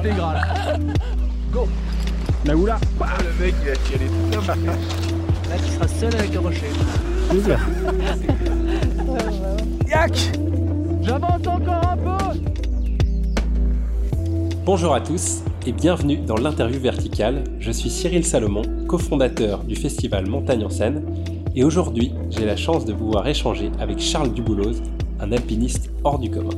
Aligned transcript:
intégrale. 0.00 0.40
Go 1.52 1.68
La 2.44 2.56
oula 2.56 2.78
Ah, 3.00 3.18
le 3.18 3.44
mec, 3.44 3.54
il 3.62 3.70
a 3.70 3.76
tiré 3.76 4.06
tout 4.06 4.42
ça. 4.42 4.54
Là, 4.54 5.56
tu 5.58 5.72
seras 5.72 5.88
seul 5.88 6.14
avec 6.14 6.32
le 6.32 6.40
rocher. 6.40 6.70
Yak 9.88 10.32
J'avance 11.02 11.46
encore 11.46 11.88
un 11.88 11.96
peu 11.96 12.40
Bonjour 14.64 14.94
à 14.94 15.00
tous 15.00 15.42
et 15.66 15.72
bienvenue 15.72 16.18
dans 16.18 16.36
l'interview 16.36 16.80
verticale. 16.80 17.44
Je 17.58 17.70
suis 17.70 17.90
Cyril 17.90 18.24
Salomon, 18.24 18.62
cofondateur 18.88 19.64
du 19.64 19.76
festival 19.76 20.26
Montagne 20.28 20.64
en 20.64 20.70
Seine, 20.70 21.02
et 21.54 21.64
aujourd'hui 21.64 22.12
j'ai 22.30 22.46
la 22.46 22.56
chance 22.56 22.84
de 22.84 22.92
pouvoir 22.92 23.26
échanger 23.26 23.70
avec 23.80 23.98
Charles 23.98 24.32
Dubouloz, 24.32 24.82
un 25.20 25.32
alpiniste 25.32 25.90
hors 26.04 26.18
du 26.18 26.30
commun. 26.30 26.50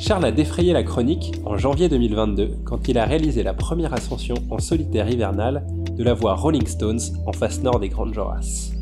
Charles 0.00 0.24
a 0.24 0.32
défrayé 0.32 0.72
la 0.72 0.82
chronique 0.82 1.34
en 1.44 1.58
janvier 1.58 1.90
2022 1.90 2.48
quand 2.64 2.88
il 2.88 2.96
a 2.96 3.04
réalisé 3.04 3.42
la 3.42 3.52
première 3.52 3.92
ascension 3.92 4.34
en 4.48 4.58
solitaire 4.58 5.10
hivernale 5.10 5.62
de 5.94 6.02
la 6.02 6.14
voie 6.14 6.34
Rolling 6.36 6.66
Stones 6.66 7.00
en 7.26 7.32
face 7.32 7.62
nord 7.62 7.80
des 7.80 7.90
Grandes 7.90 8.14
Jorasses. 8.14 8.72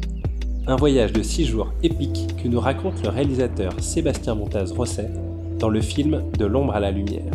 Un 0.69 0.77
voyage 0.77 1.13
de 1.13 1.25
6 1.25 1.47
jours 1.47 1.73
épique 1.83 2.37
que 2.41 2.47
nous 2.47 2.61
raconte 2.61 3.03
le 3.03 3.09
réalisateur 3.09 3.73
Sébastien 3.81 4.37
Montaz-Rosset 4.37 5.11
dans 5.59 5.69
le 5.69 5.81
film 5.81 6.23
De 6.39 6.47
l'ombre 6.47 6.75
à 6.75 6.79
la 6.79 6.93
lumière. 6.93 7.33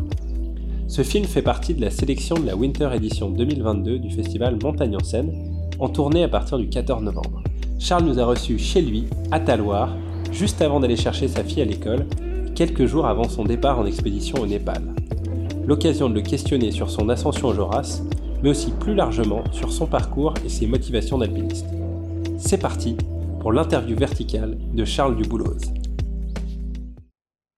Ce 0.87 1.01
film 1.01 1.25
fait 1.25 1.41
partie 1.41 1.73
de 1.73 1.81
la 1.81 1.91
sélection 1.91 2.35
de 2.35 2.45
la 2.45 2.55
Winter 2.55 2.89
Edition 2.93 3.31
2022 3.31 3.99
du 3.99 4.11
festival 4.11 4.57
Montagne 4.63 4.95
en 4.95 5.03
Seine, 5.03 5.33
en 5.79 5.89
tournée 5.89 6.23
à 6.23 6.29
partir 6.29 6.57
du 6.57 6.69
14 6.69 7.03
novembre. 7.03 7.43
Charles 7.79 8.05
nous 8.05 8.17
a 8.21 8.25
reçus 8.25 8.59
chez 8.59 8.81
lui, 8.81 9.07
à 9.29 9.41
Taloir, 9.41 9.93
juste 10.31 10.61
avant 10.61 10.79
d'aller 10.79 10.95
chercher 10.95 11.27
sa 11.27 11.43
fille 11.43 11.61
à 11.61 11.65
l'école, 11.65 12.05
quelques 12.53 12.85
jours 12.85 13.07
avant 13.07 13.27
son 13.27 13.43
départ 13.43 13.79
en 13.79 13.85
expédition 13.85 14.39
au 14.39 14.45
Népal. 14.45 14.83
L'occasion 15.65 16.09
de 16.09 16.15
le 16.15 16.21
questionner 16.21 16.71
sur 16.71 16.89
son 16.91 17.09
ascension 17.09 17.47
au 17.47 17.53
Joras, 17.53 18.01
mais 18.43 18.49
aussi 18.49 18.71
plus 18.71 18.93
largement 18.93 19.43
sur 19.51 19.71
son 19.71 19.87
parcours 19.87 20.33
et 20.45 20.49
ses 20.49 20.67
motivations 20.67 21.17
d'alpiniste. 21.17 21.65
C'est 22.37 22.59
parti 22.59 22.95
pour 23.39 23.53
l'interview 23.53 23.97
verticale 23.97 24.57
de 24.73 24.85
Charles 24.85 25.15
Dubouloz. 25.15 25.61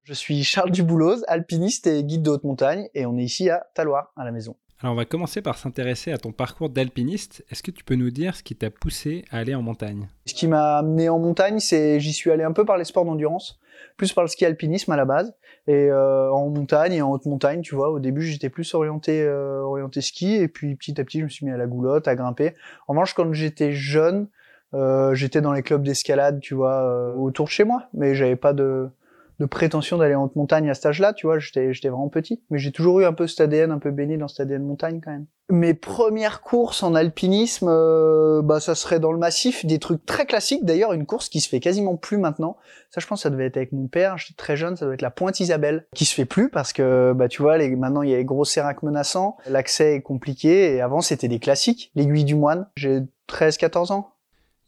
Je 0.04 0.14
suis 0.14 0.44
Charles 0.44 0.72
Dubouloz, 0.72 1.26
alpiniste 1.28 1.88
et 1.88 2.04
guide 2.04 2.22
de 2.22 2.30
haute 2.30 2.44
montagne, 2.44 2.88
et 2.94 3.06
on 3.06 3.18
est 3.18 3.24
ici 3.24 3.50
à 3.50 3.66
Taloir, 3.74 4.14
à 4.16 4.24
la 4.24 4.32
maison. 4.32 4.56
Alors 4.82 4.94
on 4.94 4.98
va 4.98 5.06
commencer 5.06 5.42
par 5.42 5.58
s'intéresser 5.58 6.12
à 6.12 6.18
ton 6.18 6.32
parcours 6.32 6.70
d'alpiniste. 6.70 7.44
Est-ce 7.50 7.64
que 7.64 7.72
tu 7.72 7.84
peux 7.84 7.96
nous 7.96 8.12
dire 8.12 8.36
ce 8.36 8.44
qui 8.44 8.56
t'a 8.56 8.70
poussé 8.70 9.26
à 9.32 9.40
aller 9.40 9.56
en 9.56 9.62
montagne? 9.62 10.08
Ce 10.26 10.34
qui 10.34 10.48
m'a 10.48 10.78
amené 10.78 11.10
en 11.10 11.18
montagne, 11.18 11.60
c'est 11.60 12.00
j'y 12.00 12.14
suis 12.14 12.30
allé 12.30 12.44
un 12.44 12.52
peu 12.52 12.66
par 12.66 12.78
les 12.78 12.84
sports 12.84 13.06
d'endurance, 13.06 13.58
plus 13.98 14.14
par 14.14 14.24
le 14.24 14.28
ski 14.28 14.46
alpinisme 14.46 14.92
à 14.92 14.98
la 14.98 15.06
base, 15.06 15.34
et 15.68 15.90
euh, 15.90 16.32
en 16.32 16.50
montagne 16.50 16.94
et 16.94 17.02
en 17.02 17.12
haute 17.12 17.26
montagne, 17.26 17.62
tu 17.62 17.76
vois. 17.76 17.90
Au 17.90 18.00
début, 18.00 18.22
j'étais 18.22 18.50
plus 18.50 18.74
orienté 18.74 19.22
euh, 19.24 19.62
orienté 19.62 20.02
ski, 20.02 20.36
et 20.36 20.48
puis 20.48 20.76
petit 20.76 21.00
à 21.00 21.04
petit, 21.04 21.20
je 21.20 21.24
me 21.24 21.30
suis 21.30 21.46
mis 21.46 21.52
à 21.52 21.58
la 21.58 21.68
goulotte, 21.68 22.08
à 22.08 22.16
grimper. 22.16 22.54
En 22.88 22.94
revanche, 22.94 23.14
quand 23.14 23.32
j'étais 23.34 23.72
jeune, 23.72 24.28
euh, 24.74 25.14
j'étais 25.16 25.42
dans 25.42 25.54
les 25.54 25.64
clubs 25.64 25.84
d'escalade, 25.84 26.40
tu 26.42 26.54
vois, 26.54 26.84
euh, 26.84 27.14
autour 27.14 27.46
de 27.46 27.52
chez 27.52 27.64
moi, 27.64 27.88
mais 27.94 28.14
j'avais 28.16 28.36
pas 28.36 28.54
de 28.54 28.90
de 29.40 29.46
prétention 29.46 29.98
d'aller 29.98 30.16
en 30.16 30.26
haute 30.26 30.36
montagne 30.36 30.70
à 30.70 30.74
cet 30.74 30.88
âge-là, 30.88 31.14
tu 31.14 31.28
vois, 31.28 31.40
j'étais 31.40 31.74
j'étais 31.74 31.90
vraiment 31.90 32.10
petit, 32.10 32.42
mais 32.50 32.58
j'ai 32.58 32.72
toujours 32.72 33.02
eu 33.02 33.06
un 33.06 33.14
peu 33.14 33.28
cet 33.28 33.42
ADN, 33.42 33.72
un 33.72 33.80
peu 33.80 33.92
baigné 33.92 34.18
dans 34.18 34.28
cet 34.28 34.42
ADN 34.42 34.64
montagne 34.64 35.02
quand 35.04 35.12
même. 35.12 35.26
Mes 35.52 35.76
premières 35.76 36.42
courses 36.42 36.82
en 36.82 36.96
alpinisme, 36.96 37.68
euh, 37.70 38.42
bah 38.42 38.60
ça 38.60 38.74
serait 38.74 39.00
dans 39.00 39.12
le 39.12 39.20
massif, 39.20 39.64
des 39.64 39.78
trucs 39.78 40.04
très 40.04 40.26
classiques. 40.26 40.66
D'ailleurs, 40.66 40.92
une 40.94 41.06
course 41.06 41.30
qui 41.30 41.40
se 41.40 41.48
fait 41.48 41.60
quasiment 41.60 41.98
plus 41.98 42.18
maintenant. 42.18 42.58
Ça, 42.90 43.00
je 43.00 43.06
pense, 43.06 43.22
ça 43.22 43.30
devait 43.30 43.46
être 43.46 43.58
avec 43.58 43.72
mon 43.72 43.88
père. 43.88 44.18
J'étais 44.18 44.34
très 44.36 44.58
jeune, 44.58 44.76
ça 44.76 44.86
doit 44.86 44.96
être 44.96 45.04
la 45.04 45.12
Pointe 45.12 45.40
Isabelle, 45.40 45.86
qui 45.94 46.06
se 46.06 46.16
fait 46.16 46.26
plus 46.26 46.50
parce 46.50 46.74
que 46.74 47.14
bah 47.14 47.28
tu 47.28 47.44
vois, 47.44 47.60
les, 47.60 47.76
maintenant 47.76 48.02
il 48.02 48.10
y 48.10 48.14
a 48.16 48.18
les 48.18 48.26
gros 48.26 48.46
séracs 48.46 48.82
menaçants, 48.82 49.38
l'accès 49.48 49.96
est 49.96 50.02
compliqué. 50.02 50.76
Et 50.76 50.82
avant, 50.82 51.02
c'était 51.02 51.28
des 51.28 51.40
classiques. 51.40 51.92
L'aiguille 51.94 52.24
du 52.24 52.36
moine. 52.36 52.68
J'ai 52.76 53.02
13-14 53.30 53.92
ans. 53.92 54.15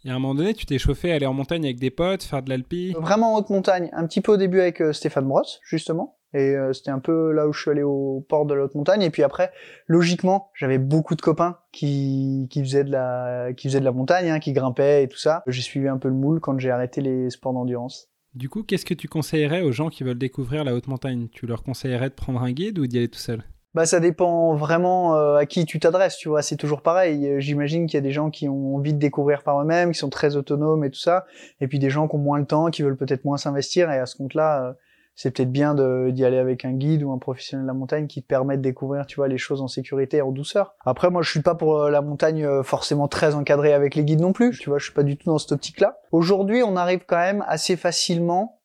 Et 0.08 0.10
à 0.10 0.16
un 0.16 0.20
moment 0.20 0.36
donné, 0.36 0.54
tu 0.54 0.66
t'es 0.66 0.78
chauffé 0.78 1.12
à 1.12 1.16
aller 1.16 1.26
en 1.26 1.34
montagne 1.34 1.66
avec 1.66 1.80
des 1.80 1.90
potes, 1.90 2.24
faire 2.24 2.42
de 2.42 2.50
l'alpi 2.50 2.94
Vraiment 2.94 3.34
en 3.34 3.40
haute 3.40 3.50
montagne, 3.50 3.90
un 3.92 4.08
petit 4.08 4.22
peu 4.22 4.32
au 4.32 4.38
début 4.38 4.62
avec 4.62 4.82
euh, 4.82 4.94
Stéphane 4.94 5.28
Brosse, 5.28 5.60
justement. 5.66 6.18
Et 6.34 6.56
euh, 6.56 6.72
c'était 6.72 6.92
un 6.92 7.00
peu 7.00 7.34
là 7.34 7.46
où 7.46 7.52
je 7.52 7.60
suis 7.60 7.72
allé 7.72 7.84
au 7.84 8.26
port 8.30 8.46
de 8.46 8.54
la 8.54 8.64
haute 8.64 8.76
montagne. 8.76 9.02
Et 9.02 9.10
puis 9.10 9.22
après, 9.24 9.52
logiquement, 9.86 10.50
j'avais 10.54 10.78
beaucoup 10.78 11.16
de 11.16 11.22
copains 11.22 11.58
qui, 11.74 12.48
qui 12.50 12.62
faisaient 12.62 12.86
de 12.86 12.92
la, 12.92 13.50
qui 13.52 13.68
faisaient 13.68 13.82
de 13.82 13.86
la 13.86 13.92
montagne, 13.92 14.30
hein, 14.30 14.40
qui 14.40 14.54
grimpaient 14.54 15.04
et 15.04 15.08
tout 15.10 15.18
ça. 15.18 15.44
J'ai 15.46 15.62
suivi 15.62 15.90
un 15.90 15.98
peu 15.98 16.08
le 16.08 16.14
moule 16.14 16.40
quand 16.40 16.58
j'ai 16.58 16.72
arrêté 16.72 17.02
les 17.02 17.30
sports 17.30 17.52
d'endurance. 17.52 18.08
Du 18.34 18.48
coup, 18.48 18.64
qu'est-ce 18.64 18.86
que 18.86 18.94
tu 18.94 19.10
conseillerais 19.10 19.62
aux 19.62 19.74
gens 19.74 19.90
qui 19.90 20.06
veulent 20.06 20.18
découvrir 20.18 20.64
la 20.64 20.74
haute 20.74 20.88
montagne? 20.88 21.28
Tu 21.34 21.48
leur 21.48 21.64
conseillerais 21.64 22.10
de 22.10 22.16
prendre 22.16 22.42
un 22.42 22.52
guide 22.54 22.80
ou 22.80 22.88
d'y 22.88 22.98
aller 22.98 23.10
tout 23.10 23.20
seul? 23.20 23.44
Bah 23.78 23.86
ça 23.86 24.00
dépend 24.00 24.56
vraiment 24.56 25.16
euh, 25.18 25.36
à 25.36 25.46
qui 25.46 25.64
tu 25.66 25.80
t'adresses, 25.80 26.18
tu 26.18 26.30
vois, 26.30 26.42
c'est 26.42 26.56
toujours 26.56 26.82
pareil. 26.82 27.28
Euh, 27.28 27.40
J'imagine 27.40 27.86
qu'il 27.86 27.94
y 27.94 28.00
a 28.00 28.02
des 28.02 28.12
gens 28.12 28.32
qui 28.32 28.50
ont 28.50 28.76
envie 28.76 28.92
de 28.92 28.98
découvrir 28.98 29.44
par 29.44 29.62
eux-mêmes, 29.62 29.92
qui 29.92 30.00
sont 30.00 30.10
très 30.10 30.36
autonomes 30.36 30.84
et 30.84 30.90
tout 30.90 31.00
ça, 31.00 31.28
et 31.62 31.68
puis 31.68 31.78
des 31.78 31.92
gens 31.92 32.08
qui 32.08 32.16
ont 32.16 32.18
moins 32.18 32.40
le 32.40 32.46
temps, 32.46 32.72
qui 32.72 32.82
veulent 32.82 32.98
peut-être 32.98 33.24
moins 33.24 33.38
s'investir, 33.38 33.92
et 33.92 34.00
à 34.00 34.08
ce 34.08 34.16
compte-là, 34.16 34.64
euh, 34.64 34.74
c'est 35.14 35.30
peut-être 35.30 35.52
bien 35.52 35.76
d'y 35.76 36.26
aller 36.26 36.40
avec 36.40 36.66
un 36.66 36.72
guide 36.72 37.04
ou 37.04 37.12
un 37.12 37.20
professionnel 37.20 37.66
de 37.66 37.68
la 37.68 37.76
montagne 37.76 38.08
qui 38.08 38.24
te 38.24 38.28
permet 38.28 38.58
de 38.58 38.64
découvrir, 38.64 39.06
tu 39.06 39.18
vois, 39.18 39.28
les 39.28 39.38
choses 39.38 39.62
en 39.62 39.68
sécurité 39.68 40.24
en 40.24 40.32
douceur. 40.32 40.74
Après, 40.84 41.12
moi, 41.12 41.22
je 41.22 41.30
suis 41.30 41.42
pas 41.42 41.54
pour 41.54 41.88
la 41.88 42.02
montagne 42.02 42.64
forcément 42.64 43.08
très 43.08 43.36
encadrée 43.36 43.74
avec 43.74 43.94
les 43.94 44.04
guides 44.04 44.22
non 44.22 44.34
plus, 44.34 44.58
tu 44.58 44.72
vois, 44.72 44.80
je 44.80 44.86
suis 44.86 44.94
pas 44.94 45.04
du 45.04 45.18
tout 45.18 45.30
dans 45.30 45.38
cette 45.38 45.52
optique-là. 45.52 46.00
Aujourd'hui, 46.12 46.64
on 46.64 46.76
arrive 46.76 47.02
quand 47.08 47.18
même 47.18 47.44
assez 47.48 47.76
facilement 47.76 48.57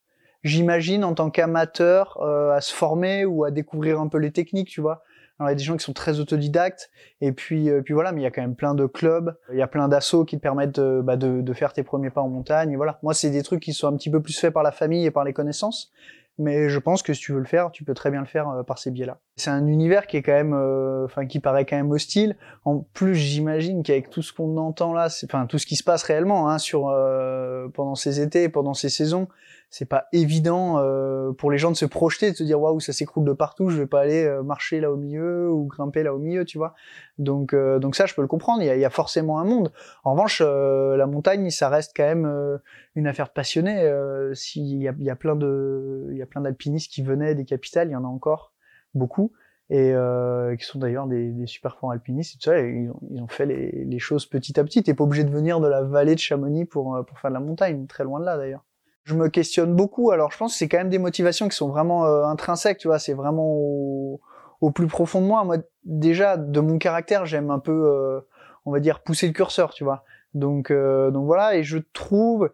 j'imagine 0.42 1.04
en 1.04 1.14
tant 1.14 1.30
qu'amateur 1.30 2.18
euh, 2.22 2.52
à 2.52 2.60
se 2.60 2.72
former 2.72 3.24
ou 3.24 3.44
à 3.44 3.50
découvrir 3.50 4.00
un 4.00 4.08
peu 4.08 4.18
les 4.18 4.32
techniques, 4.32 4.68
tu 4.68 4.80
vois. 4.80 5.02
Alors 5.38 5.50
il 5.50 5.52
y 5.52 5.56
a 5.56 5.56
des 5.56 5.64
gens 5.64 5.76
qui 5.76 5.84
sont 5.84 5.92
très 5.92 6.20
autodidactes 6.20 6.90
et 7.20 7.32
puis 7.32 7.70
euh, 7.70 7.82
puis 7.82 7.94
voilà, 7.94 8.12
mais 8.12 8.20
il 8.20 8.24
y 8.24 8.26
a 8.26 8.30
quand 8.30 8.42
même 8.42 8.54
plein 8.54 8.74
de 8.74 8.86
clubs, 8.86 9.36
il 9.50 9.58
y 9.58 9.62
a 9.62 9.66
plein 9.66 9.88
d'assauts 9.88 10.24
qui 10.24 10.36
te 10.36 10.42
permettent 10.42 10.78
de, 10.78 11.00
bah, 11.02 11.16
de, 11.16 11.40
de 11.40 11.52
faire 11.52 11.72
tes 11.72 11.82
premiers 11.82 12.10
pas 12.10 12.20
en 12.20 12.28
montagne. 12.28 12.70
Et 12.72 12.76
voilà, 12.76 12.98
moi 13.02 13.14
c'est 13.14 13.30
des 13.30 13.42
trucs 13.42 13.60
qui 13.60 13.72
sont 13.72 13.88
un 13.88 13.96
petit 13.96 14.10
peu 14.10 14.20
plus 14.20 14.38
faits 14.38 14.52
par 14.52 14.62
la 14.62 14.72
famille 14.72 15.04
et 15.04 15.10
par 15.10 15.24
les 15.24 15.32
connaissances, 15.32 15.90
mais 16.38 16.68
je 16.68 16.78
pense 16.78 17.02
que 17.02 17.12
si 17.12 17.20
tu 17.20 17.32
veux 17.32 17.38
le 17.38 17.44
faire, 17.44 17.70
tu 17.72 17.84
peux 17.84 17.94
très 17.94 18.10
bien 18.10 18.20
le 18.20 18.26
faire 18.26 18.48
euh, 18.48 18.62
par 18.62 18.78
ces 18.78 18.90
biais-là. 18.90 19.18
C'est 19.36 19.50
un 19.50 19.66
univers 19.66 20.06
qui 20.06 20.16
est 20.16 20.22
quand 20.22 20.32
même, 20.32 20.54
euh, 20.54 21.04
enfin 21.04 21.26
qui 21.26 21.40
paraît 21.40 21.64
quand 21.66 21.76
même 21.76 21.90
hostile. 21.90 22.36
En 22.64 22.78
plus, 22.78 23.14
j'imagine 23.14 23.82
qu'avec 23.82 24.10
tout 24.10 24.22
ce 24.22 24.32
qu'on 24.32 24.56
entend 24.56 24.92
là, 24.92 25.08
enfin 25.24 25.46
tout 25.46 25.58
ce 25.58 25.66
qui 25.66 25.76
se 25.76 25.84
passe 25.84 26.02
réellement 26.02 26.48
hein, 26.48 26.58
sur 26.58 26.88
euh, 26.88 27.68
pendant 27.74 27.94
ces 27.94 28.20
étés, 28.20 28.48
pendant 28.48 28.74
ces 28.74 28.88
saisons, 28.88 29.28
c'est 29.74 29.88
pas 29.88 30.04
évident 30.12 30.78
euh, 30.78 31.32
pour 31.32 31.50
les 31.50 31.56
gens 31.56 31.70
de 31.70 31.76
se 31.76 31.86
projeter, 31.86 32.30
de 32.30 32.36
se 32.36 32.44
dire 32.44 32.60
waouh 32.60 32.78
ça 32.78 32.92
s'écroule 32.92 33.24
de 33.24 33.32
partout, 33.32 33.70
je 33.70 33.78
vais 33.78 33.86
pas 33.86 34.00
aller 34.02 34.22
euh, 34.22 34.42
marcher 34.42 34.80
là 34.80 34.92
au 34.92 34.96
milieu 34.98 35.50
ou 35.50 35.64
grimper 35.64 36.02
là 36.02 36.14
au 36.14 36.18
milieu, 36.18 36.44
tu 36.44 36.58
vois. 36.58 36.74
Donc 37.16 37.54
euh, 37.54 37.78
donc 37.78 37.96
ça 37.96 38.04
je 38.04 38.14
peux 38.14 38.20
le 38.20 38.28
comprendre, 38.28 38.62
il 38.62 38.66
y 38.66 38.70
a, 38.70 38.76
y 38.76 38.84
a 38.84 38.90
forcément 38.90 39.40
un 39.40 39.44
monde. 39.44 39.72
En 40.04 40.12
revanche 40.12 40.42
euh, 40.44 40.94
la 40.98 41.06
montagne 41.06 41.48
ça 41.48 41.70
reste 41.70 41.92
quand 41.96 42.04
même 42.04 42.26
euh, 42.26 42.58
une 42.96 43.06
affaire 43.06 43.28
de 43.28 43.32
passionnés. 43.32 43.80
Euh, 43.82 44.34
S'il 44.34 44.82
y 44.82 44.88
a, 44.88 44.94
y 44.98 45.08
a 45.08 45.16
plein 45.16 45.36
de 45.36 46.06
il 46.10 46.18
y 46.18 46.22
a 46.22 46.26
plein 46.26 46.42
d'alpinistes 46.42 46.92
qui 46.92 47.02
venaient 47.02 47.34
des 47.34 47.46
capitales, 47.46 47.88
il 47.88 47.92
y 47.92 47.96
en 47.96 48.04
a 48.04 48.08
encore 48.08 48.52
beaucoup 48.94 49.32
et 49.70 49.94
euh, 49.94 50.54
qui 50.56 50.66
sont 50.66 50.80
d'ailleurs 50.80 51.06
des, 51.06 51.30
des 51.30 51.46
super 51.46 51.78
forts 51.78 51.92
alpinistes 51.92 52.34
et 52.34 52.38
tout 52.38 52.50
ça. 52.50 52.58
Ils, 52.60 52.90
ont, 52.90 53.00
ils 53.10 53.22
ont 53.22 53.28
fait 53.28 53.46
les, 53.46 53.86
les 53.86 53.98
choses 53.98 54.26
petit 54.26 54.60
à 54.60 54.64
petit. 54.64 54.82
T'es 54.82 54.92
pas 54.92 55.04
obligé 55.04 55.24
de 55.24 55.30
venir 55.30 55.60
de 55.60 55.66
la 55.66 55.82
vallée 55.82 56.14
de 56.14 56.20
Chamonix 56.20 56.66
pour 56.66 57.02
pour 57.06 57.18
faire 57.18 57.30
de 57.30 57.34
la 57.34 57.40
montagne, 57.40 57.86
très 57.86 58.04
loin 58.04 58.20
de 58.20 58.26
là 58.26 58.36
d'ailleurs 58.36 58.66
je 59.04 59.14
me 59.14 59.28
questionne 59.28 59.74
beaucoup. 59.74 60.10
Alors, 60.10 60.30
je 60.30 60.38
pense 60.38 60.52
que 60.52 60.58
c'est 60.58 60.68
quand 60.68 60.78
même 60.78 60.90
des 60.90 60.98
motivations 60.98 61.48
qui 61.48 61.56
sont 61.56 61.68
vraiment 61.68 62.06
euh, 62.06 62.24
intrinsèques, 62.24 62.78
tu 62.78 62.88
vois. 62.88 62.98
C'est 62.98 63.14
vraiment 63.14 63.46
au, 63.46 64.20
au 64.60 64.70
plus 64.70 64.86
profond 64.86 65.20
de 65.20 65.26
moi. 65.26 65.44
Moi, 65.44 65.56
déjà, 65.84 66.36
de 66.36 66.60
mon 66.60 66.78
caractère, 66.78 67.26
j'aime 67.26 67.50
un 67.50 67.58
peu, 67.58 67.72
euh, 67.72 68.20
on 68.64 68.72
va 68.72 68.80
dire, 68.80 69.00
pousser 69.00 69.26
le 69.26 69.32
curseur, 69.32 69.74
tu 69.74 69.84
vois. 69.84 70.04
Donc, 70.34 70.70
euh, 70.70 71.10
donc 71.10 71.26
voilà. 71.26 71.56
Et 71.56 71.62
je 71.62 71.78
trouve, 71.92 72.50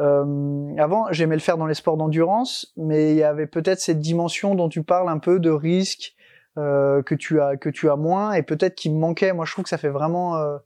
euh, 0.00 0.74
avant, 0.76 1.06
j'aimais 1.12 1.36
le 1.36 1.40
faire 1.40 1.56
dans 1.56 1.66
les 1.66 1.74
sports 1.74 1.96
d'endurance, 1.96 2.72
mais 2.76 3.12
il 3.12 3.16
y 3.16 3.22
avait 3.22 3.46
peut-être 3.46 3.80
cette 3.80 4.00
dimension 4.00 4.54
dont 4.54 4.68
tu 4.68 4.82
parles 4.82 5.08
un 5.08 5.18
peu 5.18 5.38
de 5.38 5.50
risque 5.50 6.14
euh, 6.58 7.02
que 7.02 7.14
tu 7.14 7.40
as 7.40 7.56
que 7.56 7.68
tu 7.68 7.88
as 7.90 7.96
moins 7.96 8.32
et 8.32 8.42
peut-être 8.42 8.74
qui 8.74 8.90
me 8.90 8.98
manquait. 8.98 9.32
Moi, 9.32 9.44
je 9.44 9.52
trouve 9.52 9.62
que 9.62 9.70
ça 9.70 9.78
fait 9.78 9.88
vraiment 9.88 10.36
euh, 10.36 10.58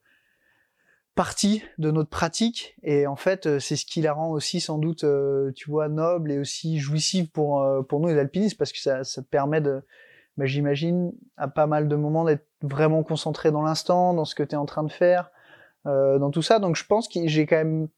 partie 1.15 1.63
de 1.79 1.91
notre 1.91 2.11
pratique. 2.11 2.77
Et 2.83 3.07
en 3.07 3.17
fait 3.17 3.47
euh, 3.47 3.59
c'est 3.59 3.77
ce 3.77 3.87
qui 3.87 4.03
la 4.03 4.13
rend 4.13 4.31
aussi 4.31 4.61
sans 4.61 4.79
doute 4.79 5.05
euh, 5.05 5.53
tu 5.55 5.71
vois 5.71 5.89
noble 5.89 6.33
et 6.33 6.39
aussi 6.39 6.79
jouissive 6.79 7.31
pour 7.31 7.63
euh, 7.63 7.83
pour 7.83 8.01
nous 8.01 8.09
les 8.09 8.19
alpinistes 8.19 8.59
parce 8.59 8.73
que 8.73 8.79
ça 8.79 9.05
ça 9.05 9.23
te 9.23 9.27
permet 9.29 9.61
de 9.61 9.83
bah, 10.37 10.47
j'imagine 10.47 11.13
à 11.37 11.49
pas 11.49 11.67
mal 11.67 11.89
de 11.89 11.97
moments 11.97 12.25
d'être 12.25 12.47
vraiment 12.63 13.03
concentré 13.03 13.51
dans 13.51 13.63
l'instant 13.63 14.15
dans 14.15 14.25
ce 14.25 14.35
que 14.35 14.43
tu 14.43 14.55
es 14.55 14.59
en 14.59 14.67
train 14.67 14.85
de 14.85 14.93
faire 14.93 15.31
euh, 15.87 16.19
dans 16.19 16.31
tout 16.31 16.43
ça. 16.43 16.59
Donc 16.59 16.77
je 16.77 16.85
pense 16.87 17.09
que 17.09 17.27
j'ai 17.27 17.47
quand 17.47 17.57
même 17.57 17.89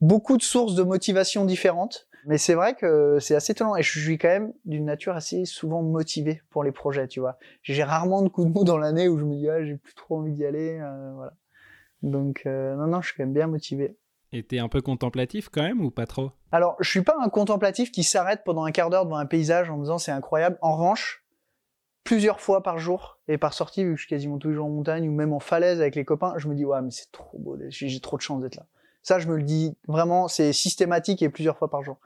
beaucoup 0.00 0.36
de 0.36 0.42
sources 0.42 0.74
de 0.74 0.82
motivation 0.82 1.44
différentes. 1.44 2.08
Mais 2.26 2.36
c'est 2.36 2.52
vrai 2.54 2.74
que 2.74 3.18
c'est 3.18 3.34
assez 3.34 3.52
étonnant 3.52 3.76
et 3.76 3.82
je 3.82 3.98
suis 3.98 4.18
quand 4.18 4.28
même 4.28 4.52
d'une 4.66 4.84
nature 4.84 5.16
assez 5.16 5.46
souvent 5.46 5.82
motivée 5.82 6.42
pour 6.50 6.62
les 6.62 6.70
projets 6.70 7.08
tu 7.08 7.18
vois. 7.18 7.38
J'ai 7.62 7.82
rarement 7.82 8.20
de 8.20 8.28
coups 8.28 8.46
de 8.46 8.52
mou 8.52 8.62
dans 8.62 8.76
l'année 8.76 9.08
où 9.08 9.18
je 9.18 9.24
me 9.24 9.34
dis 9.34 9.48
ah 9.48 9.64
j'ai 9.64 9.76
plus 9.76 9.94
trop 9.94 10.18
envie 10.18 10.32
d'y 10.32 10.44
aller 10.44 10.78
euh, 10.82 11.12
voilà 11.14 11.32
donc 12.02 12.42
euh, 12.46 12.74
non, 12.76 12.86
non, 12.86 13.00
je 13.00 13.08
suis 13.08 13.16
quand 13.16 13.24
même 13.24 13.32
bien 13.34 13.46
motivé. 13.46 13.96
Et 14.32 14.42
t'es 14.42 14.58
un 14.58 14.68
peu 14.68 14.80
contemplatif 14.80 15.48
quand 15.48 15.62
même 15.62 15.80
ou 15.80 15.90
pas 15.90 16.06
trop? 16.06 16.30
Alors, 16.52 16.76
je 16.80 16.88
suis 16.88 17.02
pas 17.02 17.16
un 17.20 17.28
contemplatif 17.28 17.90
qui 17.90 18.04
s'arrête 18.04 18.42
pendant 18.44 18.64
un 18.64 18.70
quart 18.70 18.90
d'heure 18.90 19.04
devant 19.04 19.16
un 19.16 19.26
paysage 19.26 19.70
en 19.70 19.76
me 19.76 19.82
disant 19.82 19.98
c'est 19.98 20.12
incroyable. 20.12 20.56
En 20.62 20.76
revanche, 20.76 21.24
plusieurs 22.04 22.40
fois 22.40 22.62
par 22.62 22.78
jour 22.78 23.18
et 23.28 23.38
par 23.38 23.54
sortie, 23.54 23.84
vu 23.84 23.90
que 23.92 23.96
je 23.96 24.02
suis 24.02 24.08
quasiment 24.08 24.38
tous 24.38 24.48
les 24.48 24.54
jours 24.54 24.66
en 24.66 24.70
montagne 24.70 25.08
ou 25.08 25.12
même 25.12 25.32
en 25.32 25.40
falaise 25.40 25.80
avec 25.80 25.96
les 25.96 26.04
copains, 26.04 26.34
je 26.36 26.48
me 26.48 26.54
dis 26.54 26.64
ouais 26.64 26.80
mais 26.82 26.90
c'est 26.90 27.10
trop 27.10 27.38
beau, 27.38 27.58
j'ai 27.68 27.88
j'ai 27.88 28.00
trop 28.00 28.16
de 28.16 28.22
chance 28.22 28.40
d'être 28.40 28.56
là. 28.56 28.66
Ça, 29.02 29.18
je 29.18 29.28
me 29.28 29.36
le 29.36 29.42
dis 29.42 29.76
vraiment, 29.88 30.28
c'est 30.28 30.52
systématique 30.52 31.22
et 31.22 31.28
plusieurs 31.28 31.56
fois 31.56 31.70
par 31.70 31.82
jour. 31.82 31.96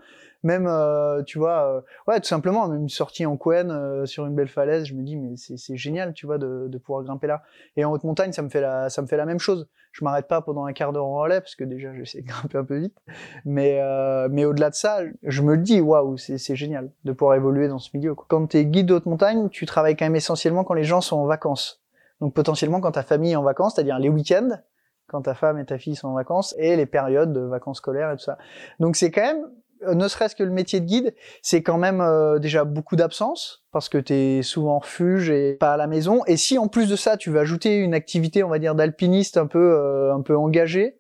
Même, 0.45 0.67
euh, 0.67 1.23
tu 1.23 1.39
vois, 1.39 1.65
euh, 1.65 1.81
ouais, 2.07 2.21
tout 2.21 2.29
simplement, 2.29 2.69
même 2.69 2.83
une 2.83 2.89
sortie 2.91 3.25
en 3.25 3.37
Couen 3.39 3.71
euh, 3.71 4.05
sur 4.05 4.27
une 4.27 4.35
belle 4.35 4.49
falaise, 4.49 4.85
je 4.85 4.95
me 4.95 5.03
dis 5.03 5.17
mais 5.17 5.37
c'est 5.37 5.77
génial, 5.77 6.13
tu 6.13 6.27
vois, 6.27 6.37
de, 6.37 6.69
de 6.69 6.79
pouvoir 6.79 7.03
grimper 7.03 7.27
là. 7.27 7.43
Et 7.77 7.85
en 7.85 7.91
haute 7.91 8.05
montagne, 8.05 8.33
ça 8.33 8.43
me 8.43 8.51
fait 8.51 8.61
la, 8.61 8.91
ça 8.91 9.01
me 9.01 9.07
fait 9.07 9.17
la 9.17 9.25
même 9.25 9.39
chose. 9.39 9.67
Je 9.93 10.05
m'arrête 10.05 10.29
pas 10.29 10.43
pendant 10.43 10.67
un 10.67 10.73
quart 10.73 10.93
d'heure 10.93 11.07
en 11.07 11.15
relais 11.17 11.41
parce 11.41 11.55
que 11.55 11.65
déjà 11.65 11.95
j'essaie 11.95 12.21
de 12.21 12.27
grimper 12.27 12.59
un 12.59 12.65
peu 12.65 12.77
vite. 12.77 12.97
Mais 13.45 13.79
euh, 13.81 14.29
mais 14.31 14.45
au-delà 14.45 14.69
de 14.69 14.75
ça, 14.75 14.99
je 15.23 15.41
me 15.41 15.55
le 15.55 15.63
dis, 15.63 15.81
waouh, 15.81 16.19
c'est 16.19 16.57
génial 16.57 16.91
de 17.05 17.13
pouvoir 17.13 17.37
évoluer 17.37 17.69
dans 17.69 17.79
ce 17.79 17.91
milieu. 17.95 18.15
Quoi. 18.15 18.27
Quand 18.29 18.47
t'es 18.47 18.67
guide 18.67 18.87
de 18.87 18.95
haute 18.95 19.07
montagne, 19.07 19.49
tu 19.49 19.65
travailles 19.67 19.97
quand 19.97 20.05
même 20.05 20.17
essentiellement 20.17 20.65
quand 20.65 20.75
les 20.75 20.85
gens 20.85 21.01
sont 21.01 21.17
en 21.17 21.27
vacances. 21.27 21.81
Donc 22.21 22.35
potentiellement 22.35 22.81
quand 22.81 22.93
ta 22.93 23.03
famille 23.03 23.33
est 23.33 23.37
en 23.37 23.43
vacances, 23.43 23.77
c'est-à-dire 23.77 23.99
les 23.99 24.09
week-ends, 24.09 24.59
quand 25.07 25.23
ta 25.23 25.35
femme 25.35 25.59
et 25.59 25.65
ta 25.65 25.79
fille 25.79 25.97
sont 25.97 26.09
en 26.09 26.15
vacances, 26.15 26.55
et 26.59 26.77
les 26.77 26.87
périodes 26.87 27.33
de 27.33 27.41
vacances 27.41 27.79
scolaires 27.79 28.11
et 28.11 28.17
tout 28.17 28.25
ça. 28.25 28.39
Donc 28.81 28.97
c'est 28.97 29.11
quand 29.11 29.23
même, 29.23 29.45
euh, 29.87 29.95
ne 29.95 30.09
serait-ce 30.09 30.35
que 30.35 30.43
le 30.43 30.51
métier 30.51 30.81
de 30.81 30.87
guide, 30.87 31.15
c'est 31.43 31.63
quand 31.63 31.79
même 31.79 32.01
euh, 32.01 32.39
déjà 32.39 32.65
beaucoup 32.65 32.97
d'absence, 32.97 33.65
parce 33.73 33.89
que 33.89 33.99
tu 33.99 34.15
es 34.15 34.43
souvent 34.43 34.77
en 34.77 34.79
refuge 34.79 35.31
et 35.31 35.55
pas 35.55 35.75
à 35.75 35.77
la 35.77 35.87
maison. 35.87 36.25
Et 36.27 36.37
si 36.37 36.59
en 36.59 36.69
plus 36.69 36.89
de 36.89 36.97
ça, 36.97 37.17
tu 37.17 37.31
veux 37.31 37.41
ajouter 37.41 37.77
une 37.77 37.95
activité, 37.95 38.43
on 38.43 38.49
va 38.49 38.59
dire, 38.59 38.75
d'alpiniste 38.75 39.37
un 39.37 39.47
peu, 39.47 39.75
euh, 39.75 40.15
un 40.15 40.23
peu 40.23 40.37
engagée 40.37 40.97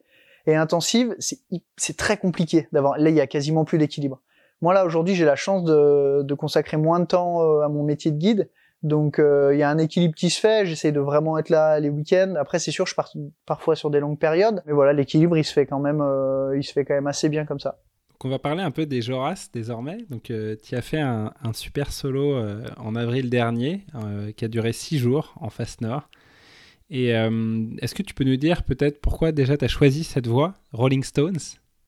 et 0.47 0.55
intensive, 0.56 1.15
c'est 1.19 1.39
c'est 1.77 1.97
très 1.97 2.17
compliqué 2.17 2.69
d'avoir. 2.73 2.99
Là, 2.99 3.09
il 3.11 3.17
y 3.17 3.21
a 3.21 3.27
quasiment 3.27 3.65
plus 3.65 3.79
d'équilibre. 3.79 4.21
Moi 4.61 4.73
là 4.75 4.85
aujourd'hui, 4.85 5.15
j'ai 5.15 5.25
la 5.25 5.37
chance 5.37 5.65
de, 5.65 6.23
de 6.23 6.35
consacrer 6.35 6.77
moins 6.77 7.01
de 7.01 7.06
temps 7.06 7.43
euh, 7.43 7.61
à 7.61 7.69
mon 7.69 7.83
métier 7.83 8.11
de 8.11 8.19
guide, 8.19 8.51
donc 8.85 9.19
euh, 9.19 9.53
il 9.55 9.59
y 9.59 9.63
a 9.65 9.69
un 9.69 9.79
équilibre 9.79 10.15
qui 10.15 10.31
se 10.31 10.39
fait. 10.39 10.67
J'essaie 10.67 10.93
de 10.93 11.01
vraiment 11.01 11.37
être 11.39 11.49
là 11.49 11.81
les 11.81 11.89
week-ends. 11.89 12.35
Après 12.39 12.61
c'est 12.61 12.71
sûr, 12.71 12.87
je 12.87 12.95
pars 12.95 13.13
parfois 13.47 13.75
sur 13.75 13.91
des 13.91 13.99
longues 13.99 14.19
périodes, 14.19 14.63
mais 14.67 14.73
voilà, 14.73 14.93
l'équilibre 14.93 15.37
il 15.37 15.45
se 15.45 15.53
fait 15.53 15.67
quand 15.67 15.81
même, 15.81 16.01
euh, 16.01 16.57
il 16.57 16.63
se 16.63 16.73
fait 16.73 16.85
quand 16.85 16.95
même 16.95 17.09
assez 17.09 17.29
bien 17.29 17.45
comme 17.45 17.59
ça. 17.59 17.79
Donc 18.11 18.27
on 18.27 18.29
va 18.29 18.39
parler 18.39 18.63
un 18.63 18.71
peu 18.71 18.87
des 18.87 19.03
Joras 19.03 19.49
désormais. 19.53 19.99
Donc 20.11 20.31
euh, 20.31 20.55
tu 20.63 20.77
as 20.77 20.83
fait 20.83 21.01
un, 21.01 21.33
un 21.43 21.53
super 21.53 21.93
solo 21.93 22.39
en 22.77 22.95
avril 22.95 23.29
dernier 23.31 23.85
qui 24.37 24.45
a 24.45 24.49
duré 24.49 24.73
six 24.73 24.99
jours 24.99 25.35
en 25.41 25.51
face 25.51 25.81
nord. 25.81 26.09
Et 26.91 27.09
est-ce 27.09 27.95
que 27.95 28.03
tu 28.03 28.15
peux 28.15 28.25
nous 28.25 28.37
dire 28.37 28.63
peut-être 28.63 29.01
pourquoi 29.01 29.33
déjà 29.33 29.57
tu 29.57 29.65
as 29.65 29.69
choisi 29.69 30.05
cette 30.05 30.27
voie, 30.29 30.55
Rolling 30.73 31.03
Stones? 31.03 31.41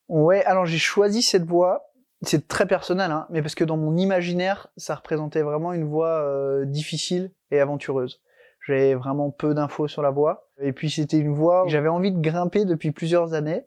Ouais, 0.09 0.43
alors 0.45 0.65
j'ai 0.65 0.79
choisi 0.79 1.21
cette 1.21 1.45
voie. 1.45 1.83
C'est 2.23 2.47
très 2.47 2.65
personnel, 2.65 3.11
hein, 3.11 3.27
mais 3.29 3.41
parce 3.41 3.53
que 3.55 3.63
dans 3.63 3.77
mon 3.77 3.95
imaginaire, 3.95 4.67
ça 4.75 4.95
représentait 4.95 5.43
vraiment 5.43 5.71
une 5.73 5.83
voie 5.83 6.21
euh, 6.23 6.65
difficile 6.65 7.31
et 7.51 7.59
aventureuse. 7.59 8.21
J'avais 8.65 8.95
vraiment 8.95 9.29
peu 9.29 9.53
d'infos 9.53 9.87
sur 9.87 10.01
la 10.01 10.09
voie. 10.09 10.49
Et 10.59 10.73
puis 10.73 10.89
c'était 10.89 11.19
une 11.19 11.33
voie 11.33 11.63
que 11.63 11.69
j'avais 11.69 11.87
envie 11.89 12.11
de 12.11 12.19
grimper 12.19 12.65
depuis 12.65 12.91
plusieurs 12.91 13.33
années. 13.33 13.63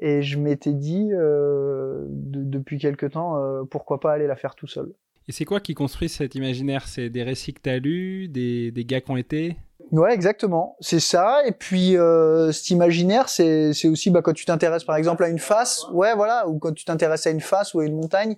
Et 0.00 0.22
je 0.22 0.38
m'étais 0.38 0.72
dit, 0.72 1.10
euh, 1.12 2.06
de- 2.08 2.44
depuis 2.44 2.78
quelque 2.78 3.06
temps, 3.06 3.36
euh, 3.36 3.64
pourquoi 3.64 4.00
pas 4.00 4.12
aller 4.12 4.26
la 4.26 4.36
faire 4.36 4.54
tout 4.54 4.68
seul. 4.68 4.94
Et 5.28 5.32
c'est 5.32 5.44
quoi 5.44 5.60
qui 5.60 5.74
construit 5.74 6.08
cet 6.08 6.34
imaginaire? 6.36 6.86
C'est 6.86 7.10
des 7.10 7.22
récits 7.22 7.52
que 7.52 7.60
tu 7.60 7.70
as 7.70 7.78
lus, 7.78 8.28
des, 8.28 8.70
des 8.70 8.84
gars 8.84 9.00
qui 9.00 9.10
ont 9.10 9.16
été? 9.16 9.56
Ouais, 9.92 10.14
exactement. 10.14 10.76
C'est 10.80 11.00
ça. 11.00 11.40
Et 11.46 11.52
puis, 11.52 11.96
euh, 11.96 12.52
cet 12.52 12.70
imaginaire, 12.70 13.28
c'est, 13.28 13.72
c'est 13.72 13.88
aussi 13.88 14.10
bah, 14.10 14.22
quand 14.22 14.32
tu 14.32 14.44
t'intéresses, 14.44 14.84
par 14.84 14.96
exemple, 14.96 15.24
à 15.24 15.28
une 15.28 15.38
face, 15.40 15.84
ouais, 15.92 16.14
voilà, 16.14 16.46
ou 16.48 16.58
quand 16.58 16.72
tu 16.72 16.84
t'intéresses 16.84 17.26
à 17.26 17.30
une 17.30 17.40
face 17.40 17.74
ou 17.74 17.80
à 17.80 17.84
une 17.84 17.96
montagne, 17.96 18.36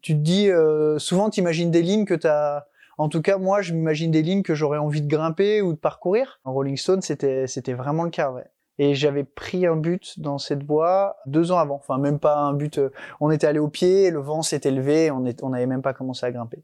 tu 0.00 0.14
te 0.14 0.18
dis, 0.20 0.48
euh, 0.48 0.98
souvent, 0.98 1.28
tu 1.28 1.40
imagines 1.40 1.70
des 1.70 1.82
lignes 1.82 2.04
que 2.04 2.14
tu 2.14 2.26
as... 2.28 2.66
En 2.98 3.08
tout 3.08 3.20
cas, 3.22 3.36
moi, 3.38 3.62
je 3.62 3.72
m'imagine 3.72 4.10
des 4.12 4.22
lignes 4.22 4.42
que 4.42 4.54
j'aurais 4.54 4.78
envie 4.78 5.02
de 5.02 5.08
grimper 5.08 5.60
ou 5.60 5.72
de 5.72 5.78
parcourir. 5.78 6.40
En 6.44 6.52
Rolling 6.52 6.76
Stone, 6.76 7.02
c'était, 7.02 7.46
c'était 7.48 7.72
vraiment 7.72 8.04
le 8.04 8.10
cas, 8.10 8.30
ouais. 8.30 8.44
Et 8.78 8.94
j'avais 8.94 9.24
pris 9.24 9.66
un 9.66 9.76
but 9.76 10.18
dans 10.20 10.38
cette 10.38 10.62
voie 10.64 11.16
deux 11.26 11.52
ans 11.52 11.58
avant. 11.58 11.76
Enfin, 11.76 11.98
même 11.98 12.18
pas 12.18 12.36
un 12.36 12.52
but. 12.52 12.78
euh, 12.78 12.90
On 13.20 13.30
était 13.30 13.46
allé 13.46 13.58
au 13.58 13.68
pied, 13.68 14.10
le 14.10 14.20
vent 14.20 14.42
s'était 14.42 14.70
levé, 14.70 15.10
on 15.10 15.24
est, 15.26 15.42
on 15.42 15.50
n'avait 15.50 15.66
même 15.66 15.82
pas 15.82 15.94
commencé 15.94 16.24
à 16.26 16.30
grimper. 16.30 16.62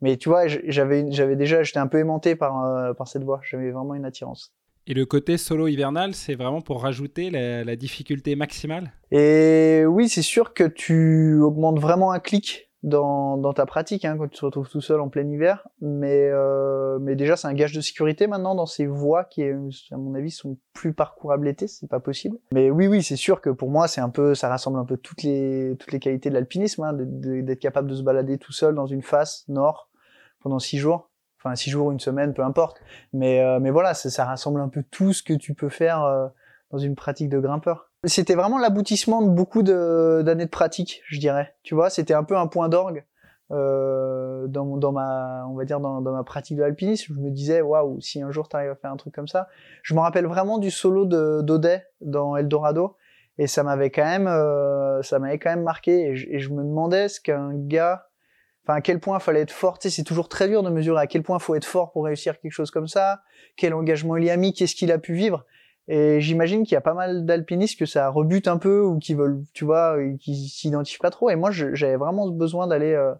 Mais 0.00 0.16
tu 0.16 0.28
vois, 0.28 0.46
j'avais, 0.46 1.10
j'avais 1.10 1.36
déjà, 1.36 1.62
j'étais 1.62 1.78
un 1.78 1.86
peu 1.86 1.98
aimanté 1.98 2.36
par, 2.36 2.64
euh, 2.64 2.94
par 2.94 3.08
cette 3.08 3.24
voie. 3.24 3.40
J'avais 3.42 3.70
vraiment 3.70 3.94
une 3.94 4.04
attirance. 4.04 4.52
Et 4.86 4.94
le 4.94 5.06
côté 5.06 5.36
solo 5.36 5.68
hivernal, 5.68 6.14
c'est 6.14 6.34
vraiment 6.34 6.62
pour 6.62 6.82
rajouter 6.82 7.30
la, 7.30 7.64
la 7.64 7.76
difficulté 7.76 8.34
maximale? 8.34 8.92
Et 9.10 9.84
oui, 9.86 10.08
c'est 10.08 10.22
sûr 10.22 10.54
que 10.54 10.64
tu 10.64 11.38
augmentes 11.40 11.78
vraiment 11.78 12.12
un 12.12 12.18
clic 12.18 12.70
dans, 12.82 13.36
dans 13.36 13.52
ta 13.52 13.66
pratique 13.66 14.06
hein, 14.06 14.16
quand 14.16 14.26
tu 14.26 14.38
te 14.40 14.44
retrouves 14.44 14.68
tout 14.68 14.80
seul 14.80 15.00
en 15.00 15.10
plein 15.10 15.28
hiver. 15.28 15.68
Mais, 15.80 16.30
euh, 16.32 16.98
mais 16.98 17.14
déjà, 17.14 17.36
c'est 17.36 17.46
un 17.46 17.52
gage 17.52 17.72
de 17.72 17.80
sécurité 17.80 18.26
maintenant 18.26 18.54
dans 18.54 18.66
ces 18.66 18.86
voies 18.86 19.24
qui, 19.24 19.44
à 19.44 19.96
mon 19.96 20.14
avis, 20.14 20.30
sont 20.30 20.56
plus 20.72 20.94
parcourables 20.94 21.44
l'été. 21.44 21.68
C'est 21.68 21.88
pas 21.88 22.00
possible. 22.00 22.38
Mais 22.52 22.70
oui, 22.70 22.86
oui, 22.86 23.02
c'est 23.02 23.16
sûr 23.16 23.40
que 23.42 23.50
pour 23.50 23.70
moi, 23.70 23.86
c'est 23.86 24.00
un 24.00 24.08
peu, 24.08 24.34
ça 24.34 24.48
rassemble 24.48 24.78
un 24.78 24.86
peu 24.86 24.96
toutes 24.96 25.22
les 25.22 25.76
toutes 25.78 25.92
les 25.92 26.00
qualités 26.00 26.30
de 26.30 26.34
l'alpinisme, 26.34 26.82
hein, 26.84 26.96
d'être 26.96 27.60
capable 27.60 27.90
de 27.90 27.94
se 27.94 28.02
balader 28.02 28.38
tout 28.38 28.52
seul 28.52 28.74
dans 28.74 28.86
une 28.86 29.02
face 29.02 29.44
nord 29.48 29.89
pendant 30.40 30.58
six 30.58 30.78
jours. 30.78 31.10
Enfin, 31.38 31.54
six 31.54 31.70
jours, 31.70 31.90
une 31.90 32.00
semaine, 32.00 32.34
peu 32.34 32.42
importe. 32.42 32.82
Mais, 33.14 33.40
euh, 33.40 33.60
mais 33.60 33.70
voilà, 33.70 33.94
ça, 33.94 34.10
ça 34.10 34.26
rassemble 34.26 34.60
un 34.60 34.68
peu 34.68 34.82
tout 34.90 35.14
ce 35.14 35.22
que 35.22 35.32
tu 35.32 35.54
peux 35.54 35.70
faire 35.70 36.02
euh, 36.04 36.28
dans 36.70 36.78
une 36.78 36.94
pratique 36.94 37.30
de 37.30 37.38
grimpeur. 37.38 37.90
C'était 38.04 38.34
vraiment 38.34 38.58
l'aboutissement 38.58 39.22
de 39.22 39.28
beaucoup 39.28 39.62
d'années 39.62 40.44
de 40.44 40.50
pratique, 40.50 41.02
je 41.06 41.18
dirais. 41.18 41.54
Tu 41.62 41.74
vois, 41.74 41.90
c'était 41.90 42.14
un 42.14 42.24
peu 42.24 42.36
un 42.36 42.46
point 42.46 42.68
d'orgue 42.68 43.04
euh, 43.52 44.46
dans, 44.46 44.76
dans 44.76 44.92
ma, 44.92 45.46
on 45.48 45.54
va 45.54 45.64
dire 45.64 45.80
dans, 45.80 46.00
dans 46.00 46.12
ma 46.12 46.24
pratique 46.24 46.56
de 46.56 46.62
l'alpinisme. 46.62 47.14
Je 47.14 47.20
me 47.20 47.30
disais, 47.30 47.60
waouh, 47.60 48.00
si 48.00 48.22
un 48.22 48.30
jour 48.30 48.48
tu 48.48 48.56
arrives 48.56 48.70
à 48.70 48.74
faire 48.74 48.92
un 48.92 48.96
truc 48.96 49.14
comme 49.14 49.28
ça. 49.28 49.48
Je 49.82 49.94
me 49.94 50.00
rappelle 50.00 50.26
vraiment 50.26 50.58
du 50.58 50.70
solo 50.70 51.04
de 51.04 51.40
d'Audet 51.42 51.86
dans 52.00 52.36
Eldorado, 52.36 52.96
et 53.38 53.46
ça 53.46 53.62
m'avait 53.62 53.90
quand 53.90 54.04
même, 54.04 54.26
euh, 54.26 55.02
ça 55.02 55.18
m'avait 55.18 55.38
quand 55.38 55.50
même 55.50 55.62
marqué. 55.62 56.08
Et 56.08 56.16
je, 56.16 56.26
et 56.28 56.38
je 56.38 56.50
me 56.50 56.62
demandais 56.62 57.08
ce 57.08 57.20
qu'un 57.20 57.54
gars, 57.54 58.09
enfin 58.64 58.74
à 58.74 58.80
quel 58.80 59.00
point 59.00 59.18
fallait 59.18 59.40
être 59.40 59.52
fort. 59.52 59.78
Tu 59.78 59.88
sais, 59.88 59.96
c'est 59.96 60.04
toujours 60.04 60.28
très 60.28 60.48
dur 60.48 60.62
de 60.62 60.70
mesurer 60.70 61.00
à 61.00 61.06
quel 61.06 61.22
point 61.22 61.38
faut 61.38 61.54
être 61.54 61.64
fort 61.64 61.92
pour 61.92 62.04
réussir 62.04 62.38
quelque 62.40 62.52
chose 62.52 62.70
comme 62.70 62.88
ça. 62.88 63.22
Quel 63.56 63.74
engagement 63.74 64.16
il 64.16 64.24
y 64.24 64.30
a 64.30 64.36
mis, 64.36 64.52
qu'est-ce 64.52 64.74
qu'il 64.74 64.92
a 64.92 64.98
pu 64.98 65.14
vivre. 65.14 65.44
Et 65.88 66.20
j'imagine 66.20 66.62
qu'il 66.62 66.74
y 66.74 66.76
a 66.76 66.82
pas 66.82 66.94
mal 66.94 67.26
d'alpinistes 67.26 67.78
que 67.78 67.86
ça 67.86 68.08
rebute 68.08 68.46
un 68.46 68.58
peu 68.58 68.80
ou 68.80 68.98
qui 68.98 69.14
veulent, 69.14 69.42
tu 69.52 69.64
vois, 69.64 69.96
qui 70.20 70.48
s'identifient 70.48 71.00
pas 71.00 71.10
trop. 71.10 71.30
Et 71.30 71.36
moi, 71.36 71.50
j'avais 71.50 71.96
vraiment 71.96 72.28
besoin 72.30 72.68
d'aller 72.68 72.92
euh, 72.92 73.12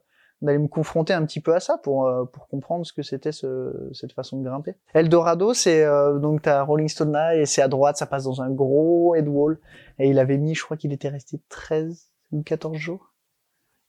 d'aller 0.43 0.59
me 0.59 0.69
confronter 0.69 1.13
un 1.13 1.25
petit 1.25 1.41
peu 1.41 1.55
à 1.55 1.61
ça 1.61 1.79
pour 1.79 2.07
euh, 2.07 2.25
pour 2.25 2.49
comprendre 2.49 2.87
ce 2.87 2.93
que 2.93 3.03
c'était 3.03 3.33
ce, 3.33 3.91
cette 3.93 4.13
façon 4.13 4.39
de 4.39 4.45
grimper. 4.45 4.75
Eldorado, 4.95 5.53
c'est 5.53 5.83
euh, 5.83 6.19
donc 6.19 6.43
t'as 6.43 6.63
Rolling 6.63 6.89
Stone 6.89 7.13
là 7.13 7.37
et 7.37 7.45
c'est 7.45 7.63
à 7.63 7.69
droite, 7.69 7.97
ça 7.97 8.07
passe 8.07 8.25
dans 8.25 8.41
un 8.41 8.51
gros 8.51 9.15
headwall. 9.15 9.59
Et 9.99 10.09
il 10.09 10.19
avait 10.19 10.39
mis, 10.39 10.55
je 10.55 10.65
crois 10.65 10.77
qu'il 10.77 10.93
était 10.93 11.09
resté 11.09 11.41
13 11.49 12.11
ou 12.33 12.43
14 12.43 12.77
jours. 12.77 13.10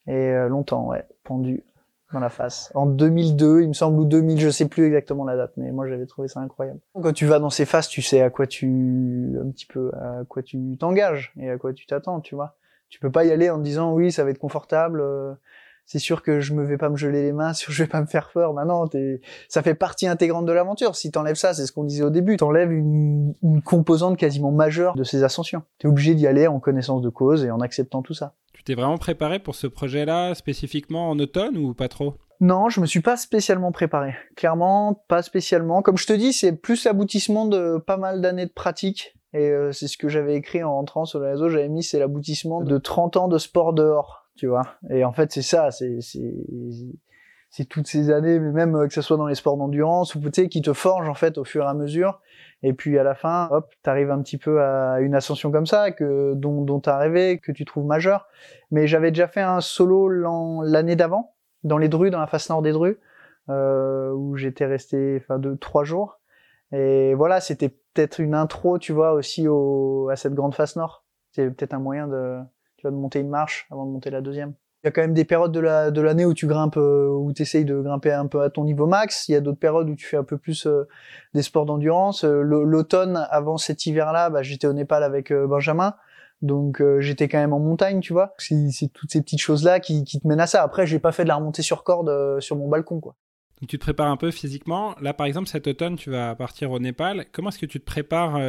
Et 0.07 0.13
euh, 0.13 0.47
longtemps, 0.47 0.87
ouais, 0.87 1.05
pendu 1.23 1.63
dans 2.13 2.19
la 2.19 2.29
face. 2.29 2.71
En 2.75 2.85
2002, 2.87 3.61
il 3.61 3.69
me 3.69 3.73
semble, 3.73 3.97
ou 3.99 4.05
2000, 4.05 4.39
je 4.39 4.49
sais 4.49 4.67
plus 4.67 4.85
exactement 4.85 5.23
la 5.23 5.37
date, 5.37 5.53
mais 5.55 5.71
moi 5.71 5.87
j'avais 5.87 6.05
trouvé 6.05 6.27
ça 6.27 6.41
incroyable. 6.41 6.79
Quand 7.01 7.13
tu 7.13 7.25
vas 7.25 7.39
dans 7.39 7.49
ces 7.49 7.65
faces, 7.65 7.87
tu 7.87 8.01
sais 8.01 8.21
à 8.21 8.29
quoi 8.29 8.47
tu, 8.47 9.37
un 9.41 9.49
petit 9.49 9.65
peu, 9.65 9.91
à 9.95 10.23
quoi 10.27 10.43
tu 10.43 10.59
t'engages 10.77 11.31
et 11.39 11.49
à 11.49 11.57
quoi 11.57 11.71
tu 11.73 11.85
t'attends, 11.85 12.19
tu 12.19 12.35
vois. 12.35 12.57
Tu 12.89 12.99
peux 12.99 13.09
pas 13.11 13.23
y 13.23 13.31
aller 13.31 13.49
en 13.49 13.57
te 13.57 13.63
disant 13.63 13.93
oui, 13.93 14.11
ça 14.11 14.25
va 14.25 14.31
être 14.31 14.39
confortable, 14.39 14.99
euh, 14.99 15.31
c'est 15.85 15.99
sûr 15.99 16.21
que 16.21 16.41
je 16.41 16.53
me 16.53 16.65
vais 16.65 16.77
pas 16.77 16.89
me 16.89 16.97
geler 16.97 17.21
les 17.21 17.31
mains, 17.31 17.53
je 17.69 17.81
vais 17.83 17.87
pas 17.87 18.01
me 18.01 18.07
faire 18.07 18.29
peur. 18.33 18.53
Bah 18.53 18.65
non, 18.65 18.87
t'es- 18.87 19.21
ça 19.47 19.61
fait 19.61 19.75
partie 19.75 20.07
intégrante 20.07 20.45
de 20.45 20.51
l'aventure. 20.51 20.97
Si 20.97 21.11
t'enlèves 21.11 21.35
ça, 21.35 21.53
c'est 21.53 21.65
ce 21.65 21.71
qu'on 21.71 21.85
disait 21.85 22.03
au 22.03 22.09
début, 22.09 22.35
t'enlèves 22.35 22.73
une, 22.73 23.33
une 23.41 23.61
composante 23.61 24.17
quasiment 24.17 24.51
majeure 24.51 24.95
de 24.97 25.05
ces 25.05 25.23
ascensions. 25.23 25.63
T'es 25.79 25.87
obligé 25.87 26.13
d'y 26.15 26.27
aller 26.27 26.47
en 26.47 26.59
connaissance 26.59 27.01
de 27.01 27.09
cause 27.09 27.45
et 27.45 27.51
en 27.51 27.61
acceptant 27.61 28.01
tout 28.01 28.13
ça. 28.13 28.33
Tu 28.61 28.65
t'es 28.65 28.75
vraiment 28.75 28.99
préparé 28.99 29.39
pour 29.39 29.55
ce 29.55 29.65
projet-là 29.65 30.35
spécifiquement 30.35 31.09
en 31.09 31.17
automne 31.17 31.57
ou 31.57 31.73
pas 31.73 31.87
trop? 31.87 32.17
Non, 32.41 32.69
je 32.69 32.79
me 32.79 32.85
suis 32.85 32.99
pas 32.99 33.17
spécialement 33.17 33.71
préparé. 33.71 34.13
Clairement, 34.35 35.03
pas 35.07 35.23
spécialement. 35.23 35.81
Comme 35.81 35.97
je 35.97 36.05
te 36.05 36.13
dis, 36.13 36.31
c'est 36.31 36.51
plus 36.51 36.83
l'aboutissement 36.83 37.47
de 37.47 37.79
pas 37.79 37.97
mal 37.97 38.21
d'années 38.21 38.45
de 38.45 38.51
pratique. 38.51 39.17
Et 39.33 39.49
euh, 39.49 39.71
c'est 39.71 39.87
ce 39.87 39.97
que 39.97 40.09
j'avais 40.09 40.35
écrit 40.35 40.61
en 40.61 40.75
rentrant 40.75 41.05
sur 41.05 41.17
le 41.17 41.29
réseau. 41.29 41.49
J'avais 41.49 41.69
mis, 41.69 41.81
c'est 41.81 41.97
l'aboutissement 41.97 42.61
de 42.61 42.77
30 42.77 43.17
ans 43.17 43.27
de 43.27 43.39
sport 43.39 43.73
dehors, 43.73 44.27
tu 44.37 44.45
vois. 44.45 44.67
Et 44.91 45.03
en 45.05 45.11
fait, 45.11 45.31
c'est 45.31 45.41
ça, 45.41 45.71
c'est, 45.71 45.97
c'est, 47.49 47.65
toutes 47.65 47.87
ces 47.87 48.11
années, 48.11 48.37
mais 48.37 48.51
même 48.51 48.75
euh, 48.75 48.87
que 48.87 48.93
ce 48.93 49.01
soit 49.01 49.17
dans 49.17 49.25
les 49.25 49.33
sports 49.33 49.57
d'endurance 49.57 50.13
ou 50.13 50.19
tu 50.29 50.49
qui 50.49 50.61
te 50.61 50.73
forgent 50.73 51.09
en 51.09 51.15
fait 51.15 51.39
au 51.39 51.45
fur 51.45 51.63
et 51.63 51.67
à 51.67 51.73
mesure. 51.73 52.21
Et 52.63 52.73
puis 52.73 52.99
à 52.99 53.03
la 53.03 53.15
fin, 53.15 53.47
hop, 53.51 53.73
t'arrives 53.81 54.11
un 54.11 54.21
petit 54.21 54.37
peu 54.37 54.61
à 54.61 54.99
une 54.99 55.15
ascension 55.15 55.51
comme 55.51 55.65
ça, 55.65 55.91
que 55.91 56.33
dont, 56.35 56.61
dont 56.63 56.79
t'as 56.79 56.97
rêvé, 56.97 57.39
que 57.39 57.51
tu 57.51 57.65
trouves 57.65 57.85
majeure. 57.85 58.27
Mais 58.69 58.87
j'avais 58.87 59.11
déjà 59.11 59.27
fait 59.27 59.41
un 59.41 59.61
solo 59.61 60.07
l'an- 60.07 60.61
l'année 60.61 60.95
d'avant, 60.95 61.33
dans 61.63 61.77
les 61.77 61.89
Drus, 61.89 62.11
dans 62.11 62.19
la 62.19 62.27
face 62.27 62.49
nord 62.49 62.61
des 62.61 62.71
Drus, 62.71 62.97
euh, 63.49 64.11
où 64.13 64.35
j'étais 64.37 64.65
resté, 64.65 65.19
enfin, 65.21 65.39
deux, 65.39 65.57
trois 65.57 65.83
jours. 65.83 66.19
Et 66.71 67.13
voilà, 67.15 67.41
c'était 67.41 67.69
peut-être 67.69 68.19
une 68.19 68.35
intro, 68.35 68.77
tu 68.79 68.93
vois, 68.93 69.13
aussi 69.13 69.47
au, 69.47 70.09
à 70.09 70.15
cette 70.15 70.33
grande 70.33 70.55
face 70.55 70.75
nord. 70.75 71.05
C'est 71.31 71.49
peut-être 71.49 71.73
un 71.73 71.79
moyen 71.79 72.07
de, 72.07 72.39
tu 72.77 72.83
vois, 72.83 72.91
de 72.91 72.95
monter 72.95 73.19
une 73.19 73.29
marche 73.29 73.67
avant 73.71 73.85
de 73.85 73.91
monter 73.91 74.09
la 74.11 74.21
deuxième. 74.21 74.53
Il 74.83 74.87
y 74.87 74.89
a 74.89 74.91
quand 74.91 75.01
même 75.01 75.13
des 75.13 75.25
périodes 75.25 75.51
de 75.51 75.59
la 75.59 75.91
de 75.91 76.01
l'année 76.01 76.25
où 76.25 76.33
tu 76.33 76.47
grimpes, 76.47 76.77
euh, 76.77 77.07
où 77.07 77.31
tu 77.33 77.43
essayes 77.43 77.65
de 77.65 77.79
grimper 77.79 78.11
un 78.11 78.25
peu 78.25 78.41
à 78.41 78.49
ton 78.49 78.63
niveau 78.63 78.87
max. 78.87 79.29
Il 79.29 79.33
y 79.33 79.35
a 79.35 79.39
d'autres 79.39 79.59
périodes 79.59 79.87
où 79.87 79.95
tu 79.95 80.07
fais 80.07 80.17
un 80.17 80.23
peu 80.23 80.39
plus 80.39 80.65
euh, 80.65 80.87
des 81.35 81.43
sports 81.43 81.65
d'endurance. 81.65 82.23
Euh, 82.23 82.41
L'automne, 82.41 83.27
avant 83.29 83.57
cet 83.57 83.85
hiver-là, 83.85 84.31
bah, 84.31 84.41
j'étais 84.41 84.65
au 84.65 84.73
Népal 84.73 85.03
avec 85.03 85.31
euh, 85.31 85.45
Benjamin. 85.45 85.93
Donc 86.41 86.81
j'étais 86.97 87.27
quand 87.27 87.37
même 87.37 87.53
en 87.53 87.59
montagne, 87.59 87.99
tu 87.99 88.13
vois. 88.13 88.33
C'est 88.39 88.91
toutes 88.91 89.11
ces 89.11 89.21
petites 89.21 89.41
choses-là 89.41 89.79
qui, 89.79 90.03
qui 90.03 90.19
te 90.19 90.27
mènent 90.27 90.39
à 90.39 90.47
ça. 90.47 90.63
Après, 90.63 90.87
j'ai 90.87 90.97
pas 90.97 91.11
fait 91.11 91.21
de 91.21 91.27
la 91.27 91.35
remontée 91.35 91.61
sur 91.61 91.83
corde 91.83 92.39
sur 92.39 92.55
mon 92.55 92.67
balcon, 92.67 92.99
quoi. 92.99 93.15
Tu 93.67 93.77
te 93.77 93.83
prépares 93.83 94.09
un 94.09 94.17
peu 94.17 94.31
physiquement. 94.31 94.95
Là, 94.99 95.13
par 95.13 95.27
exemple, 95.27 95.47
cet 95.47 95.67
automne, 95.67 95.97
tu 95.97 96.09
vas 96.09 96.33
partir 96.33 96.71
au 96.71 96.79
Népal. 96.79 97.25
Comment 97.31 97.49
est-ce 97.49 97.59
que 97.59 97.67
tu 97.67 97.79
te 97.79 97.85
prépares 97.85 98.39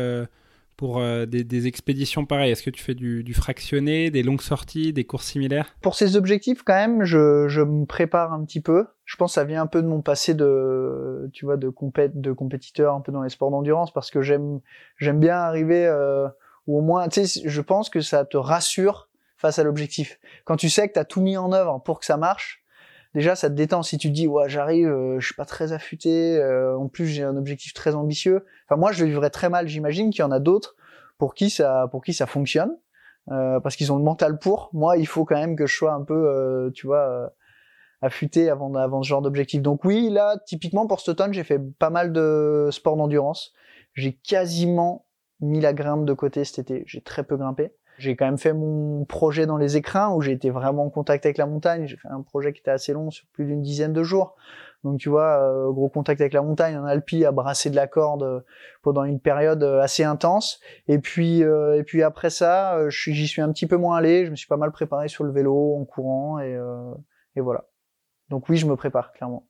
pour 0.82 0.98
euh, 0.98 1.26
des, 1.26 1.68
expéditions 1.68 2.26
pareilles 2.26 2.50
Est-ce 2.50 2.64
que 2.64 2.70
tu 2.70 2.82
fais 2.82 2.96
du, 2.96 3.34
fractionné, 3.34 4.10
des 4.10 4.24
longues 4.24 4.40
sorties, 4.40 4.92
des 4.92 5.04
courses 5.04 5.26
similaires? 5.26 5.76
Pour 5.80 5.94
ces 5.94 6.16
objectifs, 6.16 6.64
quand 6.64 6.74
même, 6.74 7.04
je, 7.04 7.62
me 7.62 7.86
prépare 7.86 8.32
un 8.32 8.44
petit 8.44 8.60
peu. 8.60 8.86
Je 9.04 9.14
pense 9.14 9.30
que 9.30 9.34
ça 9.34 9.44
vient 9.44 9.62
un 9.62 9.68
peu 9.68 9.80
de 9.80 9.86
mon 9.86 10.02
passé 10.02 10.34
de, 10.34 11.30
tu 11.34 11.44
vois, 11.44 11.56
de 11.56 11.68
compét, 11.68 12.20
de 12.20 12.32
compétiteur 12.32 12.96
un 12.96 13.00
peu 13.00 13.12
dans 13.12 13.22
les 13.22 13.28
sports 13.28 13.52
d'endurance, 13.52 13.92
parce 13.92 14.10
que 14.10 14.22
j'aime, 14.22 14.58
j'aime 14.96 15.20
bien 15.20 15.36
arriver, 15.36 15.86
euh, 15.86 16.26
ou 16.66 16.78
au 16.78 16.80
moins, 16.80 17.06
tu 17.06 17.24
sais, 17.24 17.42
je 17.44 17.60
pense 17.60 17.88
que 17.88 18.00
ça 18.00 18.24
te 18.24 18.36
rassure 18.36 19.08
face 19.36 19.60
à 19.60 19.62
l'objectif. 19.62 20.18
Quand 20.46 20.56
tu 20.56 20.68
sais 20.68 20.88
que 20.88 20.94
tu 20.94 20.98
as 20.98 21.04
tout 21.04 21.20
mis 21.20 21.36
en 21.36 21.52
œuvre 21.52 21.80
pour 21.84 22.00
que 22.00 22.06
ça 22.06 22.16
marche, 22.16 22.61
déjà 23.14 23.34
ça 23.34 23.48
te 23.48 23.54
détend. 23.54 23.82
Si 23.82 23.98
tu 23.98 24.08
te 24.08 24.14
dis, 24.14 24.26
ouais, 24.26 24.48
j'arrive, 24.48 24.88
euh, 24.88 25.20
je 25.20 25.26
suis 25.26 25.34
pas 25.34 25.44
très 25.44 25.72
affûté, 25.72 26.38
euh, 26.38 26.76
en 26.76 26.88
plus 26.88 27.06
j'ai 27.06 27.22
un 27.22 27.36
objectif 27.36 27.74
très 27.74 27.94
ambitieux. 27.94 28.44
Enfin, 28.68 28.78
moi, 28.78 28.92
je 28.92 29.04
le 29.04 29.10
vivrais 29.10 29.30
très 29.30 29.48
mal. 29.48 29.68
J'imagine 29.68 30.10
qu'il 30.10 30.20
y 30.20 30.24
en 30.24 30.30
a 30.30 30.40
d'autres 30.40 30.76
pour 31.18 31.34
qui 31.34 31.50
ça, 31.50 31.88
pour 31.90 32.02
qui 32.02 32.14
ça 32.14 32.26
fonctionne 32.26 32.76
euh, 33.30 33.60
parce 33.60 33.76
qu'ils 33.76 33.92
ont 33.92 33.96
le 33.96 34.02
mental 34.02 34.38
pour. 34.38 34.70
Moi, 34.72 34.96
il 34.96 35.06
faut 35.06 35.24
quand 35.24 35.36
même 35.36 35.56
que 35.56 35.66
je 35.66 35.76
sois 35.76 35.92
un 35.92 36.02
peu, 36.02 36.14
euh, 36.14 36.70
tu 36.70 36.86
vois, 36.86 37.08
euh, 37.08 37.28
affûté 38.00 38.50
avant, 38.50 38.74
avant 38.74 39.02
ce 39.02 39.08
genre 39.08 39.22
d'objectif. 39.22 39.62
Donc 39.62 39.84
oui, 39.84 40.10
là, 40.10 40.38
typiquement 40.44 40.86
pour 40.86 41.00
cet 41.00 41.10
automne, 41.10 41.32
j'ai 41.32 41.44
fait 41.44 41.60
pas 41.78 41.90
mal 41.90 42.12
de 42.12 42.68
sports 42.72 42.96
d'endurance. 42.96 43.52
J'ai 43.94 44.14
quasiment 44.14 45.06
mis 45.40 45.60
la 45.60 45.72
grimpe 45.72 46.04
de 46.04 46.12
côté 46.12 46.44
cet 46.44 46.58
été. 46.58 46.82
J'ai 46.86 47.00
très 47.00 47.24
peu 47.24 47.36
grimpé. 47.36 47.72
J'ai 47.98 48.16
quand 48.16 48.24
même 48.24 48.38
fait 48.38 48.52
mon 48.52 49.04
projet 49.04 49.46
dans 49.46 49.56
les 49.56 49.76
écrins 49.76 50.10
où 50.10 50.20
j'ai 50.20 50.32
été 50.32 50.50
vraiment 50.50 50.84
en 50.86 50.90
contact 50.90 51.24
avec 51.26 51.38
la 51.38 51.46
montagne. 51.46 51.86
J'ai 51.86 51.96
fait 51.96 52.08
un 52.08 52.22
projet 52.22 52.52
qui 52.52 52.60
était 52.60 52.70
assez 52.70 52.92
long 52.92 53.10
sur 53.10 53.26
plus 53.32 53.44
d'une 53.44 53.62
dizaine 53.62 53.92
de 53.92 54.02
jours. 54.02 54.34
Donc 54.82 54.98
tu 54.98 55.08
vois, 55.08 55.40
euh, 55.40 55.70
gros 55.70 55.88
contact 55.88 56.20
avec 56.20 56.32
la 56.32 56.42
montagne, 56.42 56.76
en 56.76 56.84
Alpi, 56.84 57.24
à 57.24 57.30
brasser 57.30 57.70
de 57.70 57.76
la 57.76 57.86
corde 57.86 58.24
euh, 58.24 58.40
pendant 58.82 59.04
une 59.04 59.20
période 59.20 59.62
euh, 59.62 59.80
assez 59.80 60.02
intense. 60.02 60.58
Et 60.88 60.98
puis, 60.98 61.44
euh, 61.44 61.78
et 61.78 61.84
puis 61.84 62.02
après 62.02 62.30
ça, 62.30 62.88
je 62.88 63.12
j'y 63.12 63.28
suis 63.28 63.42
un 63.42 63.52
petit 63.52 63.66
peu 63.66 63.76
moins 63.76 63.96
allé. 63.96 64.26
Je 64.26 64.32
me 64.32 64.36
suis 64.36 64.48
pas 64.48 64.56
mal 64.56 64.72
préparé 64.72 65.06
sur 65.06 65.22
le 65.22 65.30
vélo, 65.30 65.76
en 65.76 65.84
courant, 65.84 66.40
et, 66.40 66.56
euh, 66.56 66.92
et 67.36 67.40
voilà. 67.40 67.68
Donc 68.28 68.48
oui, 68.48 68.56
je 68.56 68.66
me 68.66 68.74
prépare 68.74 69.12
clairement. 69.12 69.46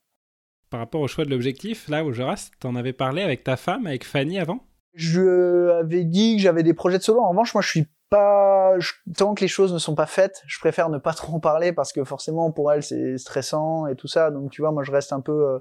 Par 0.68 0.80
rapport 0.80 1.00
au 1.00 1.06
choix 1.06 1.24
de 1.24 1.30
l'objectif, 1.30 1.88
là, 1.88 2.04
au 2.04 2.12
Joras, 2.12 2.50
t'en 2.60 2.76
avais 2.76 2.92
parlé 2.92 3.22
avec 3.22 3.44
ta 3.44 3.56
femme, 3.56 3.86
avec 3.86 4.04
Fanny 4.04 4.38
avant? 4.38 4.60
Je 4.94 5.70
avais 5.70 6.04
dit 6.04 6.36
que 6.36 6.42
j'avais 6.42 6.62
des 6.62 6.74
projets 6.74 6.98
de 6.98 7.02
solo. 7.02 7.20
En 7.20 7.30
revanche, 7.30 7.54
moi, 7.54 7.62
je 7.62 7.68
suis 7.68 7.86
pas 8.16 8.78
je- 8.78 8.92
tant 9.16 9.34
que 9.34 9.40
les 9.40 9.48
choses 9.48 9.72
ne 9.72 9.78
sont 9.78 9.94
pas 9.94 10.06
faites, 10.06 10.42
je 10.46 10.58
préfère 10.60 10.88
ne 10.90 10.98
pas 10.98 11.12
trop 11.20 11.34
en 11.34 11.40
parler 11.40 11.72
parce 11.72 11.92
que 11.92 12.04
forcément 12.04 12.50
pour 12.52 12.70
elle 12.72 12.82
c'est 12.82 13.16
stressant 13.18 13.86
et 13.86 13.96
tout 13.96 14.08
ça. 14.08 14.30
Donc 14.30 14.50
tu 14.50 14.62
vois, 14.62 14.70
moi 14.70 14.82
je 14.84 14.92
reste 14.92 15.12
un 15.12 15.20
peu 15.20 15.32
euh, 15.48 15.58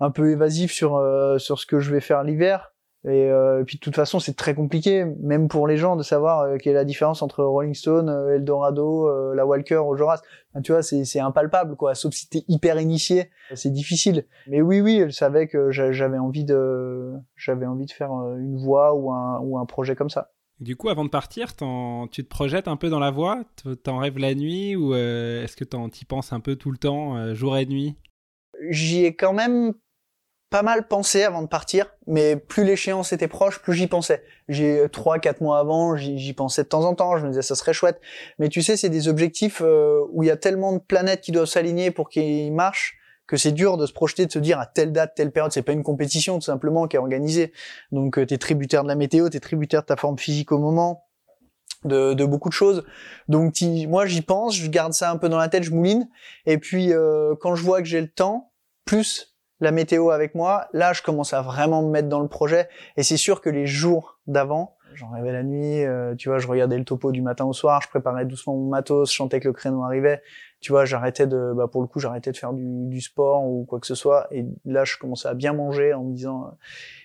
un 0.00 0.10
peu 0.10 0.30
évasif 0.30 0.72
sur 0.72 0.96
euh, 0.96 1.38
sur 1.38 1.58
ce 1.58 1.66
que 1.66 1.78
je 1.80 1.92
vais 1.92 2.00
faire 2.00 2.22
l'hiver. 2.22 2.72
Et, 3.08 3.30
euh, 3.30 3.62
puis 3.64 3.76
de 3.76 3.80
toute 3.80 3.94
façon, 3.94 4.18
c'est 4.18 4.34
très 4.34 4.52
compliqué, 4.56 5.04
même 5.22 5.46
pour 5.46 5.68
les 5.68 5.76
gens, 5.76 5.94
de 5.94 6.02
savoir 6.02 6.40
euh, 6.40 6.56
quelle 6.60 6.72
est 6.72 6.74
la 6.74 6.84
différence 6.84 7.22
entre 7.22 7.44
Rolling 7.44 7.72
Stone, 7.74 8.08
euh, 8.08 8.34
Eldorado, 8.34 9.06
euh, 9.08 9.32
la 9.36 9.46
Walker, 9.46 9.76
au 9.76 9.94
Joras. 9.94 10.22
Enfin, 10.52 10.60
tu 10.62 10.72
vois, 10.72 10.82
c'est 10.82 11.04
c'est 11.04 11.20
impalpable, 11.20 11.76
quoi. 11.76 11.94
Sauf 11.94 12.12
si 12.14 12.28
t'es 12.28 12.42
hyper 12.48 12.80
initié, 12.80 13.30
c'est 13.54 13.70
difficile. 13.70 14.26
Mais 14.48 14.60
oui, 14.60 14.80
oui, 14.80 14.98
elle 14.98 15.12
savait 15.12 15.46
que 15.46 15.70
j'a- 15.70 15.92
j'avais 15.92 16.18
envie 16.18 16.44
de, 16.44 17.12
j'avais 17.36 17.66
envie 17.66 17.86
de 17.86 17.92
faire 17.92 18.10
une 18.10 18.56
voix 18.56 18.92
ou 18.94 19.12
un 19.12 19.38
ou 19.40 19.56
un 19.56 19.66
projet 19.66 19.94
comme 19.94 20.10
ça. 20.10 20.32
Du 20.60 20.74
coup, 20.74 20.88
avant 20.88 21.04
de 21.04 21.10
partir, 21.10 21.54
tu 21.54 22.24
te 22.24 22.28
projettes 22.28 22.66
un 22.66 22.76
peu 22.76 22.88
dans 22.88 22.98
la 22.98 23.10
voie? 23.10 23.44
T'en 23.82 23.98
rêves 23.98 24.18
la 24.18 24.34
nuit 24.34 24.74
ou 24.74 24.94
euh, 24.94 25.44
est-ce 25.44 25.54
que 25.54 25.64
t'y 25.88 26.04
penses 26.06 26.32
un 26.32 26.40
peu 26.40 26.56
tout 26.56 26.70
le 26.70 26.78
temps, 26.78 27.16
euh, 27.16 27.34
jour 27.34 27.58
et 27.58 27.66
nuit? 27.66 27.96
J'y 28.70 29.04
ai 29.04 29.14
quand 29.14 29.34
même 29.34 29.74
pas 30.48 30.62
mal 30.62 30.88
pensé 30.88 31.24
avant 31.24 31.42
de 31.42 31.48
partir, 31.48 31.86
mais 32.06 32.36
plus 32.36 32.64
l'échéance 32.64 33.12
était 33.12 33.28
proche, 33.28 33.60
plus 33.60 33.74
j'y 33.74 33.86
pensais. 33.86 34.22
J'ai 34.48 34.86
trois, 34.90 35.18
quatre 35.18 35.42
mois 35.42 35.58
avant, 35.58 35.96
j'y 35.96 36.32
pensais 36.32 36.62
de 36.62 36.68
temps 36.68 36.84
en 36.84 36.94
temps. 36.94 37.18
Je 37.18 37.24
me 37.24 37.30
disais 37.30 37.42
ça 37.42 37.54
serait 37.54 37.74
chouette, 37.74 38.00
mais 38.38 38.48
tu 38.48 38.62
sais, 38.62 38.78
c'est 38.78 38.88
des 38.88 39.08
objectifs 39.08 39.60
euh, 39.62 40.00
où 40.10 40.22
il 40.22 40.26
y 40.26 40.30
a 40.30 40.36
tellement 40.36 40.72
de 40.72 40.78
planètes 40.78 41.20
qui 41.20 41.32
doivent 41.32 41.46
s'aligner 41.46 41.90
pour 41.90 42.08
qu'ils 42.08 42.52
marchent 42.52 42.96
que 43.26 43.36
c'est 43.36 43.52
dur 43.52 43.76
de 43.76 43.86
se 43.86 43.92
projeter, 43.92 44.26
de 44.26 44.32
se 44.32 44.38
dire 44.38 44.58
à 44.58 44.66
telle 44.66 44.92
date, 44.92 45.14
telle 45.14 45.32
période. 45.32 45.52
C'est 45.52 45.62
pas 45.62 45.72
une 45.72 45.82
compétition 45.82 46.36
tout 46.38 46.44
simplement 46.44 46.86
qui 46.86 46.96
est 46.96 46.98
organisée. 46.98 47.52
Donc 47.92 48.18
euh, 48.18 48.26
t'es 48.26 48.38
tributaire 48.38 48.82
de 48.82 48.88
la 48.88 48.94
météo, 48.94 49.28
t'es 49.28 49.40
tributaire 49.40 49.82
de 49.82 49.86
ta 49.86 49.96
forme 49.96 50.18
physique 50.18 50.52
au 50.52 50.58
moment. 50.58 51.02
De, 51.84 52.14
de 52.14 52.24
beaucoup 52.24 52.48
de 52.48 52.54
choses. 52.54 52.84
Donc 53.28 53.54
moi 53.86 54.06
j'y 54.06 54.22
pense, 54.22 54.56
je 54.56 54.68
garde 54.68 54.92
ça 54.92 55.10
un 55.10 55.18
peu 55.18 55.28
dans 55.28 55.38
la 55.38 55.48
tête, 55.48 55.62
je 55.62 55.70
mouline. 55.70 56.08
Et 56.44 56.58
puis 56.58 56.92
euh, 56.92 57.34
quand 57.40 57.54
je 57.54 57.62
vois 57.62 57.80
que 57.80 57.86
j'ai 57.86 58.00
le 58.00 58.08
temps, 58.08 58.50
plus 58.84 59.36
la 59.60 59.70
météo 59.70 60.10
avec 60.10 60.34
moi, 60.34 60.68
là 60.72 60.92
je 60.92 61.02
commence 61.02 61.32
à 61.32 61.42
vraiment 61.42 61.82
me 61.82 61.90
mettre 61.90 62.08
dans 62.08 62.20
le 62.20 62.28
projet. 62.28 62.68
Et 62.96 63.04
c'est 63.04 63.16
sûr 63.16 63.40
que 63.40 63.50
les 63.50 63.66
jours 63.66 64.18
d'avant, 64.26 64.75
j'en 64.96 65.10
rêvais 65.10 65.32
la 65.32 65.42
nuit, 65.42 65.84
euh, 65.84 66.14
tu 66.14 66.28
vois, 66.28 66.38
je 66.38 66.46
regardais 66.46 66.78
le 66.78 66.84
topo 66.84 67.12
du 67.12 67.22
matin 67.22 67.44
au 67.44 67.52
soir, 67.52 67.80
je 67.82 67.88
préparais 67.88 68.24
doucement 68.24 68.56
mon 68.56 68.68
matos, 68.68 69.10
je 69.10 69.14
chantais 69.14 69.40
que 69.40 69.48
le 69.48 69.52
créneau 69.52 69.82
arrivait. 69.84 70.22
Tu 70.60 70.72
vois, 70.72 70.84
j'arrêtais 70.84 71.26
de, 71.26 71.52
bah 71.54 71.68
pour 71.68 71.82
le 71.82 71.86
coup, 71.86 72.00
j'arrêtais 72.00 72.32
de 72.32 72.36
faire 72.36 72.52
du, 72.54 72.86
du 72.86 73.00
sport 73.00 73.44
ou 73.44 73.64
quoi 73.64 73.78
que 73.78 73.86
ce 73.86 73.94
soit. 73.94 74.26
Et 74.30 74.46
là, 74.64 74.84
je 74.84 74.96
commençais 74.96 75.28
à 75.28 75.34
bien 75.34 75.52
manger 75.52 75.92
en 75.92 76.02
me 76.02 76.14
disant, 76.14 76.46
euh, 76.46 76.50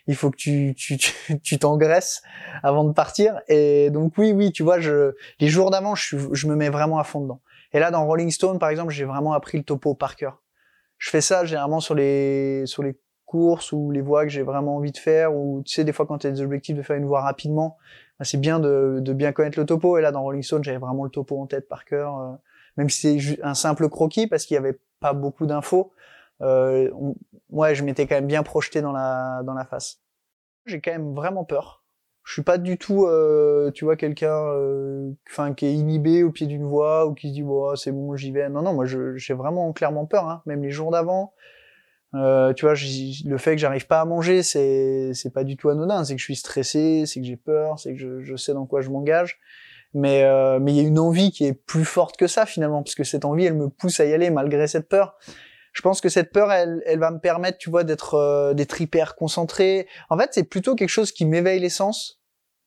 il 0.08 0.16
faut 0.16 0.32
que 0.32 0.38
tu 0.38 0.74
tu 0.76 0.98
tu 0.98 1.60
t'engraisses 1.60 2.22
avant 2.64 2.86
de 2.86 2.94
partir. 2.94 3.42
Et 3.50 3.90
donc 3.92 4.14
oui, 4.18 4.32
oui, 4.32 4.52
tu 4.52 4.64
vois, 4.64 4.80
je 4.80 5.14
les 5.40 5.48
jours 5.48 5.70
d'avant, 5.70 5.96
je, 5.96 6.18
je 6.32 6.48
me 6.48 6.56
mets 6.56 6.70
vraiment 6.70 6.98
à 6.98 7.04
fond 7.04 7.22
dedans. 7.22 7.42
Et 7.74 7.80
là, 7.80 7.92
dans 7.92 8.06
Rolling 8.06 8.32
Stone, 8.32 8.58
par 8.58 8.70
exemple, 8.70 8.92
j'ai 8.94 9.06
vraiment 9.06 9.34
appris 9.34 9.58
le 9.58 9.64
topo 9.64 9.96
par 9.96 10.16
cœur. 10.16 10.42
Je 10.98 11.10
fais 11.10 11.22
ça 11.22 11.46
généralement 11.46 11.80
sur 11.80 11.96
les 11.96 12.64
sur 12.66 12.84
les 12.84 12.98
courses 13.32 13.72
ou 13.72 13.92
les 13.92 14.02
voies 14.02 14.24
que 14.24 14.30
j'ai 14.30 14.44
vraiment 14.44 14.76
envie 14.76 14.92
de 14.92 14.98
faire 14.98 15.34
ou 15.34 15.62
tu 15.66 15.74
sais 15.74 15.86
des 15.86 15.94
fois 15.94 16.06
quand 16.06 16.18
tu 16.18 16.28
as 16.28 16.32
des 16.32 16.42
objectifs 16.42 16.76
de 16.76 16.82
faire 16.82 16.98
une 16.98 17.06
voie 17.06 17.22
rapidement 17.22 17.78
bah, 18.20 18.26
c'est 18.26 18.40
bien 18.40 18.60
de, 18.60 19.00
de 19.00 19.14
bien 19.14 19.32
connaître 19.32 19.58
le 19.58 19.66
topo. 19.66 19.98
Et 19.98 20.02
là 20.02 20.12
dans 20.12 20.22
Rolling 20.22 20.44
Stone 20.44 20.64
j'avais 20.64 20.78
vraiment 20.78 21.06
le 21.06 21.10
topo 21.10 21.42
en 21.42 21.48
tête 21.48 21.70
par 21.70 21.86
cœur 21.86 22.20
euh, 22.20 22.32
même 22.76 22.90
si 22.90 23.22
c'est 23.22 23.42
un 23.42 23.54
simple 23.54 23.88
croquis 23.88 24.28
parce 24.28 24.46
qu'il 24.46 24.56
y 24.56 24.58
avait 24.58 24.80
pas 25.00 25.14
beaucoup 25.14 25.46
d'infos 25.46 25.94
euh, 26.42 26.90
ouais 27.50 27.76
je 27.76 27.84
m'étais 27.84 28.08
quand 28.08 28.16
même 28.16 28.28
bien 28.28 28.44
projeté 28.44 28.82
dans 28.82 28.92
la 28.92 29.42
dans 29.46 29.54
la 29.54 29.66
face. 29.66 30.02
J'ai 30.66 30.82
quand 30.82 30.92
même 30.92 31.14
vraiment 31.14 31.46
peur. 31.46 31.84
Je 32.24 32.34
suis 32.34 32.44
pas 32.44 32.58
du 32.58 32.78
tout 32.78 33.06
euh, 33.06 33.72
tu 33.72 33.86
vois 33.86 33.96
quelqu'un 33.96 34.36
euh, 34.36 35.12
enfin 35.30 35.54
qui 35.54 35.66
est 35.66 35.74
inhibé 35.74 36.24
au 36.24 36.32
pied 36.32 36.48
d'une 36.48 36.66
voie 36.66 37.08
ou 37.08 37.14
qui 37.14 37.30
se 37.30 37.34
dit 37.34 37.44
bon 37.44 37.76
c'est 37.76 37.92
bon 37.92 38.16
j'y 38.16 38.32
vais. 38.32 38.50
Non 38.50 38.62
non 38.62 38.74
moi 38.74 38.86
j'ai 38.86 39.34
vraiment 39.34 39.72
clairement 39.74 40.06
peur 40.06 40.28
hein, 40.28 40.42
même 40.46 40.64
les 40.64 40.72
jours 40.72 40.92
d'avant 40.92 41.34
euh, 42.14 42.54
tu 42.54 42.66
vois, 42.66 42.74
le 42.74 43.38
fait 43.38 43.52
que 43.52 43.58
j'arrive 43.58 43.88
pas 43.88 44.02
à 44.02 44.06
manger, 44.06 44.44
c'est 44.44 45.14
c'est 45.14 45.34
pas 45.34 45.44
du 45.44 45.56
tout 45.56 45.70
anodin. 45.70 46.04
C'est 46.04 46.16
que 46.16 46.20
je 46.20 46.26
suis 46.26 46.36
stressé, 46.36 47.06
c'est 47.06 47.22
que 47.22 47.26
j'ai 47.26 47.38
peur, 47.38 47.80
c'est 47.80 47.94
que 47.94 48.00
je, 48.00 48.22
je 48.22 48.36
sais 48.36 48.54
dans 48.54 48.66
quoi 48.66 48.82
je 48.82 48.90
m'engage. 48.90 49.40
Mais 49.94 50.24
euh, 50.24 50.60
mais 50.60 50.74
il 50.74 50.78
y 50.78 50.80
a 50.80 50.88
une 50.88 51.00
envie 51.00 51.32
qui 51.32 51.46
est 51.46 51.54
plus 51.54 51.86
forte 51.86 52.18
que 52.18 52.28
ça 52.28 52.46
finalement, 52.46 52.84
parce 52.84 52.96
que 52.96 53.04
cette 53.04 53.26
envie, 53.26 53.46
elle 53.46 53.56
me 53.56 53.70
pousse 53.70 54.00
à 54.00 54.06
y 54.06 54.14
aller 54.14 54.30
malgré 54.30 54.68
cette 54.68 54.90
peur. 54.90 55.18
Je 55.74 55.82
pense 55.82 56.02
que 56.02 56.10
cette 56.10 56.34
peur, 56.34 56.52
elle, 56.52 56.84
elle 56.86 57.00
va 57.00 57.12
me 57.12 57.20
permettre, 57.20 57.58
tu 57.58 57.70
vois, 57.70 57.86
d'être 57.86 58.16
euh, 58.16 58.54
d'être 58.54 58.82
hyper 58.82 59.16
concentré. 59.16 59.88
En 60.10 60.18
fait, 60.18 60.30
c'est 60.34 60.44
plutôt 60.44 60.76
quelque 60.76 60.90
chose 60.90 61.12
qui 61.14 61.26
m'éveille 61.26 61.60
les 61.60 61.70
sens. 61.70 62.22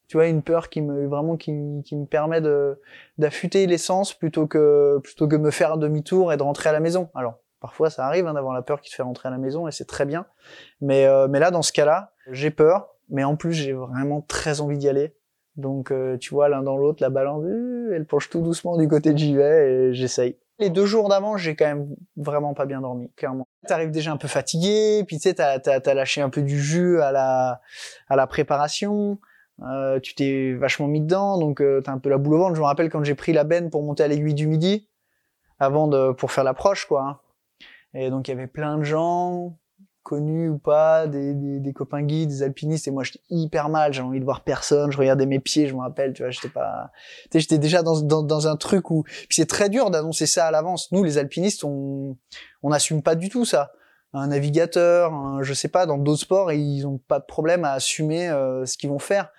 Tu 0.09 0.17
vois, 0.19 0.27
une 0.27 0.43
peur 0.43 0.69
qui 0.69 0.83
me 0.83 1.07
vraiment 1.07 1.37
qui, 1.37 1.53
qui 1.85 1.97
me 1.97 2.07
permet 2.07 2.41
de 2.41 2.81
d'affûter 3.19 3.67
les 3.67 3.79
sens 3.79 4.15
plutôt 4.15 4.47
que 4.47 5.01
plutôt 5.03 5.29
que 5.29 5.37
me 5.37 5.51
faire 5.51 5.77
demi-tour 5.79 6.33
et 6.33 6.37
de 6.37 6.43
rentrer 6.43 6.71
à 6.71 6.73
la 6.73 6.81
maison. 6.81 7.11
Alors 7.15 7.39
Parfois, 7.65 7.89
ça 7.89 8.07
arrive 8.07 8.27
hein, 8.27 8.35
d'avoir 8.35 8.53
la 8.53 8.61
peur 8.61 8.83
qui 8.83 8.91
te 8.91 8.95
fait 8.95 9.03
rentrer 9.03 9.27
à 9.27 9.31
la 9.31 9.39
maison 9.39 9.67
et 9.67 9.73
c'est 9.73 9.87
très 9.87 10.05
bien. 10.05 10.27
Mais, 10.83 11.07
euh, 11.07 11.29
mais 11.29 11.39
là, 11.39 11.51
dans 11.51 11.63
ce 11.63 11.73
cas-là, 11.73 12.13
j'ai 12.31 12.51
peur, 12.51 12.91
mais 13.09 13.25
en 13.25 13.37
plus, 13.37 13.55
j'ai 13.55 13.73
vraiment 13.73 14.21
très 14.21 14.61
envie 14.61 14.77
d'y 14.77 14.87
aller. 14.87 15.17
Donc, 15.57 15.91
euh, 15.91 16.19
tu 16.19 16.35
vois, 16.35 16.51
l'un 16.51 16.61
dans 16.63 16.77
l'autre, 16.77 17.03
la 17.03 17.09
balance, 17.09 17.43
euh, 17.47 17.95
elle 17.95 18.05
penche 18.05 18.29
tout 18.29 18.43
doucement 18.43 18.77
du 18.77 18.87
côté 18.87 19.15
de 19.15 19.19
j'y 19.19 19.35
vais 19.35 19.71
et 19.71 19.95
j'essaye. 19.95 20.37
Les 20.59 20.69
deux 20.69 20.85
jours 20.85 21.09
d'avant, 21.09 21.39
j'ai 21.39 21.57
quand 21.57 21.65
même 21.65 21.89
vraiment 22.19 22.53
pas 22.53 22.67
bien 22.67 22.83
dormi, 22.83 23.11
clairement. 23.17 23.49
T'arrives 23.67 23.91
déjà 23.91 24.13
un 24.13 24.19
peu 24.19 24.29
fatigué, 24.29 25.03
puis 25.07 25.17
tu 25.17 25.23
sais, 25.23 25.33
t'as, 25.33 25.59
t'as 25.59 25.95
lâché 25.95 26.21
un 26.21 26.29
peu 26.29 26.43
du 26.43 26.61
jus 26.61 27.01
à 27.01 27.13
la, 27.13 27.63
à 28.11 28.17
la 28.17 28.27
préparation. 28.27 29.19
Euh, 29.63 30.01
tu 30.01 30.15
t'es 30.15 30.53
vachement 30.53 30.87
mis 30.87 31.01
dedans, 31.01 31.39
donc 31.39 31.63
euh, 31.63 31.81
t'as 31.81 31.93
un 31.93 31.99
peu 31.99 32.11
la 32.11 32.19
boule 32.19 32.35
au 32.35 32.39
ventre. 32.41 32.57
Je 32.57 32.61
me 32.61 32.67
rappelle 32.67 32.91
quand 32.91 33.03
j'ai 33.05 33.15
pris 33.15 33.33
la 33.33 33.45
benne 33.45 33.71
pour 33.71 33.83
monter 33.83 34.03
à 34.03 34.09
l'aiguille 34.09 34.35
du 34.35 34.49
midi, 34.49 34.87
avant 35.59 35.89
de, 35.89 36.13
pour 36.13 36.31
faire 36.31 36.45
l'approche, 36.45 36.85
quoi. 36.85 37.03
hein. 37.03 37.19
Et 37.95 38.11
donc 38.11 38.29
il 38.29 38.33
y 38.33 38.35
avait 38.35 38.47
plein 38.49 38.79
de 38.79 38.83
gens. 38.83 39.57
connus 40.03 40.51
ou 40.51 40.59
pas, 40.59 41.07
des, 41.07 41.33
des, 41.33 41.61
des 41.61 41.73
copains 41.73 42.03
guides, 42.03 42.29
des 42.29 42.43
alpinistes, 42.43 42.87
et 42.87 42.91
moi 42.91 43.05
j'étais 43.05 43.23
hyper 43.31 43.71
mal, 43.71 43.95
j'avais 43.95 44.07
envie 44.07 44.21
de 44.21 44.25
voir 44.25 44.45
personne, 44.45 44.93
je 44.93 44.99
regardais 44.99 45.25
mes 45.25 45.41
pieds, 45.41 45.67
je 45.67 45.75
me 45.75 45.81
rappelle, 45.81 46.13
tu 46.13 46.23
vois, 46.23 46.31
j'étais 46.31 46.51
pas, 46.51 46.91
tu 47.23 47.29
sais, 47.33 47.41
j'étais 47.41 47.57
déjà 47.57 47.83
dans, 47.83 48.03
dans, 48.03 48.23
dans 48.23 48.47
un 48.47 48.57
truc 48.57 48.91
où, 48.91 49.05
puis 49.05 49.29
c'est 49.31 49.47
très 49.47 49.71
dur 49.71 49.89
d'annoncer 49.91 50.27
ça 50.27 50.47
à 50.47 50.51
l'avance. 50.51 50.93
Nous, 50.93 51.03
les 51.05 51.17
alpinistes, 51.17 51.65
on, 51.65 52.19
on 52.63 52.69
n'assume 52.69 53.03
pas 53.03 53.15
du 53.15 53.31
tout 53.31 53.47
ça. 53.47 53.73
Un 54.13 54.27
navigateur, 54.27 55.15
un- 55.15 55.43
je 55.43 55.55
sais 55.55 55.69
pas, 55.69 55.87
dans 55.87 55.97
d'autres 55.97 56.21
sports, 56.21 56.53
ils 56.53 56.85
ont 56.87 56.99
pas 56.99 57.19
de 57.19 57.25
problème 57.25 57.65
à 57.65 57.73
assumer 57.73 58.29
euh, 58.29 58.67
ce 58.67 58.77
qu'ils 58.77 58.91
vont 58.91 58.99
faire. 58.99 59.33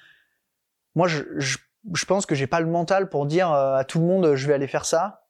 Moi, 0.95 1.07
je, 1.07 1.21
je, 1.37 1.59
je 1.93 2.05
pense 2.05 2.25
que 2.25 2.33
j'ai 2.33 2.47
pas 2.47 2.59
le 2.59 2.65
mental 2.67 3.07
pour 3.09 3.27
dire 3.27 3.53
euh, 3.53 3.75
à 3.75 3.83
tout 3.83 3.99
le 3.99 4.05
monde, 4.07 4.33
je 4.33 4.47
vais 4.47 4.55
aller 4.55 4.67
faire 4.67 4.85
ça, 4.85 5.24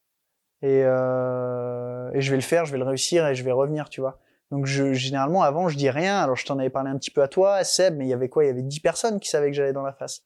et, 0.66 0.82
euh, 0.84 2.10
et 2.14 2.22
je 2.22 2.32
vais 2.32 2.38
le 2.38 2.42
faire, 2.42 2.66
je 2.66 2.72
vais 2.72 2.80
le 2.80 2.86
réussir, 2.86 3.28
et 3.28 3.36
je 3.36 3.44
vais 3.44 3.52
revenir, 3.52 3.88
tu 3.88 4.02
vois. 4.02 4.20
Donc 4.50 4.66
généralement 4.66 5.44
avant 5.44 5.68
je 5.70 5.78
dis 5.78 5.90
rien. 5.90 6.20
Alors 6.20 6.36
je 6.36 6.46
t'en 6.46 6.58
avais 6.58 6.72
parlé 6.72 6.90
un 6.90 6.98
petit 6.98 7.12
peu 7.12 7.22
à 7.22 7.28
toi, 7.28 7.64
Seb, 7.64 7.98
mais 7.98 8.06
il 8.06 8.10
y 8.10 8.14
avait 8.14 8.30
quoi? 8.30 8.44
Il 8.44 8.48
y 8.48 8.50
avait 8.50 8.64
10 8.64 8.80
personnes 8.80 9.20
qui 9.20 9.30
savaient 9.30 9.52
que 9.52 9.56
j'allais 9.56 9.74
dans 9.74 9.84
la 9.84 9.94
face. 9.94 10.24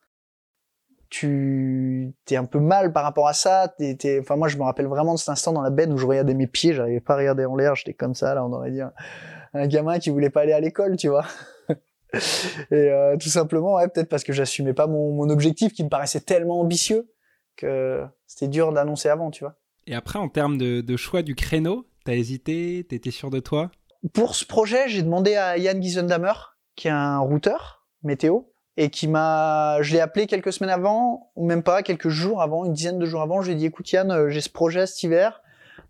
Tu 1.09 2.13
t'es 2.25 2.37
un 2.37 2.45
peu 2.45 2.59
mal 2.59 2.93
par 2.93 3.03
rapport 3.03 3.27
à 3.27 3.33
ça? 3.33 3.73
Enfin 4.19 4.35
moi 4.37 4.47
je 4.47 4.57
me 4.57 4.63
rappelle 4.63 4.85
vraiment 4.87 5.13
de 5.13 5.19
cet 5.19 5.29
instant 5.29 5.51
dans 5.51 5.61
la 5.61 5.71
benne 5.71 5.91
où 5.91 5.97
je 5.97 6.05
regardais 6.05 6.35
mes 6.35 6.47
pieds, 6.47 6.73
j'arrivais 6.73 7.01
pas 7.01 7.15
à 7.15 7.17
regarder 7.17 7.45
en 7.45 7.55
l'air, 7.55 7.75
j'étais 7.75 7.93
comme 7.93 8.15
ça 8.15 8.33
là, 8.35 8.45
on 8.45 8.53
aurait 8.53 8.71
dit 8.71 8.81
un, 8.81 9.67
gamin 9.67 9.99
qui 9.99 10.09
voulait 10.09 10.29
pas 10.29 10.41
aller 10.41 10.53
à 10.53 10.59
l'école, 10.59 10.95
tu 10.95 11.09
vois. 11.09 11.25
Et 12.71 12.73
euh, 12.73 13.17
tout 13.17 13.29
simplement, 13.29 13.75
ouais, 13.75 13.87
peut-être 13.87 14.09
parce 14.09 14.23
que 14.23 14.33
j'assumais 14.33 14.73
pas 14.73 14.87
mon 14.87 15.29
objectif 15.29 15.73
qui 15.73 15.83
me 15.83 15.89
paraissait 15.89 16.21
tellement 16.21 16.59
ambitieux 16.59 17.09
que 17.55 18.05
c'était 18.25 18.47
dur 18.47 18.71
d'annoncer 18.71 19.09
avant, 19.09 19.31
tu 19.31 19.43
vois. 19.43 19.55
Et 19.89 19.95
après, 19.95 20.19
en 20.19 20.29
termes 20.29 20.59
de, 20.59 20.97
choix 20.97 21.23
du 21.23 21.33
créneau, 21.33 21.87
t'as 22.05 22.13
hésité, 22.13 22.85
t'étais 22.87 23.09
sûr 23.09 23.31
de 23.31 23.39
toi? 23.39 23.71
Pour 24.13 24.35
ce 24.35 24.45
projet, 24.45 24.87
j'ai 24.87 25.01
demandé 25.01 25.33
à 25.33 25.57
Yann 25.57 25.81
Giesendamer, 25.81 26.33
qui 26.75 26.89
est 26.89 26.91
un 26.91 27.17
routeur 27.17 27.87
météo, 28.03 28.41
et 28.77 28.91
qui 28.91 29.07
m'a, 29.07 29.81
je 29.81 29.93
l'ai 29.93 29.99
appelé 29.99 30.27
quelques 30.27 30.53
semaines 30.53 30.69
avant, 30.69 31.31
ou 31.35 31.43
même 31.47 31.63
pas, 31.63 31.81
quelques 31.81 32.09
jours 32.09 32.43
avant, 32.43 32.65
une 32.65 32.73
dizaine 32.73 32.99
de 32.99 33.05
jours 33.07 33.23
avant, 33.23 33.41
je 33.41 33.47
lui 33.47 33.53
ai 33.53 33.55
dit, 33.55 33.65
écoute 33.65 33.91
Yann, 33.91 34.11
euh, 34.11 34.29
j'ai 34.29 34.41
ce 34.41 34.51
projet 34.51 34.85
cet 34.85 35.01
hiver, 35.01 35.41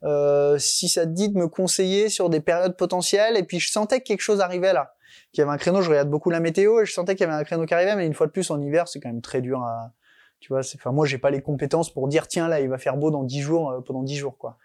euh, 0.05 0.57
si 0.57 0.87
ça 0.87 1.05
te 1.05 1.11
dit 1.11 1.27
de 1.27 1.37
me 1.37 1.49
conseiller 1.49 2.07
sur 2.07 2.29
des 2.29 2.39
périodes 2.39 2.77
potentielles, 2.77 3.35
et 3.35 3.43
puis 3.43 3.59
je 3.59 3.69
sentais 3.69 3.99
que 3.99 4.05
quelque 4.05 4.21
chose 4.21 4.39
arrivait 4.39 4.71
là, 4.71 4.93
qu'il 5.33 5.41
y 5.41 5.43
avait 5.43 5.51
un 5.51 5.57
créneau, 5.57 5.81
je 5.81 5.89
regarde 5.89 6.09
beaucoup 6.09 6.29
la 6.29 6.39
météo, 6.39 6.79
et 6.79 6.85
je 6.85 6.93
sentais 6.93 7.15
qu'il 7.15 7.27
y 7.27 7.29
avait 7.29 7.37
un 7.37 7.43
créneau 7.43 7.65
qui 7.65 7.73
arrivait, 7.73 7.97
mais 7.97 8.07
une 8.07 8.13
fois 8.13 8.27
de 8.27 8.31
plus, 8.31 8.49
en 8.49 8.61
hiver, 8.61 8.87
c'est 8.87 9.01
quand 9.01 9.09
même 9.09 9.21
très 9.21 9.41
dur 9.41 9.61
à, 9.61 9.91
tu 10.39 10.49
vois, 10.49 10.59
enfin, 10.59 10.91
moi, 10.91 11.05
j'ai 11.05 11.17
pas 11.17 11.31
les 11.31 11.41
compétences 11.41 11.93
pour 11.93 12.07
dire, 12.07 12.27
tiens, 12.27 12.47
là, 12.47 12.61
il 12.61 12.69
va 12.69 12.77
faire 12.77 12.97
beau 12.97 13.11
dans 13.11 13.23
dix 13.23 13.41
jours, 13.41 13.71
euh, 13.71 13.81
pendant 13.81 14.03
dix 14.03 14.17
jours, 14.17 14.37
quoi. 14.37 14.57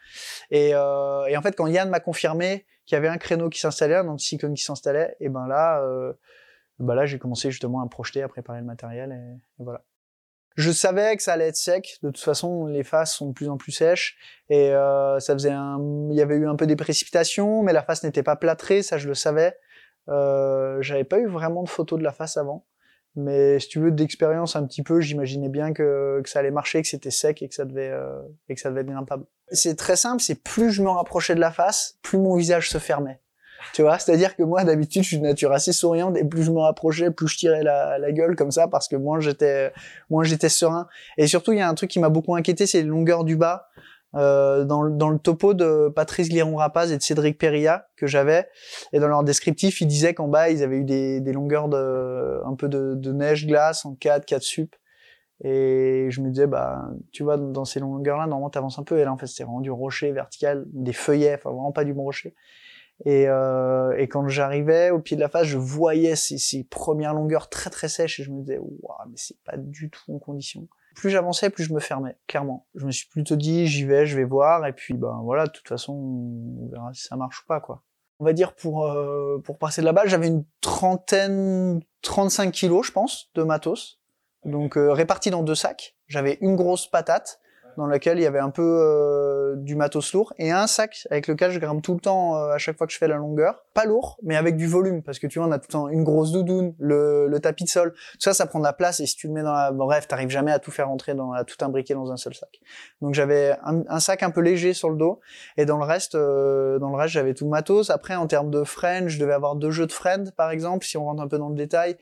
Et, 0.50 0.70
euh, 0.74 1.24
et 1.26 1.36
en 1.36 1.42
fait, 1.42 1.56
quand 1.56 1.66
Yann 1.66 1.88
m'a 1.88 2.00
confirmé 2.00 2.64
qu'il 2.86 2.96
y 2.96 2.98
avait 2.98 3.08
un 3.08 3.18
créneau 3.18 3.48
qui 3.48 3.60
s'installait, 3.60 3.96
un 3.96 4.08
anticyclone 4.08 4.54
qui 4.54 4.62
s'installait, 4.62 5.16
et 5.20 5.28
ben 5.28 5.46
là, 5.46 5.80
euh, 5.80 6.12
ben 6.78 6.94
là, 6.94 7.06
j'ai 7.06 7.18
commencé 7.18 7.50
justement 7.50 7.82
à 7.82 7.88
projeter, 7.88 8.22
à 8.22 8.28
préparer 8.28 8.60
le 8.60 8.66
matériel, 8.66 9.12
et 9.12 9.62
voilà. 9.62 9.82
Je 10.56 10.70
savais 10.70 11.16
que 11.16 11.22
ça 11.24 11.32
allait 11.32 11.48
être 11.48 11.56
sec. 11.56 11.98
De 12.02 12.10
toute 12.10 12.22
façon, 12.22 12.66
les 12.66 12.84
faces 12.84 13.12
sont 13.12 13.30
de 13.30 13.32
plus 13.32 13.48
en 13.48 13.56
plus 13.56 13.72
sèches, 13.72 14.16
et 14.48 14.70
euh, 14.70 15.18
ça 15.18 15.32
faisait 15.32 15.50
un, 15.50 15.80
il 16.10 16.16
y 16.16 16.22
avait 16.22 16.36
eu 16.36 16.46
un 16.46 16.54
peu 16.54 16.66
des 16.66 16.76
précipitations, 16.76 17.64
mais 17.64 17.72
la 17.72 17.82
face 17.82 18.04
n'était 18.04 18.22
pas 18.22 18.36
plâtrée, 18.36 18.82
ça 18.82 18.96
je 18.96 19.08
le 19.08 19.14
savais. 19.14 19.58
Euh, 20.08 20.80
J'avais 20.80 21.04
pas 21.04 21.18
eu 21.18 21.26
vraiment 21.26 21.62
de 21.64 21.68
photos 21.68 21.98
de 21.98 22.04
la 22.04 22.12
face 22.12 22.36
avant. 22.36 22.64
Mais 23.16 23.60
si 23.60 23.68
tu 23.68 23.78
veux 23.78 23.92
d'expérience 23.92 24.56
un 24.56 24.66
petit 24.66 24.82
peu, 24.82 25.00
j'imaginais 25.00 25.48
bien 25.48 25.72
que, 25.72 26.20
que 26.22 26.28
ça 26.28 26.40
allait 26.40 26.50
marcher, 26.50 26.82
que 26.82 26.88
c'était 26.88 27.12
sec 27.12 27.42
et 27.42 27.48
que 27.48 27.54
ça 27.54 27.64
devait 27.64 27.90
euh, 27.90 28.20
et 28.48 28.54
que 28.54 28.60
ça 28.60 28.70
devait 28.70 28.80
être 28.80 28.90
grimpable. 28.90 29.24
C'est 29.50 29.76
très 29.76 29.96
simple, 29.96 30.20
c'est 30.20 30.42
plus 30.42 30.70
je 30.70 30.82
me 30.82 30.88
rapprochais 30.88 31.34
de 31.34 31.40
la 31.40 31.52
face, 31.52 31.98
plus 32.02 32.18
mon 32.18 32.34
visage 32.34 32.70
se 32.70 32.78
fermait. 32.78 33.20
Tu 33.72 33.82
vois, 33.82 33.98
c'est-à-dire 33.98 34.36
que 34.36 34.42
moi 34.42 34.64
d'habitude 34.64 35.02
je 35.02 35.08
suis 35.08 35.18
de 35.18 35.22
nature 35.22 35.52
assez 35.52 35.72
souriante 35.72 36.16
et 36.16 36.24
plus 36.24 36.42
je 36.42 36.50
me 36.50 36.58
rapprochais, 36.58 37.10
plus 37.10 37.28
je 37.28 37.38
tirais 37.38 37.62
la, 37.62 37.98
la 37.98 38.12
gueule 38.12 38.36
comme 38.36 38.50
ça 38.50 38.68
parce 38.68 38.88
que 38.88 38.96
moins 38.96 39.20
j'étais 39.20 39.72
moins 40.10 40.24
j'étais 40.24 40.48
serein. 40.48 40.88
Et 41.16 41.26
surtout 41.26 41.52
il 41.52 41.58
y 41.58 41.62
a 41.62 41.68
un 41.68 41.74
truc 41.74 41.90
qui 41.90 42.00
m'a 42.00 42.08
beaucoup 42.08 42.34
inquiété, 42.34 42.66
c'est 42.66 42.82
les 42.82 42.88
longueurs 42.88 43.24
du 43.24 43.36
bas. 43.36 43.68
Euh, 44.16 44.64
dans, 44.64 44.88
dans 44.88 45.10
le 45.10 45.18
topo 45.18 45.54
de 45.54 45.88
Patrice 45.88 46.28
Guéron-Rapaz 46.28 46.92
et 46.92 46.96
de 46.96 47.02
Cédric 47.02 47.36
Perilla 47.36 47.88
que 47.96 48.06
j'avais, 48.06 48.48
et 48.92 49.00
dans 49.00 49.08
leur 49.08 49.24
descriptif, 49.24 49.80
ils 49.80 49.86
disaient 49.86 50.14
qu'en 50.14 50.28
bas, 50.28 50.50
ils 50.50 50.62
avaient 50.62 50.78
eu 50.78 50.84
des, 50.84 51.20
des 51.20 51.32
longueurs 51.32 51.68
de, 51.68 52.40
un 52.46 52.54
peu 52.54 52.68
de, 52.68 52.94
de 52.94 53.12
neige 53.12 53.46
glace 53.46 53.84
en 53.84 53.94
4, 53.94 54.24
4 54.24 54.42
sup. 54.42 54.76
Et 55.42 56.06
je 56.10 56.20
me 56.20 56.30
disais, 56.30 56.46
bah, 56.46 56.88
tu 57.12 57.24
vois, 57.24 57.36
dans 57.36 57.64
ces 57.64 57.80
longueurs-là, 57.80 58.26
normalement, 58.26 58.50
t'avances 58.50 58.78
un 58.78 58.84
peu. 58.84 58.98
Et 58.98 59.04
là, 59.04 59.12
en 59.12 59.18
fait, 59.18 59.26
c'était 59.26 59.42
vraiment 59.42 59.60
du 59.60 59.70
rocher 59.70 60.12
vertical, 60.12 60.64
des 60.72 60.92
feuillets, 60.92 61.34
enfin, 61.34 61.50
vraiment 61.50 61.72
pas 61.72 61.84
du 61.84 61.92
bon 61.92 62.04
rocher. 62.04 62.34
Et, 63.04 63.24
euh, 63.28 63.96
et 63.98 64.06
quand 64.06 64.28
j'arrivais 64.28 64.90
au 64.90 65.00
pied 65.00 65.16
de 65.16 65.20
la 65.20 65.28
face, 65.28 65.46
je 65.46 65.58
voyais 65.58 66.14
ces, 66.14 66.38
ces 66.38 66.62
premières 66.62 67.12
longueurs 67.12 67.48
très 67.48 67.68
très 67.68 67.88
sèches 67.88 68.20
et 68.20 68.22
je 68.22 68.30
me 68.30 68.40
disais, 68.40 68.58
waouh, 68.58 68.96
mais 69.08 69.16
c'est 69.16 69.42
pas 69.42 69.56
du 69.56 69.90
tout 69.90 70.14
en 70.14 70.18
condition. 70.18 70.68
Plus 70.94 71.10
j'avançais, 71.10 71.50
plus 71.50 71.64
je 71.64 71.72
me 71.72 71.80
fermais, 71.80 72.16
clairement. 72.26 72.66
Je 72.74 72.86
me 72.86 72.90
suis 72.90 73.08
plutôt 73.08 73.36
dit, 73.36 73.66
j'y 73.66 73.84
vais, 73.84 74.06
je 74.06 74.16
vais 74.16 74.24
voir, 74.24 74.66
et 74.66 74.72
puis 74.72 74.94
ben 74.94 75.20
voilà, 75.22 75.46
de 75.46 75.50
toute 75.50 75.68
façon, 75.68 75.92
on 75.92 76.68
verra 76.70 76.92
si 76.94 77.02
ça 77.02 77.16
marche 77.16 77.42
ou 77.42 77.46
pas, 77.46 77.60
quoi. 77.60 77.82
On 78.20 78.24
va 78.24 78.32
dire 78.32 78.54
pour 78.54 78.86
euh, 78.86 79.38
pour 79.44 79.58
passer 79.58 79.80
de 79.80 79.86
la 79.86 79.92
balle, 79.92 80.08
j'avais 80.08 80.28
une 80.28 80.44
trentaine, 80.60 81.80
35 82.02 82.52
kilos, 82.52 82.86
je 82.86 82.92
pense, 82.92 83.30
de 83.34 83.42
matos, 83.42 84.00
donc 84.44 84.76
euh, 84.76 84.92
répartis 84.92 85.30
dans 85.30 85.42
deux 85.42 85.54
sacs. 85.54 85.96
J'avais 86.06 86.38
une 86.40 86.54
grosse 86.54 86.86
patate 86.86 87.40
dans 87.76 87.86
laquelle 87.86 88.18
il 88.18 88.22
y 88.22 88.26
avait 88.26 88.38
un 88.38 88.50
peu 88.50 88.62
euh, 88.62 89.54
du 89.56 89.76
matos 89.76 90.12
lourd 90.12 90.32
et 90.38 90.50
un 90.50 90.66
sac 90.66 91.06
avec 91.10 91.28
lequel 91.28 91.50
je 91.50 91.58
grimpe 91.58 91.82
tout 91.82 91.94
le 91.94 92.00
temps 92.00 92.36
euh, 92.36 92.52
à 92.52 92.58
chaque 92.58 92.76
fois 92.76 92.86
que 92.86 92.92
je 92.92 92.98
fais 92.98 93.08
la 93.08 93.16
longueur. 93.16 93.64
Pas 93.74 93.84
lourd, 93.84 94.18
mais 94.22 94.36
avec 94.36 94.56
du 94.56 94.66
volume 94.66 95.02
parce 95.02 95.18
que 95.18 95.26
tu 95.26 95.38
vois, 95.38 95.48
on 95.48 95.52
a 95.52 95.58
tout 95.58 95.66
le 95.68 95.72
temps 95.72 95.88
une 95.88 96.04
grosse 96.04 96.32
doudoune, 96.32 96.74
le, 96.78 97.26
le 97.26 97.40
tapis 97.40 97.64
de 97.64 97.68
sol. 97.68 97.92
Tout 97.92 98.20
ça, 98.20 98.34
ça 98.34 98.46
prend 98.46 98.58
de 98.58 98.64
la 98.64 98.72
place 98.72 99.00
et 99.00 99.06
si 99.06 99.16
tu 99.16 99.26
le 99.26 99.32
mets 99.32 99.42
dans 99.42 99.52
la... 99.52 99.72
Bref, 99.72 100.08
t'arrives 100.08 100.30
jamais 100.30 100.52
à 100.52 100.58
tout 100.58 100.70
faire 100.70 100.88
rentrer, 100.88 101.14
dans, 101.14 101.32
à 101.32 101.44
tout 101.44 101.56
imbriquer 101.64 101.94
dans 101.94 102.12
un 102.12 102.16
seul 102.16 102.34
sac. 102.34 102.60
Donc 103.00 103.14
j'avais 103.14 103.56
un, 103.64 103.82
un 103.88 104.00
sac 104.00 104.22
un 104.22 104.30
peu 104.30 104.40
léger 104.40 104.72
sur 104.72 104.90
le 104.90 104.96
dos 104.96 105.20
et 105.56 105.64
dans 105.64 105.78
le 105.78 105.84
reste, 105.84 106.14
euh, 106.14 106.78
dans 106.78 106.90
le 106.90 106.96
reste, 106.96 107.12
j'avais 107.14 107.34
tout 107.34 107.44
le 107.44 107.50
matos. 107.50 107.90
Après, 107.90 108.14
en 108.14 108.26
termes 108.26 108.50
de 108.50 108.64
freins, 108.64 109.08
je 109.08 109.18
devais 109.18 109.34
avoir 109.34 109.56
deux 109.56 109.70
jeux 109.70 109.86
de 109.86 109.92
freins, 109.92 110.24
par 110.36 110.50
exemple, 110.50 110.84
si 110.86 110.96
on 110.96 111.04
rentre 111.04 111.22
un 111.22 111.28
peu 111.28 111.38
dans 111.38 111.48
le 111.48 111.56
détail. 111.56 111.96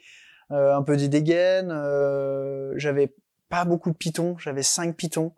Euh, 0.51 0.75
un 0.75 0.83
peu 0.83 0.97
des 0.97 1.09
dégaines. 1.09 1.71
euh, 1.73 2.75
j'avais 2.77 3.15
pas 3.49 3.65
beaucoup 3.65 3.91
de 3.91 3.97
pitons, 3.97 4.37
j'avais 4.39 4.63
cinq 4.63 4.97
pitons. 4.97 5.33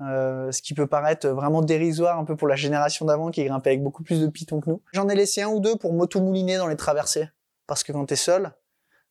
Euh, 0.00 0.52
ce 0.52 0.62
qui 0.62 0.74
peut 0.74 0.86
paraître 0.86 1.28
vraiment 1.28 1.60
dérisoire 1.60 2.18
un 2.18 2.24
peu 2.24 2.36
pour 2.36 2.46
la 2.46 2.54
génération 2.54 3.04
d'avant 3.04 3.30
qui 3.30 3.44
grimpait 3.44 3.70
avec 3.70 3.82
beaucoup 3.82 4.04
plus 4.04 4.20
de 4.20 4.28
pitons 4.28 4.60
que 4.60 4.70
nous. 4.70 4.80
J'en 4.92 5.08
ai 5.08 5.14
laissé 5.16 5.42
un 5.42 5.48
ou 5.48 5.58
deux 5.58 5.76
pour 5.76 5.92
m'automouliner 5.92 6.56
dans 6.56 6.68
les 6.68 6.76
traversées. 6.76 7.28
Parce 7.66 7.82
que 7.82 7.92
quand 7.92 8.06
t'es 8.06 8.16
seul, 8.16 8.52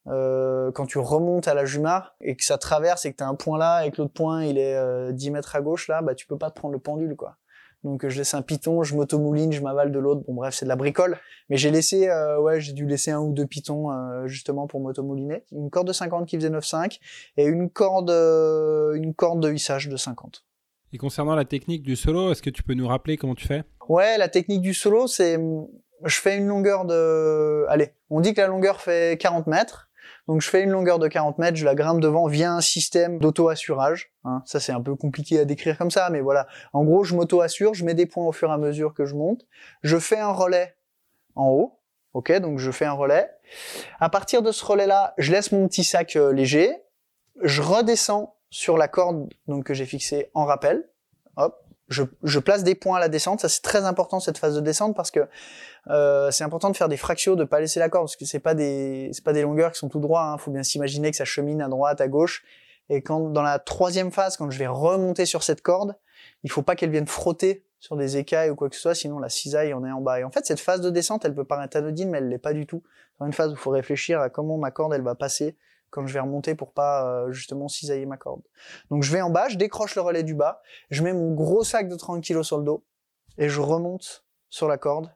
euh, 0.08 0.72
quand 0.72 0.86
tu 0.86 1.00
remontes 1.00 1.48
à 1.48 1.54
la 1.54 1.66
Jumar 1.66 2.16
et 2.22 2.36
que 2.36 2.44
ça 2.44 2.58
traverse 2.58 3.06
et 3.06 3.12
que 3.12 3.18
t'as 3.18 3.28
un 3.28 3.36
point 3.36 3.58
là 3.58 3.86
et 3.86 3.92
que 3.92 4.02
l'autre 4.02 4.14
point 4.14 4.46
il 4.46 4.58
est 4.58 4.76
euh, 4.76 5.12
10 5.12 5.32
mètres 5.32 5.56
à 5.56 5.62
gauche 5.62 5.90
là, 5.90 6.02
bah 6.02 6.16
tu 6.16 6.26
peux 6.28 6.38
pas 6.38 6.50
te 6.50 6.56
prendre 6.56 6.74
le 6.74 6.80
pendule 6.80 7.16
quoi. 7.16 7.38
Donc 7.84 8.06
euh, 8.06 8.10
je 8.10 8.18
laisse 8.18 8.34
un 8.34 8.42
piton, 8.42 8.84
je 8.84 8.96
m'automouline, 8.96 9.52
je 9.52 9.62
m'avale 9.62 9.92
de 9.92 10.00
l'autre. 10.00 10.22
Bon 10.26 10.34
bref, 10.34 10.56
c'est 10.56 10.66
de 10.66 10.70
la 10.70 10.78
bricole. 10.78 11.20
Mais 11.50 11.58
j'ai 11.58 11.72
laissé, 11.72 12.10
euh, 12.10 12.40
ouais, 12.40 12.62
j'ai 12.62 12.74
dû 12.74 12.86
laisser 12.86 13.12
un 13.12 13.20
ou 13.20 13.34
deux 13.34 13.46
pitons 13.46 13.90
justement 14.26 14.66
pour 14.66 14.80
m'automouliner. 14.80 15.44
Une 15.52 15.70
corde 15.70 15.88
de 15.88 15.94
50 15.94 16.26
qui 16.26 16.38
faisait 16.38 16.50
9,5 16.50 17.00
et 17.36 17.46
une 17.46 17.70
corde, 17.70 18.10
une 18.10 19.14
corde 19.14 19.42
de 19.42 19.52
hissage 19.52 19.90
de 19.90 19.98
50. 19.98 20.47
Et 20.94 20.98
concernant 20.98 21.36
la 21.36 21.46
technique 21.46 21.84
du 21.84 21.96
solo, 21.96 22.32
est-ce 22.32 22.42
que 22.42 22.50
tu 22.50 22.64
peux 22.64 22.74
nous 22.74 22.88
rappeler 22.88 23.18
comment 23.18 23.36
tu 23.36 23.46
fais? 23.46 23.64
Ouais, 23.90 24.18
la 24.18 24.30
technique 24.30 24.62
du 24.62 24.74
solo, 24.74 25.08
c'est, 25.08 25.38
je 26.04 26.16
fais 26.16 26.38
une 26.38 26.48
longueur 26.48 26.86
de, 26.86 27.66
allez, 27.70 27.92
on 28.10 28.22
dit 28.22 28.34
que 28.34 28.42
la 28.42 28.48
longueur 28.48 28.82
fait 28.82 29.20
40 29.20 29.48
mètres. 29.48 29.90
Donc 30.28 30.42
je 30.42 30.50
fais 30.50 30.62
une 30.62 30.72
longueur 30.72 31.00
de 31.00 31.08
40 31.08 31.38
mètres, 31.38 31.58
je 31.58 31.66
la 31.66 31.74
grimpe 31.74 32.02
devant 32.02 32.28
via 32.28 32.52
un 32.52 32.62
système 32.62 33.18
d'auto-assurage. 33.20 34.12
Hein. 34.26 34.42
Ça 34.46 34.60
c'est 34.60 34.74
un 34.74 34.82
peu 34.82 34.96
compliqué 34.96 35.40
à 35.40 35.46
décrire 35.46 35.78
comme 35.78 35.92
ça, 35.92 36.10
mais 36.10 36.20
voilà. 36.20 36.48
En 36.74 36.84
gros, 36.84 37.04
je 37.04 37.16
m'auto-assure, 37.16 37.74
je 37.74 37.86
mets 37.86 37.94
des 37.94 38.06
points 38.06 38.26
au 38.26 38.34
fur 38.34 38.50
et 38.50 38.54
à 38.54 38.58
mesure 38.58 38.94
que 38.94 39.06
je 39.06 39.16
monte. 39.16 39.46
Je 39.84 39.98
fais 39.98 40.20
un 40.20 40.32
relais 40.32 40.76
en 41.36 41.50
haut. 41.50 41.80
Ok, 42.14 42.32
donc 42.40 42.58
je 42.58 42.72
fais 42.72 42.86
un 42.86 42.94
relais. 42.94 43.30
À 44.00 44.10
partir 44.10 44.42
de 44.42 44.52
ce 44.52 44.66
relais-là, 44.66 45.14
je 45.18 45.32
laisse 45.32 45.52
mon 45.52 45.68
petit 45.68 45.84
sac 45.84 46.16
euh, 46.16 46.34
léger. 46.34 46.72
Je 47.44 47.62
redescends 47.62 48.37
sur 48.50 48.78
la 48.78 48.88
corde 48.88 49.30
donc 49.48 49.66
que 49.66 49.74
j'ai 49.74 49.86
fixée 49.86 50.30
en 50.34 50.46
rappel. 50.46 50.88
Hop, 51.36 51.64
je, 51.90 52.04
je 52.24 52.40
place 52.40 52.64
des 52.64 52.76
points 52.76 52.98
à 52.98 53.00
la 53.00 53.10
descente. 53.10 53.42
Ça 53.42 53.50
c'est 53.50 53.62
très 53.62 53.86
important 53.86 54.20
cette 54.20 54.38
phase 54.38 54.56
de 54.56 54.62
descente 54.62 54.96
parce 54.96 55.12
que 55.12 55.28
euh, 55.90 56.32
c'est 56.32 56.44
important 56.44 56.70
de 56.70 56.78
faire 56.78 56.90
des 56.90 56.98
fractios, 56.98 57.36
de 57.36 57.44
pas 57.44 57.60
laisser 57.60 57.80
la 57.80 57.90
corde 57.90 58.06
parce 58.06 58.16
que 58.16 58.26
c'est 58.26 58.40
pas 58.40 58.54
des 58.54 59.10
c'est 59.14 59.24
pas 59.24 59.34
des 59.34 59.42
longueurs 59.42 59.72
qui 59.72 59.80
sont 59.80 59.90
tout 59.90 60.00
droits. 60.00 60.24
Hein. 60.24 60.38
Faut 60.38 60.52
bien 60.52 60.64
s'imaginer 60.64 61.12
que 61.12 61.18
ça 61.18 61.26
chemine 61.26 61.62
à 61.62 61.70
droite, 61.70 62.02
à 62.02 62.08
gauche. 62.08 62.44
Et 62.90 63.02
quand 63.02 63.30
dans 63.30 63.42
la 63.42 63.60
troisième 63.60 64.12
phase, 64.12 64.38
quand 64.38 64.50
je 64.50 64.58
vais 64.58 64.68
remonter 64.68 65.26
sur 65.26 65.44
cette 65.44 65.62
corde, 65.62 65.96
il 66.44 66.52
faut 66.52 66.62
pas 66.62 66.76
qu'elle 66.76 66.92
vienne 66.92 67.08
frotter 67.08 67.66
sur 67.80 67.96
des 67.96 68.18
écailles 68.18 68.50
ou 68.50 68.56
quoi 68.56 68.70
que 68.70 68.76
ce 68.76 68.82
soit, 68.82 68.96
sinon 68.96 69.20
la 69.20 69.30
cisaille 69.30 69.74
en 69.74 69.86
est 69.86 69.92
en 69.92 70.02
bas. 70.02 70.20
Et 70.20 70.24
en 70.24 70.32
fait, 70.32 70.46
cette 70.46 70.60
phase 70.60 70.82
de 70.82 70.90
descente, 70.90 71.26
elle 71.26 71.36
peut 71.36 71.44
paraître 71.44 71.78
anodine, 71.78 72.10
mais 72.10 72.18
elle 72.20 72.30
l'est 72.30 72.38
pas 72.38 72.54
du 72.54 72.66
tout. 72.66 72.82
C'est 73.18 73.26
une 73.26 73.34
phase 73.34 73.52
où 73.52 73.54
il 73.54 73.58
faut 73.58 73.72
réfléchir 73.72 74.20
à 74.20 74.30
comment 74.30 74.58
ma 74.58 74.72
corde 74.72 74.94
elle 74.94 75.04
va 75.04 75.16
passer 75.16 75.58
quand 75.90 76.06
je 76.06 76.14
vais 76.14 76.20
remonter 76.20 76.56
pour 76.56 76.74
pas 76.74 77.06
euh, 77.06 77.32
justement 77.32 77.68
cisailler 77.68 78.06
ma 78.06 78.18
corde. 78.18 78.42
Donc 78.92 79.04
je 79.04 79.12
vais 79.12 79.22
en 79.22 79.30
bas, 79.30 79.50
je 79.50 79.58
décroche 79.58 79.96
le 79.96 80.02
relais 80.02 80.24
du 80.24 80.34
bas, 80.34 80.62
je 80.90 81.04
mets 81.04 81.14
mon 81.14 81.34
gros 81.34 81.64
sac 81.64 81.88
de 81.88 81.96
30 81.96 82.24
kg 82.24 82.42
sur 82.44 82.58
le 82.58 82.64
dos 82.64 82.84
et 83.38 83.50
je 83.50 83.62
remonte 83.62 84.26
sur 84.50 84.68
la 84.68 84.78
corde 84.78 85.10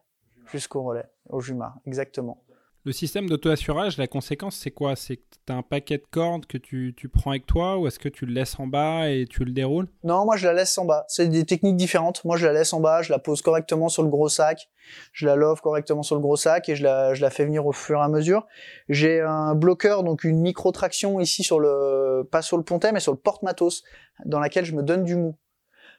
plus 0.46 0.66
qu'au 0.66 0.82
relais, 0.82 1.08
au 1.28 1.40
Jumar, 1.40 1.78
exactement. 1.86 2.44
Le 2.84 2.90
système 2.90 3.28
d'auto-assurage, 3.28 3.96
la 3.96 4.08
conséquence, 4.08 4.56
c'est 4.56 4.72
quoi? 4.72 4.96
C'est 4.96 5.18
que 5.18 5.22
tu 5.46 5.52
un 5.52 5.62
paquet 5.62 5.98
de 5.98 6.04
cordes 6.10 6.46
que 6.46 6.58
tu, 6.58 6.94
tu 6.96 7.08
prends 7.08 7.30
avec 7.30 7.46
toi 7.46 7.78
ou 7.78 7.86
est-ce 7.86 8.00
que 8.00 8.08
tu 8.08 8.26
le 8.26 8.32
laisses 8.32 8.58
en 8.58 8.66
bas 8.66 9.08
et 9.08 9.26
tu 9.30 9.44
le 9.44 9.52
déroules? 9.52 9.86
Non, 10.02 10.24
moi 10.24 10.36
je 10.36 10.46
la 10.48 10.52
laisse 10.52 10.76
en 10.78 10.84
bas. 10.84 11.04
C'est 11.06 11.28
des 11.28 11.44
techniques 11.44 11.76
différentes. 11.76 12.24
Moi 12.24 12.36
je 12.36 12.44
la 12.44 12.52
laisse 12.52 12.72
en 12.72 12.80
bas, 12.80 13.02
je 13.02 13.12
la 13.12 13.20
pose 13.20 13.40
correctement 13.40 13.88
sur 13.88 14.02
le 14.02 14.08
gros 14.08 14.28
sac, 14.28 14.68
je 15.12 15.26
la 15.26 15.36
love 15.36 15.60
correctement 15.60 16.02
sur 16.02 16.16
le 16.16 16.20
gros 16.20 16.34
sac 16.34 16.68
et 16.68 16.74
je 16.74 16.82
la, 16.82 17.14
je 17.14 17.22
la 17.22 17.30
fais 17.30 17.44
venir 17.44 17.66
au 17.66 17.72
fur 17.72 17.98
et 17.98 18.02
à 18.02 18.08
mesure. 18.08 18.48
J'ai 18.88 19.20
un 19.20 19.54
bloqueur, 19.54 20.02
donc 20.02 20.24
une 20.24 20.40
micro-traction 20.40 21.20
ici 21.20 21.44
sur 21.44 21.60
le, 21.60 22.26
pas 22.32 22.42
sur 22.42 22.56
le 22.56 22.64
pontet, 22.64 22.90
mais 22.90 23.00
sur 23.00 23.12
le 23.12 23.18
porte-matos, 23.18 23.84
dans 24.24 24.40
laquelle 24.40 24.64
je 24.64 24.74
me 24.74 24.82
donne 24.82 25.04
du 25.04 25.14
mou. 25.14 25.36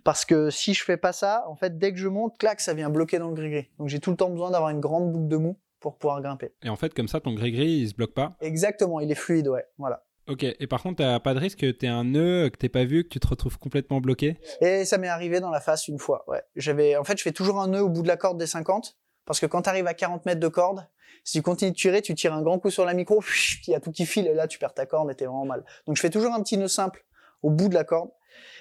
Parce 0.03 0.25
que 0.25 0.49
si 0.49 0.73
je 0.73 0.83
fais 0.83 0.97
pas 0.97 1.13
ça, 1.13 1.45
en 1.47 1.55
fait, 1.55 1.77
dès 1.77 1.93
que 1.93 1.97
je 1.97 2.09
monte, 2.09 2.37
clac, 2.37 2.59
ça 2.59 2.73
vient 2.73 2.89
bloquer 2.89 3.19
dans 3.19 3.29
le 3.29 3.35
gris-gris. 3.35 3.69
Donc 3.79 3.87
j'ai 3.87 4.01
tout 4.01 4.11
le 4.11 4.17
temps 4.17 4.29
besoin 4.29 4.51
d'avoir 4.51 4.69
une 4.69 4.81
grande 4.81 5.13
boucle 5.13 5.29
de 5.29 5.37
mou 5.37 5.57
pour 5.83 5.97
pouvoir 5.97 6.21
grimper. 6.21 6.53
Et 6.63 6.69
en 6.69 6.77
fait, 6.77 6.93
comme 6.93 7.09
ça, 7.09 7.19
ton 7.19 7.33
gris-gris, 7.33 7.81
il 7.81 7.89
se 7.89 7.93
bloque 7.93 8.13
pas 8.13 8.37
Exactement, 8.39 9.01
il 9.01 9.11
est 9.11 9.15
fluide, 9.15 9.49
ouais, 9.49 9.65
voilà. 9.77 10.05
Ok, 10.29 10.43
et 10.43 10.67
par 10.67 10.81
contre, 10.81 10.99
t'as 10.99 11.19
pas 11.19 11.33
de 11.33 11.39
risque 11.39 11.59
que 11.59 11.69
t'aies 11.69 11.87
un 11.87 12.05
nœud 12.05 12.49
que 12.49 12.57
t'aies 12.57 12.69
pas 12.69 12.85
vu, 12.85 13.03
que 13.03 13.09
tu 13.09 13.19
te 13.19 13.27
retrouves 13.27 13.59
complètement 13.59 13.99
bloqué? 13.99 14.37
Et 14.61 14.85
ça 14.85 14.97
m'est 14.97 15.09
arrivé 15.09 15.41
dans 15.41 15.49
la 15.49 15.59
face 15.59 15.89
une 15.89 15.99
fois, 15.99 16.23
ouais. 16.29 16.41
J'avais, 16.55 16.95
en 16.95 17.03
fait, 17.03 17.17
je 17.17 17.23
fais 17.23 17.33
toujours 17.33 17.59
un 17.59 17.67
nœud 17.67 17.81
au 17.81 17.89
bout 17.89 18.01
de 18.01 18.07
la 18.07 18.15
corde 18.15 18.37
des 18.37 18.47
50, 18.47 18.97
parce 19.25 19.41
que 19.41 19.45
quand 19.45 19.63
t'arrives 19.63 19.87
à 19.87 19.93
40 19.93 20.25
mètres 20.25 20.39
de 20.39 20.47
corde, 20.47 20.87
si 21.25 21.39
tu 21.39 21.41
continues 21.41 21.71
de 21.71 21.75
tirer, 21.75 22.01
tu 22.01 22.15
tires 22.15 22.33
un 22.33 22.41
grand 22.41 22.57
coup 22.59 22.69
sur 22.69 22.85
la 22.85 22.93
micro, 22.93 23.21
il 23.67 23.71
y 23.71 23.75
a 23.75 23.81
tout 23.81 23.91
qui 23.91 24.05
file, 24.05 24.27
et 24.27 24.33
là, 24.33 24.47
tu 24.47 24.57
perds 24.57 24.73
ta 24.73 24.85
corde 24.85 25.11
et 25.11 25.15
t'es 25.15 25.25
vraiment 25.25 25.45
mal. 25.45 25.65
Donc 25.85 25.97
je 25.97 26.01
fais 26.01 26.09
toujours 26.09 26.33
un 26.33 26.41
petit 26.41 26.57
nœud 26.57 26.69
simple 26.69 27.05
au 27.41 27.49
bout 27.49 27.67
de 27.67 27.73
la 27.73 27.83
corde, 27.83 28.09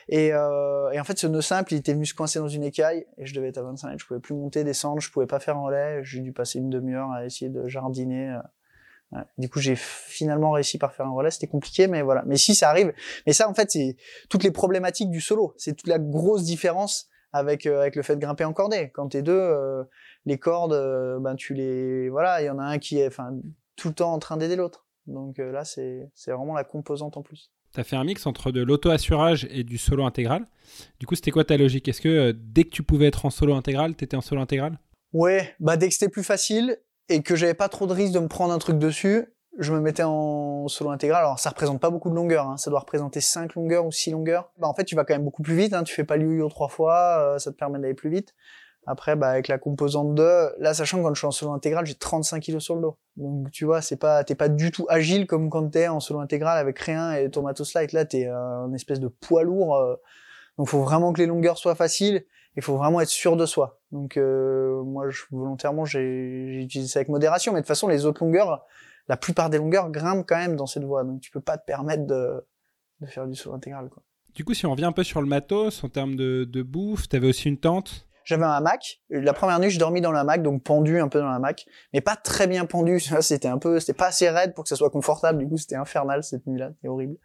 et, 0.09 0.33
euh, 0.33 0.91
et, 0.91 1.01
en 1.01 1.05
fait, 1.05 1.19
ce 1.19 1.27
nœud 1.27 1.41
simple, 1.41 1.73
il 1.75 1.79
était 1.79 1.93
venu 1.93 2.07
se 2.07 2.15
coincer 2.15 2.39
dans 2.39 2.49
une 2.49 2.65
écaille 2.65 3.07
et 3.19 3.27
je 3.27 3.35
devais 3.35 3.49
être 3.49 3.59
à 3.59 3.63
25 3.63 3.89
mètres. 3.89 4.01
Je 4.01 4.07
pouvais 4.07 4.21
plus 4.21 4.35
monter, 4.35 4.65
descendre, 4.65 5.01
je 5.01 5.11
pouvais 5.11 5.27
pas 5.27 5.41
faire 5.41 5.57
un 5.57 5.63
relais. 5.63 6.05
J'ai 6.05 6.21
dû 6.21 6.33
passer 6.33 6.59
une 6.59 6.71
demi-heure 6.71 7.11
à 7.11 7.25
essayer 7.25 7.51
de 7.51 7.67
jardiner. 7.69 8.31
euh. 9.15 9.19
Du 9.39 9.49
coup, 9.51 9.61
j'ai 9.61 9.77
finalement 9.77 10.53
réussi 10.53 10.79
par 10.79 10.95
faire 10.95 11.07
un 11.07 11.13
relais. 11.13 11.31
C'était 11.31 11.47
compliqué, 11.47 11.87
mais 11.87 12.03
voilà. 12.03 12.23
Mais 12.27 12.37
si 12.37 12.55
ça 12.55 12.71
arrive, 12.71 12.93
mais 13.27 13.33
ça, 13.33 13.49
en 13.49 13.55
fait, 13.55 13.71
c'est 13.71 13.97
toutes 14.31 14.43
les 14.43 14.51
problématiques 14.51 15.11
du 15.11 15.21
solo. 15.21 15.55
C'est 15.59 15.75
toute 15.75 15.89
la 15.89 15.99
grosse 15.99 16.45
différence 16.45 17.09
avec 17.33 17.67
euh, 17.67 17.81
avec 17.81 17.97
le 17.97 18.03
fait 18.03 18.17
de 18.17 18.21
grimper 18.21 18.45
en 18.45 18.53
cordée. 18.53 18.91
Quand 18.95 19.09
t'es 19.09 19.23
deux, 19.23 19.33
euh, 19.33 19.85
les 20.27 20.39
cordes, 20.39 20.73
euh, 20.73 21.19
ben 21.21 21.35
tu 21.35 21.55
les, 21.55 22.09
voilà, 22.09 22.43
il 22.43 22.47
y 22.47 22.51
en 22.51 22.59
a 22.59 22.65
un 22.65 22.79
qui 22.79 22.99
est, 22.99 23.07
enfin, 23.07 23.33
tout 23.77 23.89
le 23.89 23.95
temps 23.95 24.13
en 24.13 24.19
train 24.19 24.37
d'aider 24.37 24.57
l'autre. 24.57 24.87
Donc 25.07 25.39
euh, 25.39 25.51
là, 25.53 25.65
c'est 25.65 26.11
c'est 26.15 26.33
vraiment 26.33 26.55
la 26.55 26.65
composante 26.65 27.17
en 27.17 27.23
plus. 27.23 27.51
Tu 27.75 27.81
as 27.81 27.85
fait 27.85 27.97
un 27.97 28.05
mix 28.05 28.27
entre 28.27 28.51
de 28.51 28.63
l'auto-assurage 28.63 29.47
et 29.51 29.65
du 29.65 29.79
solo 29.79 30.05
intégral. 30.05 30.45
Du 31.01 31.07
coup, 31.07 31.15
c'était 31.15 31.31
quoi 31.31 31.45
ta 31.45 31.57
logique? 31.57 31.89
Est-ce 31.89 32.01
que 32.01 32.09
euh, 32.09 32.33
dès 32.37 32.65
que 32.65 32.71
tu 32.71 32.83
pouvais 32.83 33.07
être 33.07 33.25
en 33.25 33.31
solo 33.31 33.55
intégral, 33.55 33.97
tu 33.97 34.05
étais 34.05 34.17
en 34.17 34.21
solo 34.21 34.41
intégral? 34.43 34.79
Ouais, 35.13 35.55
bah 35.61 35.77
dès 35.77 35.89
que 35.89 35.95
c'était 35.95 36.11
plus 36.11 36.23
facile 36.23 36.79
et 37.09 37.23
que 37.23 37.35
j'avais 37.35 37.55
pas 37.55 37.69
trop 37.69 37.87
de 37.87 37.93
risque 37.93 38.13
de 38.13 38.19
me 38.19 38.29
prendre 38.29 38.53
un 38.53 38.59
truc 38.59 38.79
dessus, 38.79 39.27
je 39.59 39.73
me 39.73 39.81
mettais 39.81 40.03
en 40.03 40.69
solo 40.69 40.91
intégral. 40.91 41.25
Alors 41.25 41.39
ça 41.39 41.51
représente 41.51 41.81
pas 41.81 41.91
beaucoup 41.91 42.11
de 42.11 42.15
longueur, 42.15 42.47
hein. 42.47 42.57
ça 42.57 42.71
doit 42.71 42.81
représenter 42.81 43.21
5 43.21 43.55
longueurs 43.55 43.87
ou 43.87 43.93
6 43.93 44.11
longueurs. 44.11 44.51
Bah 44.59 44.69
en 44.69 44.75
fait, 44.75 44.85
tu 44.85 44.95
vas 44.95 45.05
quand 45.05 45.15
même 45.15 45.25
beaucoup 45.25 45.43
plus 45.43 45.57
vite, 45.57 45.75
hein. 45.75 45.83
tu 45.83 45.95
fais 45.95 46.05
pas 46.05 46.17
le 46.17 46.25
yo-yo 46.25 46.49
trois 46.49 46.69
fois, 46.69 47.19
euh, 47.21 47.39
ça 47.39 47.53
te 47.53 47.57
permet 47.57 47.79
d'aller 47.79 47.95
plus 47.95 48.11
vite. 48.11 48.35
Après, 48.87 49.15
bah, 49.15 49.29
avec 49.29 49.47
la 49.47 49.59
composante 49.59 50.15
2, 50.15 50.55
là, 50.59 50.75
sachant 50.75 50.99
que 50.99 51.05
quand 51.05 51.15
je 51.15 51.21
suis 51.21 51.27
en 51.27 51.31
solo 51.31 51.53
intégral, 51.53 51.87
j'ai 51.87 51.95
35 51.95 52.41
kilos 52.41 52.65
sur 52.65 52.75
le 52.75 52.83
dos. 52.83 52.97
Donc, 53.17 53.51
tu 53.53 53.65
vois, 53.65 53.81
c'est 53.81 53.97
pas, 53.97 54.25
t'es 54.25 54.35
pas 54.35 54.49
du 54.49 54.73
tout 54.73 54.87
agile 54.89 55.27
comme 55.27 55.51
quand 55.51 55.69
t'es 55.69 55.87
en 55.87 56.01
solo 56.01 56.19
intégral 56.19 56.59
avec 56.59 56.79
rien 56.81 57.13
et 57.13 57.31
ton 57.31 57.43
matos 57.43 57.75
light. 57.75 57.93
Là, 57.93 58.05
t'es 58.05 58.27
euh, 58.27 58.65
un 58.65 58.73
espèce 58.73 58.99
de 58.99 59.07
poids 59.07 59.45
lourd. 59.45 59.77
Euh, 59.77 59.95
donc, 60.59 60.69
faut 60.69 60.83
vraiment 60.83 61.13
que 61.13 61.21
les 61.21 61.27
longueurs 61.27 61.59
soient 61.59 61.77
faciles. 61.77 62.25
Il 62.57 62.63
faut 62.63 62.77
vraiment 62.77 63.01
être 63.01 63.09
sûr 63.09 63.37
de 63.37 63.47
soi. 63.47 63.81
Donc, 63.93 64.17
euh, 64.17 64.83
moi, 64.83 65.09
je, 65.11 65.23
volontairement, 65.31 65.85
j'ai 65.85 66.63
utilisé 66.63 66.91
ça 66.91 66.99
avec 66.99 67.09
modération. 67.09 67.53
Mais 67.53 67.61
de 67.61 67.63
toute 67.63 67.69
façon, 67.69 67.87
les 67.87 68.05
autres 68.05 68.25
longueurs, 68.25 68.65
la 69.09 69.17
plupart 69.17 69.49
des 69.49 69.59
longueurs 69.59 69.91
grimpent 69.91 70.27
quand 70.27 70.39
même 70.39 70.57
dans 70.57 70.67
cette 70.67 70.85
voie. 70.85 71.05
Donc, 71.05 71.21
tu 71.21 71.31
peux 71.31 71.41
pas 71.41 71.57
te 71.57 71.65
permettre 71.65 72.05
de, 72.05 72.45
de 73.01 73.07
faire 73.07 73.29
du 73.29 73.37
solo 73.37 73.55
intégral, 73.55 73.89
quoi. 73.89 74.03
Du 74.35 74.45
coup, 74.45 74.55
si 74.55 74.65
on 74.65 74.71
revient 74.71 74.87
un 74.87 74.93
peu 74.93 75.05
sur 75.05 75.21
le 75.21 75.29
matos, 75.29 75.85
en 75.85 75.91
termes 75.91 76.17
de, 76.17 76.45
de 76.45 76.63
bouffe, 76.63 77.07
t'avais 77.07 77.29
aussi 77.29 77.49
une 77.49 77.59
tente? 77.59 78.09
J'avais 78.25 78.45
un 78.45 78.51
hamac. 78.51 79.01
La 79.11 79.33
première 79.33 79.59
nuit, 79.61 79.71
je 79.71 79.79
dormis 79.79 80.01
dans 80.01 80.13
le 80.13 80.19
hamac, 80.19 80.43
donc 80.43 80.63
pendu 80.63 81.01
un 81.01 81.09
peu 81.09 81.19
dans 81.21 81.29
le 81.29 81.35
hamac, 81.35 81.67
mais 81.93 82.01
pas 82.01 82.17
très 82.17 82.47
bien 82.47 82.65
pendu. 82.65 83.01
C'était 83.21 83.49
un 83.49 83.59
peu, 83.59 83.81
c'était 83.81 83.97
pas 83.97 84.07
assez 84.07 84.29
raide 84.29 84.55
pour 84.55 84.65
que 84.65 84.69
ça 84.69 84.77
soit 84.77 84.91
confortable. 84.91 85.39
Du 85.39 85.49
coup, 85.49 85.57
c'était 85.57 85.77
infernal 85.77 86.23
cette 86.23 86.47
nuit-là, 86.47 86.71
c'était 86.75 86.89
horrible. 86.89 87.17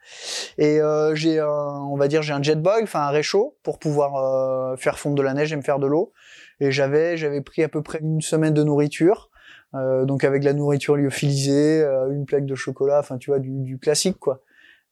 Et 0.58 0.82
euh, 0.82 1.16
j'ai, 1.16 1.40
un, 1.40 1.48
on 1.48 1.98
va 1.98 2.08
dire, 2.08 2.22
j'ai 2.22 2.34
un 2.34 2.42
jet 2.42 2.56
boil, 2.62 2.84
enfin 2.84 3.02
un 3.02 3.10
réchaud 3.10 3.58
pour 3.64 3.80
pouvoir 3.80 4.16
euh, 4.16 4.78
faire 4.78 5.00
fondre 5.00 5.16
de 5.16 5.22
la 5.22 5.34
neige 5.34 5.54
et 5.54 5.56
me 5.56 5.62
faire 5.62 5.80
de 5.80 5.88
l'eau. 5.88 6.14
Et 6.60 6.72
j'avais, 6.72 7.18
j'avais 7.18 7.42
pris 7.42 7.64
à 7.64 7.70
peu 7.70 7.84
près 7.84 8.00
une 8.00 8.22
semaine 8.22 8.54
de 8.54 8.64
nourriture, 8.64 9.30
euh, 9.76 10.06
donc 10.06 10.24
avec 10.24 10.44
la 10.44 10.54
nourriture 10.54 10.96
lyophilisée, 10.96 11.82
euh, 11.82 12.12
une 12.12 12.26
plaque 12.26 12.46
de 12.46 12.56
chocolat, 12.56 13.00
enfin 13.00 13.18
tu 13.18 13.30
vois 13.30 13.40
du, 13.40 13.52
du 13.64 13.78
classique 13.78 14.18
quoi. 14.18 14.42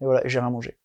Et 0.01 0.05
voilà, 0.05 0.21
j'ai 0.25 0.39
rien 0.39 0.49
mangé. 0.49 0.77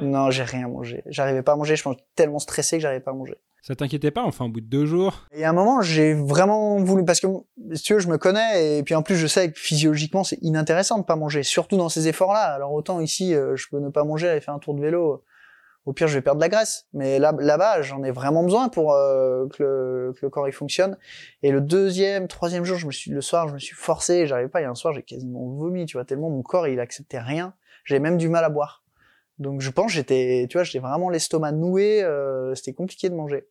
non, 0.00 0.30
j'ai 0.30 0.44
rien 0.44 0.68
mangé. 0.68 1.02
J'arrivais 1.06 1.42
pas 1.42 1.52
à 1.52 1.56
manger. 1.56 1.76
Je 1.76 1.82
suis 1.82 1.96
tellement 2.14 2.38
stressé 2.38 2.76
que 2.76 2.82
j'arrivais 2.82 3.02
pas 3.02 3.10
à 3.10 3.14
manger. 3.14 3.36
Ça 3.66 3.74
t'inquiétait 3.74 4.10
pas 4.10 4.24
Enfin, 4.24 4.44
au 4.44 4.50
bout 4.50 4.60
de 4.60 4.66
deux 4.66 4.84
jours? 4.84 5.24
Et 5.32 5.42
à 5.42 5.48
un 5.48 5.54
moment, 5.54 5.80
j'ai 5.80 6.12
vraiment 6.12 6.76
voulu 6.80 7.02
parce 7.02 7.18
que 7.18 7.26
si 7.72 7.82
tu 7.82 7.94
veux, 7.94 7.98
je 7.98 8.08
me 8.08 8.18
connais 8.18 8.76
et 8.76 8.82
puis 8.82 8.94
en 8.94 9.02
plus, 9.02 9.16
je 9.16 9.26
sais 9.26 9.50
que 9.50 9.58
physiologiquement, 9.58 10.22
c'est 10.22 10.36
inintéressant 10.42 10.98
de 10.98 11.04
pas 11.04 11.16
manger, 11.16 11.42
surtout 11.42 11.78
dans 11.78 11.88
ces 11.88 12.06
efforts-là. 12.06 12.52
Alors 12.52 12.74
autant 12.74 13.00
ici, 13.00 13.34
euh, 13.34 13.56
je 13.56 13.66
peux 13.70 13.78
ne 13.78 13.88
pas 13.88 14.04
manger, 14.04 14.28
aller 14.28 14.42
faire 14.42 14.52
un 14.52 14.58
tour 14.58 14.74
de 14.74 14.82
vélo. 14.82 15.24
Au 15.86 15.94
pire, 15.94 16.08
je 16.08 16.14
vais 16.14 16.20
perdre 16.20 16.40
de 16.40 16.44
la 16.44 16.50
graisse. 16.50 16.88
Mais 16.92 17.18
là, 17.18 17.34
là-bas, 17.38 17.80
j'en 17.80 18.04
ai 18.04 18.10
vraiment 18.10 18.42
besoin 18.42 18.68
pour 18.68 18.92
euh, 18.92 19.46
que, 19.48 19.62
le, 19.62 20.12
que 20.12 20.26
le 20.26 20.28
corps 20.28 20.46
il 20.46 20.52
fonctionne. 20.52 20.98
Et 21.42 21.50
le 21.50 21.62
deuxième, 21.62 22.28
troisième 22.28 22.64
jour, 22.66 22.76
je 22.76 22.86
me 22.86 22.92
suis 22.92 23.12
le 23.12 23.22
soir, 23.22 23.48
je 23.48 23.54
me 23.54 23.58
suis 23.58 23.74
forcé. 23.74 24.26
J'arrivais 24.26 24.50
pas. 24.50 24.60
Il 24.60 24.64
y 24.64 24.66
a 24.66 24.70
un 24.70 24.74
soir, 24.74 24.92
j'ai 24.92 25.02
quasiment 25.02 25.40
vomi. 25.40 25.86
Tu 25.86 25.96
vois, 25.96 26.04
tellement 26.04 26.28
mon 26.28 26.42
corps 26.42 26.68
il 26.68 26.80
acceptait 26.80 27.18
rien. 27.18 27.54
J'avais 27.86 28.00
même 28.00 28.18
du 28.18 28.28
mal 28.28 28.44
à 28.44 28.50
boire. 28.50 28.82
Donc 29.38 29.62
je 29.62 29.70
pense 29.70 29.90
j'étais, 29.90 30.46
tu 30.48 30.58
vois, 30.58 30.64
j'étais 30.64 30.78
vraiment 30.80 31.08
l'estomac 31.08 31.52
noué. 31.52 32.02
Euh, 32.02 32.54
C'était 32.54 32.74
compliqué 32.74 33.08
de 33.08 33.14
manger. 33.14 33.48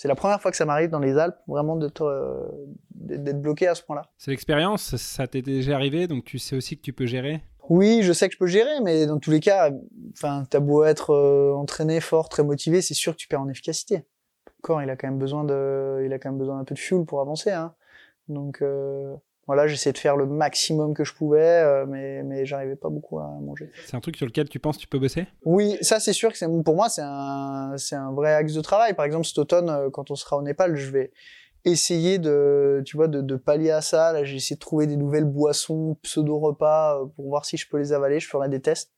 C'est 0.00 0.08
la 0.08 0.14
première 0.14 0.40
fois 0.40 0.50
que 0.50 0.56
ça 0.56 0.64
m'arrive 0.64 0.88
dans 0.88 0.98
les 0.98 1.18
Alpes, 1.18 1.36
vraiment 1.46 1.76
d'être 1.76 2.06
euh, 2.06 2.48
d'être 2.88 3.42
bloqué 3.42 3.66
à 3.66 3.74
ce 3.74 3.82
point-là. 3.82 4.06
C'est 4.16 4.30
l'expérience, 4.30 4.96
ça 4.96 5.26
t'est 5.26 5.42
déjà 5.42 5.74
arrivé, 5.74 6.06
donc 6.06 6.24
tu 6.24 6.38
sais 6.38 6.56
aussi 6.56 6.78
que 6.78 6.80
tu 6.80 6.94
peux 6.94 7.04
gérer. 7.04 7.42
Oui, 7.68 8.00
je 8.00 8.14
sais 8.14 8.26
que 8.28 8.32
je 8.32 8.38
peux 8.38 8.46
gérer, 8.46 8.80
mais 8.82 9.04
dans 9.04 9.18
tous 9.18 9.30
les 9.30 9.40
cas, 9.40 9.70
enfin, 10.12 10.44
t'as 10.48 10.60
beau 10.60 10.84
être 10.84 11.10
euh, 11.10 11.52
entraîné, 11.52 12.00
fort, 12.00 12.30
très 12.30 12.42
motivé, 12.42 12.80
c'est 12.80 12.94
sûr 12.94 13.12
que 13.12 13.18
tu 13.18 13.28
perds 13.28 13.42
en 13.42 13.50
efficacité. 13.50 13.96
Le 14.46 14.62
corps, 14.62 14.80
il 14.80 14.88
a 14.88 14.96
quand 14.96 15.06
même 15.06 15.18
besoin 15.18 15.44
de, 15.44 16.02
il 16.06 16.10
a 16.14 16.18
quand 16.18 16.30
même 16.30 16.38
besoin 16.38 16.56
d'un 16.56 16.64
peu 16.64 16.74
de 16.74 16.80
fuel 16.80 17.04
pour 17.04 17.20
avancer, 17.20 17.50
hein. 17.50 17.74
Donc 18.28 18.62
euh, 18.62 19.14
voilà, 19.50 19.66
j'essayais 19.66 19.92
de 19.92 19.98
faire 19.98 20.16
le 20.16 20.26
maximum 20.26 20.94
que 20.94 21.02
je 21.02 21.12
pouvais, 21.12 21.40
euh, 21.40 21.84
mais 21.84 22.22
mais 22.22 22.46
j'arrivais 22.46 22.76
pas 22.76 22.88
beaucoup 22.88 23.18
à 23.18 23.26
manger. 23.40 23.68
C'est 23.84 23.96
un 23.96 24.00
truc 24.00 24.16
sur 24.16 24.24
lequel 24.24 24.48
tu 24.48 24.60
penses 24.60 24.78
tu 24.78 24.86
peux 24.86 25.00
bosser? 25.00 25.26
Oui, 25.44 25.76
ça 25.80 25.98
c'est 25.98 26.12
sûr 26.12 26.30
que 26.30 26.38
c'est 26.38 26.46
pour 26.62 26.76
moi 26.76 26.88
c'est 26.88 27.02
un 27.02 27.74
c'est 27.76 27.96
un 27.96 28.12
vrai 28.12 28.32
axe 28.32 28.54
de 28.54 28.60
travail. 28.60 28.94
Par 28.94 29.04
exemple, 29.04 29.26
cet 29.26 29.38
automne, 29.38 29.68
euh, 29.68 29.90
quand 29.90 30.12
on 30.12 30.14
sera 30.14 30.36
au 30.36 30.42
Népal, 30.42 30.76
je 30.76 30.92
vais 30.92 31.10
essayer 31.64 32.20
de 32.20 32.80
tu 32.86 32.96
vois 32.96 33.08
de, 33.08 33.22
de 33.22 33.34
pallier 33.34 33.72
à 33.72 33.80
ça. 33.80 34.12
Là, 34.12 34.22
j'ai 34.22 34.36
essayé 34.36 34.54
de 34.54 34.60
trouver 34.60 34.86
des 34.86 34.96
nouvelles 34.96 35.24
boissons, 35.24 35.96
pseudo 36.00 36.38
repas 36.38 37.00
pour 37.16 37.28
voir 37.28 37.44
si 37.44 37.56
je 37.56 37.68
peux 37.68 37.78
les 37.78 37.92
avaler. 37.92 38.20
Je 38.20 38.28
ferai 38.28 38.48
des 38.48 38.60
tests, 38.60 38.92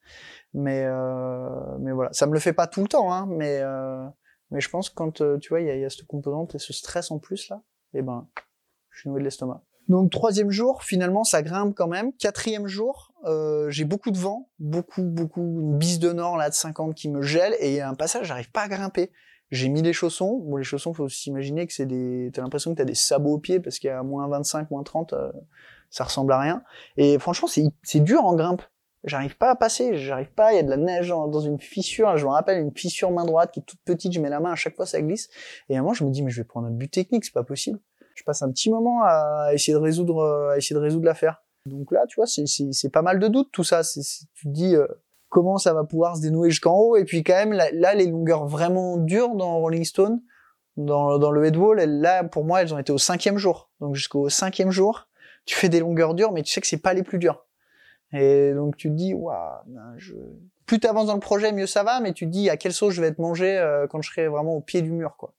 mais 0.53 0.85
euh, 0.85 1.79
mais 1.81 1.93
voilà, 1.93 2.13
ça 2.13 2.27
me 2.27 2.35
le 2.35 2.41
fait 2.41 2.53
pas 2.53 2.67
tout 2.67 2.83
le 2.83 2.89
temps, 2.89 3.11
hein, 3.11 3.27
mais 3.27 3.61
euh, 3.63 4.07
mais 4.51 4.61
je 4.61 4.69
pense 4.69 4.91
que 4.91 4.97
quand 4.97 5.23
tu 5.41 5.49
vois 5.49 5.63
il 5.63 5.67
y 5.67 5.71
a, 5.71 5.77
y 5.77 5.85
a 5.87 5.89
cette 5.89 6.07
composante 6.07 6.55
et 6.57 6.59
ce 6.59 6.75
stress 6.75 7.11
en 7.11 7.19
plus 7.19 7.49
là, 7.49 7.63
et 7.95 8.03
ben 8.03 8.29
je 8.91 9.01
suis 9.01 9.09
noué 9.09 9.21
de 9.21 9.25
l'estomac. 9.25 9.63
Donc 9.89 10.11
troisième 10.11 10.51
jour, 10.51 10.83
finalement, 10.85 11.25
ça 11.25 11.43
grimpe 11.43 11.75
quand 11.75 11.89
même. 11.89 12.13
Quatrième 12.15 12.67
jour, 12.67 13.13
euh, 13.25 13.69
j'ai 13.71 13.85
beaucoup 13.85 14.11
de 14.11 14.19
vent, 14.19 14.49
beaucoup, 14.59 15.03
beaucoup, 15.03 15.41
une 15.41 15.77
bise 15.77 15.99
de 15.99 16.13
nord 16.13 16.37
là 16.37 16.49
de 16.49 16.55
50 16.55 16.95
qui 16.95 17.09
me 17.09 17.23
gèle 17.23 17.55
et 17.59 17.71
il 17.71 17.75
y 17.75 17.81
a 17.81 17.89
un 17.89 17.95
passage, 17.95 18.27
j'arrive 18.27 18.51
pas 18.51 18.63
à 18.63 18.69
grimper. 18.69 19.11
J'ai 19.51 19.69
mis 19.69 19.83
les 19.83 19.93
chaussons. 19.93 20.39
Bon, 20.47 20.57
les 20.57 20.65
chaussons, 20.65 20.95
faut 20.95 21.09
s'imaginer 21.09 21.67
que 21.67 21.75
c'est 21.75 21.85
des, 21.85 22.31
t'as 22.33 22.41
l'impression 22.41 22.73
que 22.73 22.79
t'as 22.79 22.87
des 22.87 22.95
sabots 22.95 23.35
aux 23.35 23.39
pieds 23.39 23.61
parce 23.61 23.79
qu'il 23.79 23.89
y 23.89 23.91
a 23.91 24.03
moins 24.03 24.27
25, 24.29 24.71
moins 24.71 24.83
30, 24.83 25.13
euh, 25.13 25.31
ça 25.91 26.05
ressemble 26.05 26.33
à 26.33 26.41
rien. 26.41 26.63
Et 26.97 27.19
franchement, 27.19 27.49
c'est, 27.49 28.01
dur 28.01 28.25
en 28.25 28.35
grimpe. 28.35 28.63
J'arrive 29.05 29.37
pas 29.37 29.51
à 29.51 29.57
passer, 29.57 29.97
j'arrive 29.97 30.33
pas, 30.33 30.53
il 30.53 30.57
y 30.57 30.59
a 30.61 30.63
de 30.63 30.71
la 30.71 30.77
neige 30.77 31.09
dans 31.09 31.41
une 31.41 31.59
fissure, 31.59 32.17
je 32.17 32.25
me 32.25 32.31
rappelle 32.31 32.61
une 32.61 32.71
fissure 32.71 33.11
main 33.11 33.25
droite 33.25 33.51
qui 33.53 33.59
est 33.59 33.65
toute 33.65 33.81
petite, 33.85 34.13
je 34.13 34.21
mets 34.21 34.29
la 34.29 34.39
main 34.39 34.53
à 34.53 34.55
chaque 34.55 34.77
fois 34.77 34.87
ça 34.87 35.03
glisse. 35.03 35.29
Et 35.69 35.75
à 35.75 35.81
un 35.81 35.83
moment, 35.83 35.93
je 35.93 36.05
me 36.05 36.11
dis, 36.11 36.23
mais 36.23 36.31
je 36.31 36.41
vais 36.41 36.45
prendre 36.45 36.69
un 36.69 36.71
but 36.71 36.89
technique, 36.89 37.25
c'est 37.25 37.35
pas 37.35 37.43
possible 37.43 37.81
je 38.15 38.25
passe 38.25 38.43
un 38.43 38.51
petit 38.51 38.71
moment 38.71 39.03
à 39.05 39.51
essayer 39.53 39.73
de 39.73 39.79
résoudre 39.79 40.51
à 40.53 40.57
essayer 40.57 40.75
de 40.75 40.81
résoudre 40.81 41.05
l'affaire. 41.05 41.43
Donc 41.67 41.93
là 41.93 42.05
tu 42.09 42.17
vois 42.17 42.27
c'est 42.27 42.91
pas 42.91 43.03
mal 43.03 43.19
de 43.19 43.29
doutes 43.29 43.51
tout 43.53 43.65
ça. 43.65 43.83
C'est 43.83 44.01
tu 44.35 44.47
te 44.47 44.53
dis 44.53 44.75
euh, 44.75 44.87
comment 45.29 45.59
ça 45.59 45.75
va 45.75 45.85
pouvoir 45.85 46.17
se 46.17 46.23
dénouer 46.23 46.51
jusqu'en 46.51 46.77
haut. 46.77 46.97
Et 46.97 47.05
puis 47.05 47.23
quand 47.23 47.35
même 47.35 47.53
là, 47.53 47.69
là, 47.73 47.95
les 47.95 48.07
longueurs 48.07 48.47
vraiment 48.47 48.97
dures 48.97 49.35
dans 49.35 49.59
Rolling 49.59 49.85
Stone 49.85 50.21
dans 50.77 51.19
dans 51.19 51.31
le 51.31 51.45
headwall 51.45 51.79
là 51.79 52.25
pour 52.25 52.45
moi 52.45 52.63
elles 52.63 52.73
ont 52.73 52.79
été 52.79 52.93
au 52.93 52.99
cinquième 52.99 53.39
jour. 53.39 53.71
Donc 53.81 53.95
jusqu'au 53.95 54.29
cinquième 54.29 54.71
jour 54.71 55.09
tu 55.45 55.57
fais 55.57 55.69
des 55.69 55.81
longueurs 55.81 56.15
dures 56.15 56.33
mais 56.33 56.43
tu 56.43 56.53
sais 56.53 56.61
que 56.61 56.67
c'est 56.67 56.83
pas 56.83 56.95
les 56.95 57.03
plus 57.03 57.19
dures. 57.19 57.47
Et 58.13 58.53
donc 58.55 58.77
tu 58.77 58.89
te 58.89 58.95
dis 58.95 59.15
waouh 59.15 59.63
je 59.97 60.15
plus 60.67 60.81
t'avances 60.81 61.07
dans 61.07 61.15
le 61.15 61.21
projet 61.21 61.53
mieux 61.53 61.67
ça 61.67 61.83
va 61.83 62.01
mais 62.01 62.13
tu 62.13 62.27
te 62.27 62.31
dis 62.31 62.51
à 62.51 62.57
quelle 62.57 62.73
sauce 62.73 62.95
je 62.95 63.01
vais 63.01 63.09
être 63.09 63.19
mangé 63.19 63.59
euh, 63.59 63.87
quand 63.87 64.01
je 64.03 64.11
serai 64.11 64.29
vraiment 64.29 64.57
au 64.57 64.61
pied 64.61 64.83
du 64.83 64.93
mur 64.93 65.17
quoi 65.17 65.35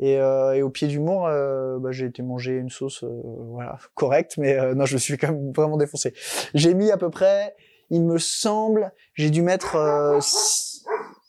Et, 0.00 0.18
euh, 0.18 0.54
et 0.54 0.62
au 0.62 0.70
pied 0.70 0.86
du 0.86 1.00
mur, 1.00 1.24
euh, 1.24 1.78
bah, 1.78 1.90
j'ai 1.90 2.06
été 2.06 2.22
manger 2.22 2.52
une 2.52 2.70
sauce 2.70 3.02
euh, 3.02 3.08
voilà 3.50 3.78
correcte, 3.94 4.36
mais 4.38 4.56
euh, 4.56 4.74
non, 4.74 4.84
je 4.84 4.94
me 4.94 4.98
suis 4.98 5.16
quand 5.18 5.28
même 5.32 5.52
vraiment 5.52 5.76
défoncé. 5.76 6.14
J'ai 6.54 6.74
mis 6.74 6.90
à 6.92 6.96
peu 6.96 7.10
près, 7.10 7.56
il 7.90 8.04
me 8.04 8.18
semble, 8.18 8.92
j'ai 9.14 9.30
dû 9.30 9.42
mettre 9.42 9.76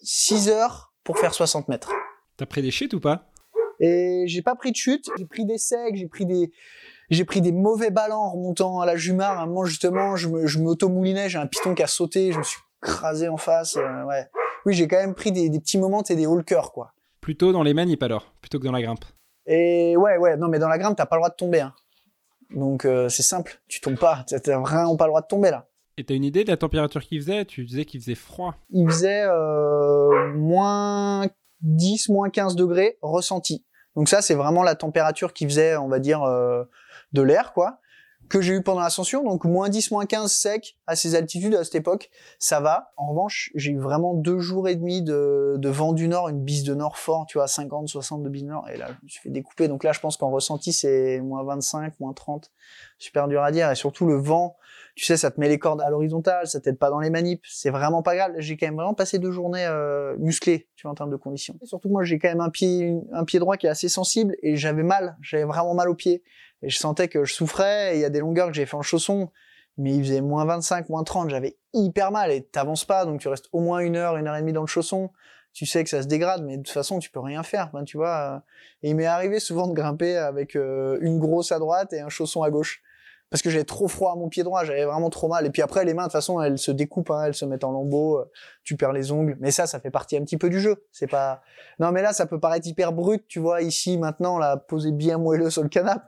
6 0.02 0.50
heures 0.50 0.94
pour 1.04 1.18
faire 1.18 1.34
60 1.34 1.68
mètres. 1.68 1.92
T'as 2.38 2.46
pris 2.46 2.62
des 2.62 2.72
chutes 2.72 2.94
ou 2.94 3.00
pas? 3.00 3.32
Et 3.80 4.26
j'ai 4.28 4.42
pas 4.42 4.56
pris 4.56 4.72
de 4.72 4.76
chute, 4.76 5.10
j'ai 5.18 5.26
pris 5.26 5.46
des 5.46 5.58
secs, 5.58 5.96
j'ai 5.96 6.08
pris 6.08 6.26
des 6.26 6.52
j'ai 7.10 7.26
pris 7.26 7.42
des 7.42 7.52
mauvais 7.52 7.90
ballons 7.90 8.18
en 8.18 8.32
remontant 8.34 8.82
à 8.82 8.86
la 8.86 8.96
Jumar. 8.96 9.40
À 9.40 9.44
un 9.44 9.46
moment, 9.48 9.66
justement, 9.66 10.16
je 10.16 10.28
me, 10.28 10.46
je 10.46 10.60
m'auto-moulinais, 10.60 11.28
j'ai 11.28 11.40
un 11.40 11.48
piton 11.48 11.74
qui 11.74 11.82
a 11.82 11.88
sauté, 11.88 12.32
je 12.32 12.38
me 12.38 12.44
suis 12.44 12.60
crasé 12.82 13.28
en 13.30 13.38
face. 13.38 13.78
euh, 13.78 14.04
ouais. 14.04 14.28
Oui, 14.66 14.74
j'ai 14.76 14.88
quand 14.88 14.98
même 14.98 15.16
pris 15.16 15.32
des, 15.32 15.50
des 15.50 15.60
petits 15.60 15.80
moments, 15.80 16.04
t'es 16.04 16.16
des 16.16 16.28
haut 16.28 16.40
cœur 16.44 16.72
quoi. 16.72 16.94
Plutôt 17.22 17.52
dans 17.52 17.64
les 17.64 17.74
manips 17.74 18.04
alors, 18.04 18.34
plutôt 18.42 18.60
que 18.60 18.66
dans 18.66 18.72
la 18.72 18.82
grimpe. 18.82 19.06
Et 19.46 19.98
ouais, 19.98 20.18
ouais, 20.18 20.38
non, 20.38 20.48
mais 20.48 20.60
dans 20.60 20.68
la 20.68 20.78
grimpe, 20.78 20.96
t'as 20.98 21.06
pas 21.06 21.16
le 21.16 21.22
droit 21.22 21.30
de 21.30 21.36
tomber. 21.36 21.62
Hein. 21.62 21.74
Donc 22.52 22.86
euh, 22.86 23.10
c'est 23.10 23.24
simple, 23.24 23.62
tu 23.68 23.80
tombes 23.80 23.98
pas, 23.98 24.26
t'as 24.28 24.60
vraiment 24.60 24.96
pas 24.96 25.06
le 25.06 25.12
droit 25.12 25.22
de 25.22 25.28
tomber 25.28 25.52
là. 25.52 25.68
Et 25.98 26.04
t'as 26.04 26.16
une 26.16 26.24
idée 26.24 26.44
de 26.44 26.50
la 26.50 26.58
température 26.58 27.04
qu'il 27.04 27.20
faisait? 27.20 27.46
Tu 27.46 27.66
disais 27.66 27.86
qu'il 27.86 28.00
faisait 28.00 28.16
froid. 28.16 28.56
Il 28.70 28.90
faisait 28.90 29.24
euh, 29.26 30.34
moins 30.34 31.28
10, 31.62 32.10
moins 32.10 32.30
15 32.30 32.56
degrés 32.56 32.98
ressenti. 33.02 33.66
Donc 33.96 34.08
ça, 34.08 34.22
c'est 34.22 34.36
vraiment 34.36 34.64
la 34.64 34.76
température 34.76 35.34
qui 35.34 35.44
faisait, 35.44 35.76
on 35.76 35.90
va 35.90 36.00
dire, 36.00 36.24
euh, 36.24 36.64
de 37.12 37.22
l'air, 37.22 37.52
quoi, 37.52 37.82
que 38.30 38.42
j'ai 38.42 38.54
eu 38.54 38.62
pendant 38.62 38.82
l'ascension. 38.82 39.24
Donc 39.24 39.44
moins 39.44 39.70
10, 39.70 39.92
moins 39.92 40.06
15 40.06 40.32
sec 40.32 40.78
à 40.88 40.96
ces 40.96 41.16
altitudes, 41.16 41.56
à 41.56 41.64
cette 41.64 41.76
époque, 41.76 42.10
ça 42.38 42.60
va. 42.60 42.92
En 42.96 43.08
revanche, 43.08 43.52
j'ai 43.56 43.72
eu 43.72 43.80
vraiment 43.80 44.14
deux 44.14 44.40
jours 44.40 44.68
et 44.68 44.76
demi 44.76 45.02
de, 45.02 45.56
de 45.58 45.70
vent 45.70 45.94
du 45.94 46.08
nord, 46.08 46.30
une 46.30 46.44
bise 46.44 46.64
de 46.64 46.74
nord 46.74 46.98
fort, 46.98 47.26
tu 47.28 47.38
vois, 47.38 47.48
50, 47.48 47.88
60 47.88 48.24
de 48.24 48.30
bise 48.30 48.44
du 48.44 48.50
nord. 48.50 48.68
Et 48.70 48.78
là, 48.78 48.88
je 48.88 49.04
me 49.04 49.10
suis 49.10 49.22
fait 49.22 49.30
découper. 49.30 49.68
Donc 49.68 49.84
là, 49.84 49.92
je 49.92 50.00
pense 50.00 50.16
qu'en 50.18 50.30
ressenti, 50.30 50.72
c'est 50.72 51.20
moins 51.20 51.44
25, 51.44 52.00
moins 52.00 52.14
30. 52.14 52.52
Super 52.98 53.28
dur 53.28 53.44
à 53.44 53.52
dire. 53.52 53.70
Et 53.72 53.76
surtout, 53.76 54.06
le 54.06 54.16
vent, 54.16 54.56
tu 54.96 55.06
sais, 55.06 55.18
ça 55.18 55.32
te 55.32 55.40
met 55.40 55.48
les 55.48 55.60
cordes 55.60 55.82
à 55.82 55.90
l'horizontale, 55.90 56.46
ça 56.48 56.60
t'aide 56.60 56.78
pas 56.78 56.90
dans 56.90 57.00
les 57.00 57.10
manips, 57.10 57.46
c'est 57.50 57.70
vraiment 57.70 58.04
pas 58.04 58.16
grave. 58.16 58.34
J'ai 58.38 58.58
quand 58.58 58.68
même 58.68 58.76
vraiment 58.76 58.94
passé 58.94 59.18
deux 59.18 59.32
journées 59.32 59.66
euh, 59.66 60.16
musclées, 60.18 60.68
tu 60.76 60.84
vois, 60.84 60.92
en 60.92 60.96
termes 60.96 61.10
de 61.10 61.16
conditions. 61.16 61.56
Et 61.62 61.66
surtout, 61.66 61.90
moi, 61.90 62.04
j'ai 62.04 62.20
quand 62.20 62.28
même 62.28 62.42
un 62.42 62.50
pied, 62.50 62.98
un 63.14 63.24
pied 63.24 63.40
droit 63.40 63.56
qui 63.56 63.68
est 63.68 63.70
assez 63.70 63.88
sensible 63.88 64.36
et 64.44 64.58
j'avais 64.58 64.84
mal, 64.84 65.16
j'avais 65.22 65.46
vraiment 65.46 65.74
mal 65.74 65.90
au 65.90 65.96
pied. 65.96 66.22
Et 66.62 66.70
je 66.70 66.78
sentais 66.78 67.08
que 67.08 67.26
je 67.26 67.34
souffrais, 67.34 67.98
il 67.98 68.02
y 68.02 68.06
a 68.06 68.10
des 68.10 68.20
longueurs 68.20 68.48
que 68.48 68.54
j'ai 68.54 68.66
fait 68.66 68.76
en 68.76 68.82
chausson, 68.82 69.30
mais 69.78 69.96
il 69.96 70.04
faisait 70.04 70.22
moins 70.22 70.46
25, 70.46 70.90
moins 70.90 71.04
30, 71.04 71.30
j'avais 71.30 71.58
hyper 71.74 72.12
mal 72.12 72.32
et 72.32 72.44
t'avances 72.44 72.86
pas, 72.86 73.06
donc 73.06 73.22
tu 73.22 73.28
restes 73.28 73.48
au 73.54 73.62
moins 73.62 73.80
une 73.80 73.96
heure, 73.96 74.18
une 74.18 74.28
heure 74.28 74.36
et 74.36 74.42
demie 74.42 74.54
dans 74.54 74.62
le 74.62 74.68
chausson. 74.68 75.10
Tu 75.54 75.66
sais 75.66 75.84
que 75.84 75.90
ça 75.90 76.02
se 76.02 76.08
dégrade, 76.08 76.44
mais 76.44 76.58
de 76.58 76.64
toute 76.64 76.74
façon, 76.74 77.00
tu 77.00 77.10
peux 77.10 77.20
rien 77.20 77.42
faire, 77.44 77.72
ben, 77.74 77.84
tu 77.84 77.98
vois. 77.98 78.44
Et 78.84 78.90
il 78.92 78.96
m'est 78.96 79.06
arrivé 79.06 79.40
souvent 79.40 79.68
de 79.68 79.74
grimper 79.74 80.16
avec 80.16 80.56
euh, 80.56 81.00
une 81.02 81.18
grosse 81.18 81.52
à 81.52 81.60
droite 81.60 81.92
et 81.94 82.02
un 82.02 82.10
chausson 82.10 82.44
à 82.44 82.50
gauche 82.50 82.84
parce 83.30 83.44
que 83.44 83.50
j'avais 83.50 83.64
trop 83.64 83.88
froid 83.88 84.12
à 84.14 84.16
mon 84.16 84.28
pied 84.28 84.44
droit, 84.44 84.64
j'avais 84.64 84.86
vraiment 84.86 85.10
trop 85.10 85.28
mal. 85.28 85.46
Et 85.46 85.52
puis 85.52 85.62
après, 85.62 85.86
les 85.86 85.94
mains, 85.94 86.04
de 86.04 86.08
toute 86.08 86.14
façon, 86.14 86.42
elles 86.42 86.58
se 86.58 86.72
découpent, 86.72 87.12
hein, 87.12 87.26
elles 87.26 87.36
se 87.36 87.46
mettent 87.46 87.64
en 87.64 87.72
lambeaux, 87.72 88.20
euh, 88.20 88.32
tu 88.64 88.76
perds 88.76 88.92
les 88.92 89.12
ongles. 89.12 89.38
Mais 89.40 89.52
ça, 89.52 89.68
ça 89.68 89.80
fait 89.80 89.92
partie 89.92 90.18
un 90.18 90.24
petit 90.24 90.38
peu 90.38 90.50
du 90.50 90.60
jeu. 90.60 90.84
C'est 90.92 91.08
pas. 91.08 91.42
Non, 91.80 91.92
mais 91.92 92.02
là, 92.02 92.12
ça 92.12 92.26
peut 92.26 92.40
paraître 92.40 92.68
hyper 92.68 92.92
brut, 92.92 93.28
tu 93.28 93.40
vois, 93.40 93.62
ici, 93.62 93.98
maintenant, 93.98 94.40
là, 94.40 94.58
posé 94.58 94.92
bien 94.92 95.18
moelleux 95.20 95.52
sur 95.52 95.62
le 95.62 95.70
canapé. 95.70 96.04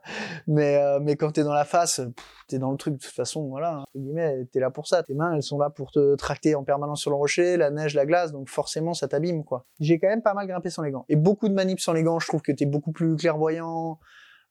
Mais 0.48 0.78
euh, 0.78 1.00
mais 1.00 1.16
quand 1.16 1.32
t'es 1.32 1.44
dans 1.44 1.54
la 1.54 1.66
face, 1.66 2.02
t'es 2.48 2.58
dans 2.58 2.72
le 2.72 2.78
truc. 2.78 2.96
De 2.96 3.00
toute 3.00 3.14
façon, 3.14 3.48
voilà, 3.48 3.84
guillemets, 3.96 4.46
t'es 4.52 4.60
là 4.60 4.72
pour 4.72 4.88
ça. 4.88 5.04
Tes 5.04 5.14
mains, 5.14 5.34
elles 5.36 5.44
sont 5.44 5.60
là 5.60 5.70
pour 5.70 5.92
te 5.92 6.16
tracter 6.16 6.56
en 6.56 6.64
permanence 6.64 7.02
sur 7.02 7.12
le 7.12 7.18
rocher, 7.18 7.56
la 7.56 7.70
neige, 7.70 7.94
la 7.94 8.06
glace, 8.06 8.32
donc 8.32 8.50
forcément, 8.50 8.94
ça 8.94 9.08
t'abîme, 9.08 9.44
quoi. 9.44 9.66
J'ai 9.80 10.00
quand 10.00 10.08
même 10.08 10.24
pas 10.24 10.34
mal 10.34 10.48
grimpé 10.48 10.72
sans 10.72 10.82
les 10.82 10.92
gants. 10.92 11.06
Et 11.08 11.16
beaucoup 11.16 11.50
de 11.50 11.54
manips 11.54 11.80
sans 11.80 11.94
les 11.94 12.04
gants, 12.04 12.20
je 12.20 12.28
trouve 12.28 12.42
que 12.42 12.52
t'es 12.52 12.66
beaucoup 12.66 12.92
plus 12.92 13.16
clairvoyant, 13.16 14.00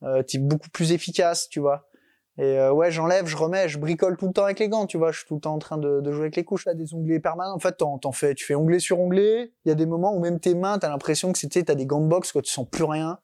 euh, 0.02 0.22
t'es 0.22 0.38
beaucoup 0.38 0.70
plus 0.70 0.92
efficace, 0.92 1.48
tu 1.48 1.60
vois. 1.60 1.89
Et 2.40 2.58
euh, 2.58 2.72
ouais, 2.72 2.90
j'enlève, 2.90 3.26
je 3.26 3.36
remets, 3.36 3.68
je 3.68 3.78
bricole 3.78 4.16
tout 4.16 4.26
le 4.26 4.32
temps 4.32 4.44
avec 4.44 4.60
les 4.60 4.70
gants, 4.70 4.86
tu 4.86 4.96
vois. 4.96 5.12
Je 5.12 5.18
suis 5.18 5.26
tout 5.26 5.34
le 5.34 5.42
temps 5.42 5.52
en 5.52 5.58
train 5.58 5.76
de, 5.76 6.02
jouer 6.10 6.22
avec 6.22 6.36
les 6.36 6.44
couches, 6.44 6.64
là, 6.64 6.72
des 6.72 6.94
onglets 6.94 7.20
permanents. 7.20 7.54
En 7.54 7.58
fait, 7.58 7.76
t'en, 7.76 8.12
fais, 8.12 8.34
tu 8.34 8.46
fais 8.46 8.54
onglet 8.54 8.78
sur 8.78 8.98
onglet. 8.98 9.52
Il 9.66 9.68
y 9.68 9.72
a 9.72 9.74
des 9.74 9.84
moments 9.84 10.16
où 10.16 10.20
même 10.20 10.40
tes 10.40 10.54
mains, 10.54 10.78
t'as 10.78 10.88
l'impression 10.88 11.32
que 11.32 11.38
c'était, 11.38 11.62
t'as 11.62 11.74
des 11.74 11.84
gants 11.84 12.00
de 12.00 12.08
boxe, 12.08 12.32
tu 12.32 12.50
sens 12.50 12.66
plus 12.66 12.84
rien. 12.84 13.18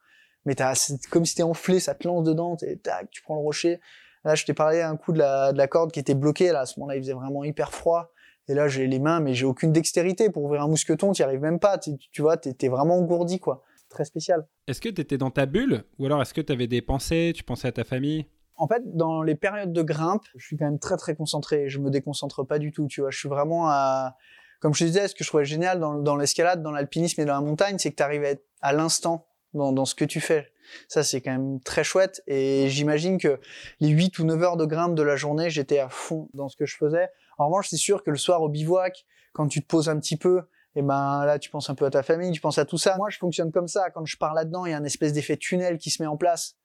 Mais 0.44 0.54
t'as, 0.54 0.74
c'est 0.74 1.00
comme 1.06 1.24
si 1.24 1.34
t'es 1.34 1.42
enflé, 1.42 1.80
ça 1.80 1.94
te 1.94 2.06
lance 2.06 2.24
dedans, 2.24 2.56
t'es, 2.56 2.78
tu 3.10 3.22
prends 3.22 3.36
le 3.36 3.40
rocher. 3.40 3.80
Là, 4.24 4.34
je 4.34 4.44
t'ai 4.44 4.52
parlé 4.52 4.82
un 4.82 4.96
coup 4.98 5.12
de 5.12 5.18
la, 5.18 5.52
de 5.52 5.56
la 5.56 5.66
corde 5.66 5.92
qui 5.92 5.98
était 6.00 6.14
bloquée, 6.14 6.52
là. 6.52 6.60
À 6.60 6.66
ce 6.66 6.78
moment-là, 6.78 6.96
il 6.96 7.02
faisait 7.02 7.14
vraiment 7.14 7.42
hyper 7.42 7.72
froid. 7.72 8.12
Et 8.48 8.54
là, 8.54 8.68
j'ai 8.68 8.86
les 8.86 8.98
mains, 8.98 9.20
mais 9.20 9.32
j'ai 9.32 9.46
aucune 9.46 9.72
dextérité. 9.72 10.28
Pour 10.28 10.44
ouvrir 10.44 10.60
un 10.60 10.68
mousqueton, 10.68 11.12
t'y 11.12 11.22
arrives 11.22 11.40
même 11.40 11.58
pas. 11.58 11.78
Tu, 11.78 11.96
tu 11.96 12.20
vois, 12.20 12.36
t'es, 12.36 12.68
vraiment 12.68 12.98
engourdi, 12.98 13.40
quoi. 13.40 13.62
Très 13.88 14.04
spécial. 14.04 14.46
Est-ce 14.66 14.82
que 14.82 14.90
t'étais 14.90 15.16
dans 15.16 15.30
ta 15.30 15.46
bulle? 15.46 15.84
Ou 15.98 16.04
alors 16.04 16.20
est-ce 16.20 16.34
que 16.34 16.42
t'avais 16.42 16.66
des 16.66 16.82
pensées? 16.82 17.32
Tu 17.34 17.44
pensais 17.44 17.68
à 17.68 17.72
ta 17.72 17.84
famille? 17.84 18.26
En 18.56 18.68
fait, 18.68 18.82
dans 18.96 19.22
les 19.22 19.34
périodes 19.34 19.72
de 19.72 19.82
grimpe, 19.82 20.24
je 20.36 20.46
suis 20.46 20.56
quand 20.56 20.64
même 20.64 20.78
très 20.78 20.96
très 20.96 21.14
concentré. 21.14 21.68
Je 21.68 21.78
me 21.78 21.90
déconcentre 21.90 22.46
pas 22.46 22.58
du 22.58 22.72
tout, 22.72 22.86
tu 22.86 23.02
vois. 23.02 23.10
Je 23.10 23.18
suis 23.18 23.28
vraiment 23.28 23.68
à, 23.68 24.16
comme 24.60 24.74
je 24.74 24.80
te 24.80 24.84
disais, 24.84 25.08
ce 25.08 25.14
que 25.14 25.24
je 25.24 25.28
trouvais 25.28 25.44
génial 25.44 25.78
dans, 25.80 26.16
l'escalade, 26.16 26.62
dans 26.62 26.70
l'alpinisme 26.70 27.20
et 27.20 27.24
dans 27.24 27.34
la 27.34 27.40
montagne, 27.40 27.76
c'est 27.78 27.90
que 27.90 27.96
tu 27.96 28.02
arrives 28.02 28.24
à 28.24 28.30
être 28.30 28.44
à 28.62 28.72
l'instant 28.72 29.26
dans, 29.52 29.84
ce 29.84 29.94
que 29.94 30.04
tu 30.04 30.20
fais. 30.20 30.52
Ça, 30.88 31.02
c'est 31.02 31.20
quand 31.20 31.30
même 31.30 31.60
très 31.60 31.84
chouette. 31.84 32.22
Et 32.26 32.68
j'imagine 32.68 33.18
que 33.18 33.38
les 33.80 33.88
8 33.88 34.18
ou 34.18 34.24
9 34.24 34.42
heures 34.42 34.56
de 34.56 34.64
grimpe 34.64 34.94
de 34.94 35.02
la 35.02 35.16
journée, 35.16 35.50
j'étais 35.50 35.78
à 35.78 35.88
fond 35.88 36.28
dans 36.34 36.48
ce 36.48 36.56
que 36.56 36.66
je 36.66 36.76
faisais. 36.76 37.08
En 37.38 37.46
revanche, 37.46 37.68
c'est 37.68 37.76
sûr 37.76 38.02
que 38.02 38.10
le 38.10 38.16
soir 38.16 38.42
au 38.42 38.48
bivouac, 38.48 39.04
quand 39.32 39.48
tu 39.48 39.62
te 39.62 39.66
poses 39.66 39.88
un 39.88 39.98
petit 39.98 40.16
peu, 40.16 40.42
et 40.74 40.82
ben 40.82 41.24
là, 41.24 41.38
tu 41.38 41.48
penses 41.48 41.70
un 41.70 41.74
peu 41.74 41.86
à 41.86 41.90
ta 41.90 42.02
famille, 42.02 42.32
tu 42.32 42.40
penses 42.40 42.58
à 42.58 42.66
tout 42.66 42.76
ça. 42.76 42.96
Moi, 42.98 43.08
je 43.08 43.18
fonctionne 43.18 43.50
comme 43.50 43.68
ça. 43.68 43.90
Quand 43.90 44.04
je 44.04 44.16
pars 44.18 44.34
là-dedans, 44.34 44.66
il 44.66 44.72
y 44.72 44.74
a 44.74 44.76
un 44.76 44.84
espèce 44.84 45.12
d'effet 45.12 45.38
tunnel 45.38 45.78
qui 45.78 45.90
se 45.90 46.02
met 46.02 46.06
en 46.06 46.18
place. 46.18 46.56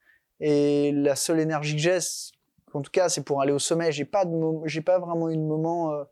Et 0.42 0.92
la 0.92 1.16
seule 1.16 1.40
énergie 1.40 1.76
que 1.76 1.82
j'ai, 1.82 2.00
en 2.74 2.82
tout 2.82 2.92
cas, 2.92 3.10
c'est 3.10 3.24
pour 3.24 3.42
aller 3.42 3.52
au 3.54 3.60
sommet. 3.60 3.92
J'ai 3.92 4.06
pas 4.06 4.26
de, 4.26 4.36
j'ai 4.66 4.82
pas 4.82 5.00
vraiment 5.00 5.30
eu 5.30 5.38
de 5.38 5.42
moment 5.42 5.94
euh, 5.94 6.04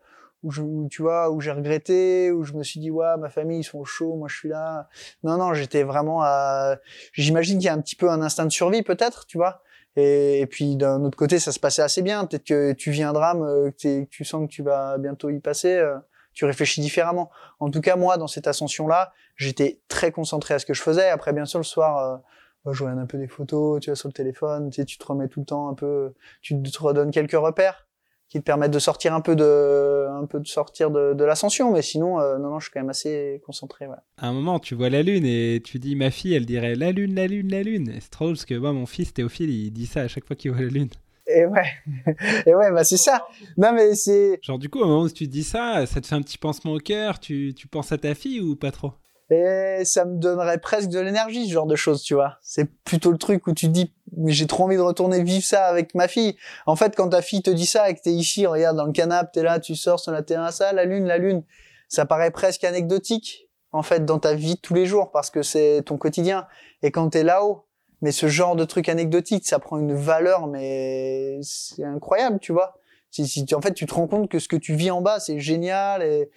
où 0.43 0.51
je, 0.51 0.61
tu 0.89 1.01
vois, 1.01 1.29
où 1.31 1.41
j'ai 1.41 1.51
regretté, 1.51 2.31
où 2.31 2.43
je 2.43 2.53
me 2.53 2.63
suis 2.63 2.79
dit 2.79 2.91
ouais, 2.91 3.17
ma 3.17 3.29
famille 3.29 3.59
ils 3.59 3.63
sont 3.63 3.83
chauds, 3.83 4.15
moi 4.15 4.27
je 4.27 4.37
suis 4.37 4.49
là. 4.49 4.87
Non, 5.23 5.37
non, 5.37 5.53
j'étais 5.53 5.83
vraiment 5.83 6.21
à. 6.23 6.77
J'imagine 7.13 7.57
qu'il 7.57 7.65
y 7.65 7.69
a 7.69 7.73
un 7.73 7.81
petit 7.81 7.95
peu 7.95 8.09
un 8.09 8.21
instinct 8.21 8.45
de 8.45 8.51
survie 8.51 8.83
peut-être, 8.83 9.25
tu 9.25 9.37
vois. 9.37 9.63
Et, 9.95 10.47
puis 10.49 10.77
d'un 10.77 11.03
autre 11.03 11.17
côté, 11.17 11.39
ça 11.39 11.51
se 11.51 11.59
passait 11.59 11.81
assez 11.81 12.01
bien. 12.01 12.25
Peut-être 12.25 12.45
que 12.45 12.73
tu 12.73 12.91
vis 12.91 13.03
un 13.03 13.11
drame, 13.11 13.41
que, 13.71 14.03
tu 14.05 14.23
sens 14.23 14.47
que 14.47 14.51
tu 14.51 14.63
vas 14.63 14.97
bientôt 14.97 15.29
y 15.29 15.39
passer. 15.39 15.75
euh, 15.75 15.97
tu 16.33 16.45
réfléchis 16.45 16.79
différemment. 16.79 17.29
En 17.59 17.69
tout 17.69 17.81
cas, 17.81 17.97
moi, 17.97 18.17
dans 18.17 18.27
cette 18.27 18.47
ascension-là, 18.47 19.11
j'étais 19.35 19.81
très 19.89 20.11
concentré 20.11 20.53
à 20.53 20.59
ce 20.59 20.65
que 20.65 20.73
je 20.73 20.81
faisais. 20.81 21.09
Après, 21.09 21.33
bien 21.33 21.45
sûr, 21.45 21.59
le 21.59 21.65
soir, 21.65 21.97
euh, 21.97 22.17
je 22.65 22.83
regarde 22.83 22.99
un 22.99 23.05
peu 23.05 23.17
des 23.17 23.27
photos, 23.27 23.79
tu 23.81 23.89
vois, 23.89 23.95
sur 23.95 24.09
le 24.09 24.13
téléphone, 24.13 24.69
tu 24.69 24.77
sais, 24.77 24.85
tu 24.85 24.97
te 24.97 25.05
remets 25.05 25.27
tout 25.27 25.39
le 25.39 25.45
temps 25.45 25.69
un 25.69 25.73
peu, 25.73 26.13
tu 26.41 26.61
te 26.61 26.79
redonnes 26.83 27.11
quelques 27.11 27.31
repères 27.31 27.87
qui 28.29 28.39
te 28.39 28.43
permettent 28.43 28.71
de 28.71 28.79
sortir 28.79 29.13
un 29.15 29.21
peu 29.21 29.35
de, 29.35 30.07
un 30.07 30.25
peu 30.25 30.39
de 30.39 30.47
sortir 30.47 30.91
de, 30.91 31.13
de 31.13 31.23
l'ascension. 31.23 31.71
Mais 31.71 31.81
sinon, 31.81 32.19
euh, 32.19 32.37
non, 32.37 32.49
non, 32.51 32.59
je 32.59 32.65
suis 32.65 32.71
quand 32.71 32.79
même 32.79 32.89
assez 32.89 33.41
concentré. 33.43 33.87
Ouais. 33.87 33.95
À 34.17 34.27
un 34.27 34.33
moment, 34.33 34.59
tu 34.59 34.75
vois 34.75 34.89
la 34.89 35.01
lune 35.01 35.25
et 35.25 35.61
tu 35.63 35.79
dis 35.79 35.95
ma 35.95 36.11
fille, 36.11 36.35
elle 36.35 36.45
dirait 36.45 36.75
la 36.75 36.91
lune, 36.91 37.15
la 37.15 37.25
lune, 37.25 37.49
la 37.49 37.63
lune. 37.63 37.89
Et 37.89 37.99
c'est 37.99 38.11
trop 38.11 38.25
drôle 38.25 38.35
parce 38.35 38.45
que 38.45 38.53
moi, 38.53 38.71
mon 38.71 38.85
fils 38.85 39.13
Théophile, 39.13 39.49
il 39.49 39.71
dit 39.71 39.87
ça 39.87 40.01
à 40.01 40.07
chaque 40.07 40.25
fois 40.25 40.35
qu'il 40.35 40.51
voit 40.51 40.61
la 40.61 40.67
lune. 40.67 40.89
Et 41.25 41.45
ouais, 41.45 41.65
et 42.45 42.55
ouais, 42.55 42.71
bah 42.71 42.83
c'est 42.83 42.97
ça. 42.97 43.27
Non, 43.57 43.71
mais 43.73 43.95
c'est, 43.95 44.39
Genre, 44.43 44.57
du 44.57 44.69
coup, 44.69 44.79
au 44.79 44.85
moment 44.85 45.03
où 45.03 45.09
tu 45.09 45.27
dis 45.27 45.43
ça, 45.43 45.85
ça 45.85 45.99
te 45.99 46.07
fait 46.07 46.15
un 46.15 46.21
petit 46.21 46.37
pansement 46.37 46.73
au 46.73 46.79
cœur. 46.79 47.19
Tu, 47.19 47.53
tu 47.55 47.67
penses 47.67 47.91
à 47.91 47.97
ta 47.97 48.13
fille 48.15 48.41
ou 48.41 48.55
pas 48.55 48.71
trop? 48.71 48.93
Et 49.31 49.81
ça 49.85 50.05
me 50.05 50.17
donnerait 50.17 50.57
presque 50.57 50.89
de 50.89 50.99
l'énergie, 50.99 51.47
ce 51.47 51.53
genre 51.53 51.67
de 51.67 51.75
choses, 51.75 52.01
tu 52.01 52.15
vois. 52.15 52.37
C'est 52.41 52.65
plutôt 52.65 53.11
le 53.11 53.19
truc 53.19 53.45
où 53.45 53.53
tu 53.53 53.67
te 53.67 53.71
dis, 53.71 53.93
j'ai 54.25 54.47
trop 54.47 54.63
envie 54.63 54.75
de 54.75 54.81
retourner 54.81 55.23
vivre 55.23 55.45
ça 55.45 55.65
avec 55.65 55.93
ma 55.93 56.07
fille. 56.07 56.35
En 56.65 56.75
fait, 56.75 56.95
quand 56.95 57.09
ta 57.09 57.21
fille 57.21 57.43
te 57.43 57.51
dit 57.51 57.67
ça 57.67 57.89
et 57.89 57.95
que 57.95 58.01
t'es 58.01 58.11
ici, 58.11 58.47
regarde 58.47 58.75
dans 58.75 58.85
le 58.85 58.91
canapé, 58.91 59.29
t'es 59.33 59.43
là, 59.43 59.59
tu 59.59 59.75
sors 59.75 59.99
sur 59.99 60.11
la 60.11 60.23
terrasse, 60.23 60.61
ah, 60.61 60.73
la 60.73 60.85
lune, 60.85 61.05
la 61.05 61.19
lune, 61.19 61.43
ça 61.89 62.05
paraît 62.05 62.31
presque 62.31 62.63
anecdotique, 62.63 63.47
en 63.71 63.83
fait, 63.83 64.03
dans 64.03 64.17
ta 64.17 64.33
vie 64.33 64.57
tous 64.57 64.73
les 64.73 64.87
jours, 64.87 65.11
parce 65.11 65.29
que 65.29 65.43
c'est 65.43 65.83
ton 65.85 65.97
quotidien. 65.97 66.47
Et 66.81 66.89
quand 66.89 67.09
t'es 67.09 67.23
là-haut, 67.23 67.67
mais 68.01 68.11
ce 68.11 68.27
genre 68.27 68.55
de 68.55 68.65
truc 68.65 68.89
anecdotique, 68.89 69.45
ça 69.45 69.59
prend 69.59 69.77
une 69.77 69.93
valeur, 69.93 70.47
mais 70.47 71.39
c'est 71.43 71.83
incroyable, 71.83 72.39
tu 72.39 72.51
vois. 72.51 72.79
Si, 73.11 73.27
si, 73.27 73.45
en 73.53 73.61
fait, 73.61 73.73
tu 73.73 73.85
te 73.85 73.93
rends 73.93 74.07
compte 74.07 74.29
que 74.29 74.39
ce 74.39 74.47
que 74.47 74.55
tu 74.55 74.73
vis 74.73 74.89
en 74.89 75.01
bas, 75.01 75.19
c'est 75.19 75.39
génial 75.39 76.01
et, 76.01 76.31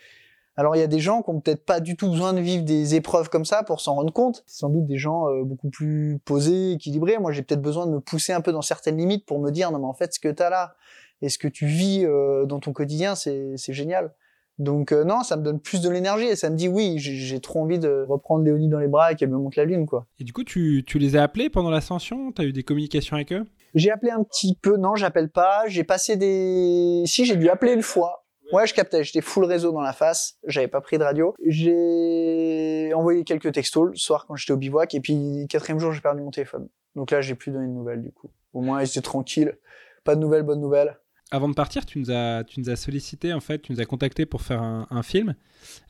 alors 0.57 0.77
il 0.77 0.81
y 0.81 0.83
a 0.83 0.87
des 0.87 0.99
gens 1.01 1.23
qui 1.23 1.31
ont 1.31 1.41
peut-être 1.41 1.65
pas 1.65 1.81
du 1.81 1.97
tout 1.97 2.11
besoin 2.11 2.33
de 2.35 2.41
vivre 2.41 2.65
des 2.65 2.95
épreuves 2.95 3.29
comme 3.31 3.45
ça 3.45 3.63
pour 3.63 3.81
s'en 3.81 3.95
rendre 3.95 4.13
compte. 4.13 4.43
C'est 4.47 4.59
sans 4.59 4.69
doute 4.69 4.87
des 4.87 4.99
gens 4.99 5.29
euh, 5.29 5.45
beaucoup 5.45 5.71
plus 5.71 6.19
posés, 6.25 6.73
équilibrés. 6.73 7.19
Moi 7.19 7.33
j'ai 7.33 7.43
peut-être 7.43 7.63
besoin 7.63 7.87
de 7.87 7.93
me 7.93 8.01
pousser 8.01 8.33
un 8.33 8.41
peu 8.43 8.53
dans 8.53 8.63
certaines 8.63 8.99
limites 8.99 9.25
pour 9.27 9.41
me 9.41 9.51
dire 9.51 9.71
non 9.73 9.79
mais 9.79 9.87
en 9.87 9.95
fait 9.95 10.13
ce 10.13 10.21
que 10.21 10.29
t'as 10.29 10.51
là 10.51 10.75
et 11.23 11.29
ce 11.29 11.39
que 11.39 11.49
tu 11.49 11.67
vis 11.67 12.05
euh, 12.05 12.45
dans 12.47 12.61
ton 12.61 12.73
quotidien 12.73 13.15
c'est 13.15 13.53
c'est 13.57 13.73
génial. 13.73 14.13
Donc 14.59 14.93
euh, 14.93 15.05
non 15.05 15.23
ça 15.23 15.37
me 15.37 15.43
donne 15.43 15.59
plus 15.59 15.81
de 15.81 15.89
l'énergie 15.89 16.27
et 16.27 16.37
ça 16.37 16.51
me 16.51 16.57
dit 16.57 16.69
oui 16.69 16.97
j'ai- 16.99 17.41
trop 17.41 17.61
envie 17.63 17.79
de 17.79 18.05
reprendre 18.07 18.45
Léonie 18.45 18.69
dans 18.69 18.79
les 18.79 18.89
bras 18.89 19.11
et 19.13 19.17
qu'elle 19.17 19.31
me 19.31 19.39
montre 19.39 19.59
la 19.59 19.65
lune 19.65 19.87
quoi. 19.87 20.07
Et 20.21 20.25
du 20.25 20.33
coup, 20.35 20.45
tu, 20.45 20.85
tu 20.87 20.99
les 20.99 21.17
as 21.17 21.23
appelés 21.23 21.49
pendant 21.49 21.71
l'ascension? 21.71 22.31
T'as 22.33 22.45
eu 22.45 22.53
des 22.53 22.63
communications 22.63 23.17
avec 23.17 23.33
eux? 23.33 23.47
J'ai 23.75 23.91
appelé 23.91 24.13
un 24.13 24.23
petit 24.23 24.55
peu 24.61 24.77
non 24.77 24.95
j'appelle 24.97 25.31
pas 25.31 25.63
j'ai 25.69 25.83
passé 25.85 26.17
des 26.17 27.03
si 27.07 27.25
j'ai 27.25 27.37
dû 27.37 27.49
appeler 27.49 27.73
une 27.73 27.81
fois 27.83 28.22
Ouais, 28.53 28.67
je 28.67 28.75
captais. 28.75 29.03
J'étais 29.03 29.21
full 29.23 29.45
réseau 29.45 29.73
dans 29.73 29.81
la 29.81 29.93
face. 29.93 30.37
J'avais 30.47 30.69
pas 30.69 30.81
pris 30.81 30.99
de 30.99 31.03
radio. 31.05 31.35
J'ai 31.45 32.93
envoyé 32.95 33.25
quelques 33.25 33.53
textos 33.53 33.91
le 33.91 33.97
soir 33.97 34.27
quand 34.27 34.37
j'étais 34.37 34.53
au 34.53 34.57
bivouac. 34.57 34.95
Et 34.95 35.01
puis, 35.01 35.47
quatrième 35.49 35.79
jour, 35.79 35.93
j'ai 35.93 36.01
perdu 36.01 36.23
mon 36.23 36.31
téléphone. 36.31 36.69
Donc 36.95 37.11
là, 37.11 37.21
j'ai 37.21 37.35
plus 37.35 37.51
donné 37.51 37.67
de 37.67 37.73
nouvelles, 37.73 38.03
du 38.03 38.13
coup. 38.13 38.31
Au 38.53 38.61
moins, 38.61 38.85
j'étais 38.85 39.01
tranquille. 39.01 39.57
Pas 40.05 40.15
de 40.15 40.21
nouvelles, 40.21 40.43
bonnes 40.43 40.61
nouvelles. 40.61 40.99
Avant 41.31 41.49
de 41.49 41.55
partir, 41.55 41.87
tu 41.87 41.99
nous 41.99 42.11
as, 42.11 42.45
tu 42.45 42.61
nous 42.61 42.69
as 42.69 42.77
sollicité, 42.77 43.33
en 43.33 43.41
fait, 43.41 43.61
tu 43.61 43.73
nous 43.73 43.81
as 43.81 43.87
contacté 43.87 44.27
pour 44.27 44.43
faire 44.43 44.61
un, 44.61 44.87
un 44.91 45.03
film. 45.03 45.35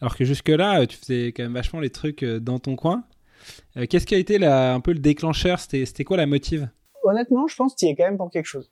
Alors 0.00 0.16
que 0.16 0.24
jusque-là, 0.24 0.86
tu 0.86 0.96
faisais 0.96 1.32
quand 1.32 1.42
même 1.42 1.54
vachement 1.54 1.80
les 1.80 1.90
trucs 1.90 2.22
euh, 2.22 2.38
dans 2.38 2.60
ton 2.60 2.76
coin. 2.76 3.04
Euh, 3.76 3.86
Qu'est-ce 3.90 4.06
qui 4.06 4.14
a 4.14 4.18
été 4.18 4.38
la, 4.38 4.74
un 4.74 4.80
peu 4.80 4.92
le 4.92 5.00
déclencheur? 5.00 5.58
C'était 5.58 5.84
c'était 5.84 6.04
quoi 6.04 6.16
la 6.16 6.26
motive? 6.26 6.68
Honnêtement, 7.02 7.48
je 7.48 7.56
pense 7.56 7.74
qu'il 7.74 7.88
y 7.88 7.90
est 7.90 7.96
quand 7.96 8.04
même 8.04 8.16
pour 8.16 8.30
quelque 8.30 8.46
chose. 8.46 8.70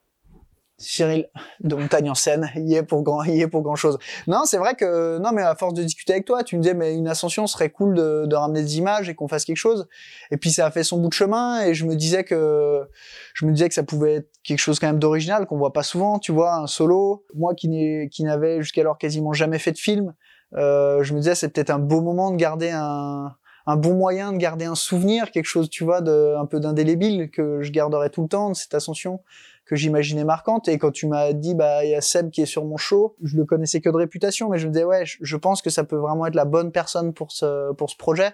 Cyril 0.80 1.28
de 1.60 1.74
Montagne 1.74 2.08
en 2.08 2.14
scène, 2.14 2.50
y 2.56 2.74
est 2.74 2.82
pour 2.82 3.02
grand, 3.02 3.22
y 3.24 3.42
est 3.42 3.46
pour 3.46 3.62
grand 3.62 3.76
chose. 3.76 3.98
Non, 4.26 4.44
c'est 4.46 4.56
vrai 4.56 4.74
que 4.74 5.18
non, 5.18 5.30
mais 5.32 5.42
à 5.42 5.54
force 5.54 5.74
de 5.74 5.82
discuter 5.82 6.14
avec 6.14 6.24
toi, 6.24 6.42
tu 6.42 6.56
me 6.56 6.62
disais 6.62 6.74
mais 6.74 6.94
une 6.94 7.06
ascension 7.06 7.46
serait 7.46 7.68
cool 7.68 7.94
de, 7.94 8.24
de 8.26 8.34
ramener 8.34 8.62
des 8.62 8.78
images 8.78 9.08
et 9.10 9.14
qu'on 9.14 9.28
fasse 9.28 9.44
quelque 9.44 9.56
chose. 9.56 9.86
Et 10.30 10.38
puis 10.38 10.50
ça 10.50 10.66
a 10.66 10.70
fait 10.70 10.82
son 10.82 10.98
bout 10.98 11.08
de 11.08 11.14
chemin 11.14 11.62
et 11.62 11.74
je 11.74 11.84
me 11.84 11.94
disais 11.94 12.24
que 12.24 12.88
je 13.34 13.44
me 13.44 13.52
disais 13.52 13.68
que 13.68 13.74
ça 13.74 13.82
pouvait 13.82 14.14
être 14.14 14.30
quelque 14.42 14.58
chose 14.58 14.78
quand 14.78 14.86
même 14.86 14.98
d'original 14.98 15.46
qu'on 15.46 15.58
voit 15.58 15.74
pas 15.74 15.82
souvent, 15.82 16.18
tu 16.18 16.32
vois, 16.32 16.54
un 16.54 16.66
solo. 16.66 17.24
Moi 17.34 17.54
qui 17.54 17.68
n'ai 17.68 18.08
qui 18.10 18.24
n'avais 18.24 18.62
jusqu'alors 18.62 18.96
quasiment 18.96 19.34
jamais 19.34 19.58
fait 19.58 19.72
de 19.72 19.78
film, 19.78 20.14
euh, 20.56 21.02
je 21.02 21.12
me 21.12 21.18
disais 21.18 21.34
c'est 21.34 21.50
peut-être 21.50 21.70
un 21.70 21.78
beau 21.78 22.00
moment 22.00 22.30
de 22.30 22.36
garder 22.36 22.70
un 22.70 23.36
un 23.70 23.76
bon 23.76 23.94
moyen 23.94 24.32
de 24.32 24.38
garder 24.38 24.64
un 24.64 24.74
souvenir, 24.74 25.30
quelque 25.30 25.46
chose, 25.46 25.70
tu 25.70 25.84
vois, 25.84 26.00
de 26.00 26.34
un 26.36 26.46
peu 26.46 26.58
d'indélébile 26.58 27.30
que 27.30 27.62
je 27.62 27.70
garderai 27.70 28.10
tout 28.10 28.22
le 28.22 28.28
temps 28.28 28.50
de 28.50 28.56
cette 28.56 28.74
ascension 28.74 29.20
que 29.64 29.76
j'imaginais 29.76 30.24
marquante. 30.24 30.66
Et 30.66 30.78
quand 30.78 30.90
tu 30.90 31.06
m'as 31.06 31.32
dit, 31.32 31.54
bah, 31.54 31.84
il 31.84 31.90
y 31.90 31.94
a 31.94 32.00
Seb 32.00 32.30
qui 32.30 32.42
est 32.42 32.46
sur 32.46 32.64
mon 32.64 32.76
show, 32.76 33.14
je 33.22 33.36
le 33.36 33.44
connaissais 33.44 33.80
que 33.80 33.88
de 33.88 33.96
réputation, 33.96 34.48
mais 34.48 34.58
je 34.58 34.66
me 34.66 34.72
disais, 34.72 34.84
ouais, 34.84 35.04
je, 35.04 35.36
pense 35.36 35.62
que 35.62 35.70
ça 35.70 35.84
peut 35.84 35.96
vraiment 35.96 36.26
être 36.26 36.34
la 36.34 36.44
bonne 36.44 36.72
personne 36.72 37.12
pour 37.12 37.30
ce, 37.30 37.72
pour 37.74 37.88
ce 37.88 37.96
projet. 37.96 38.32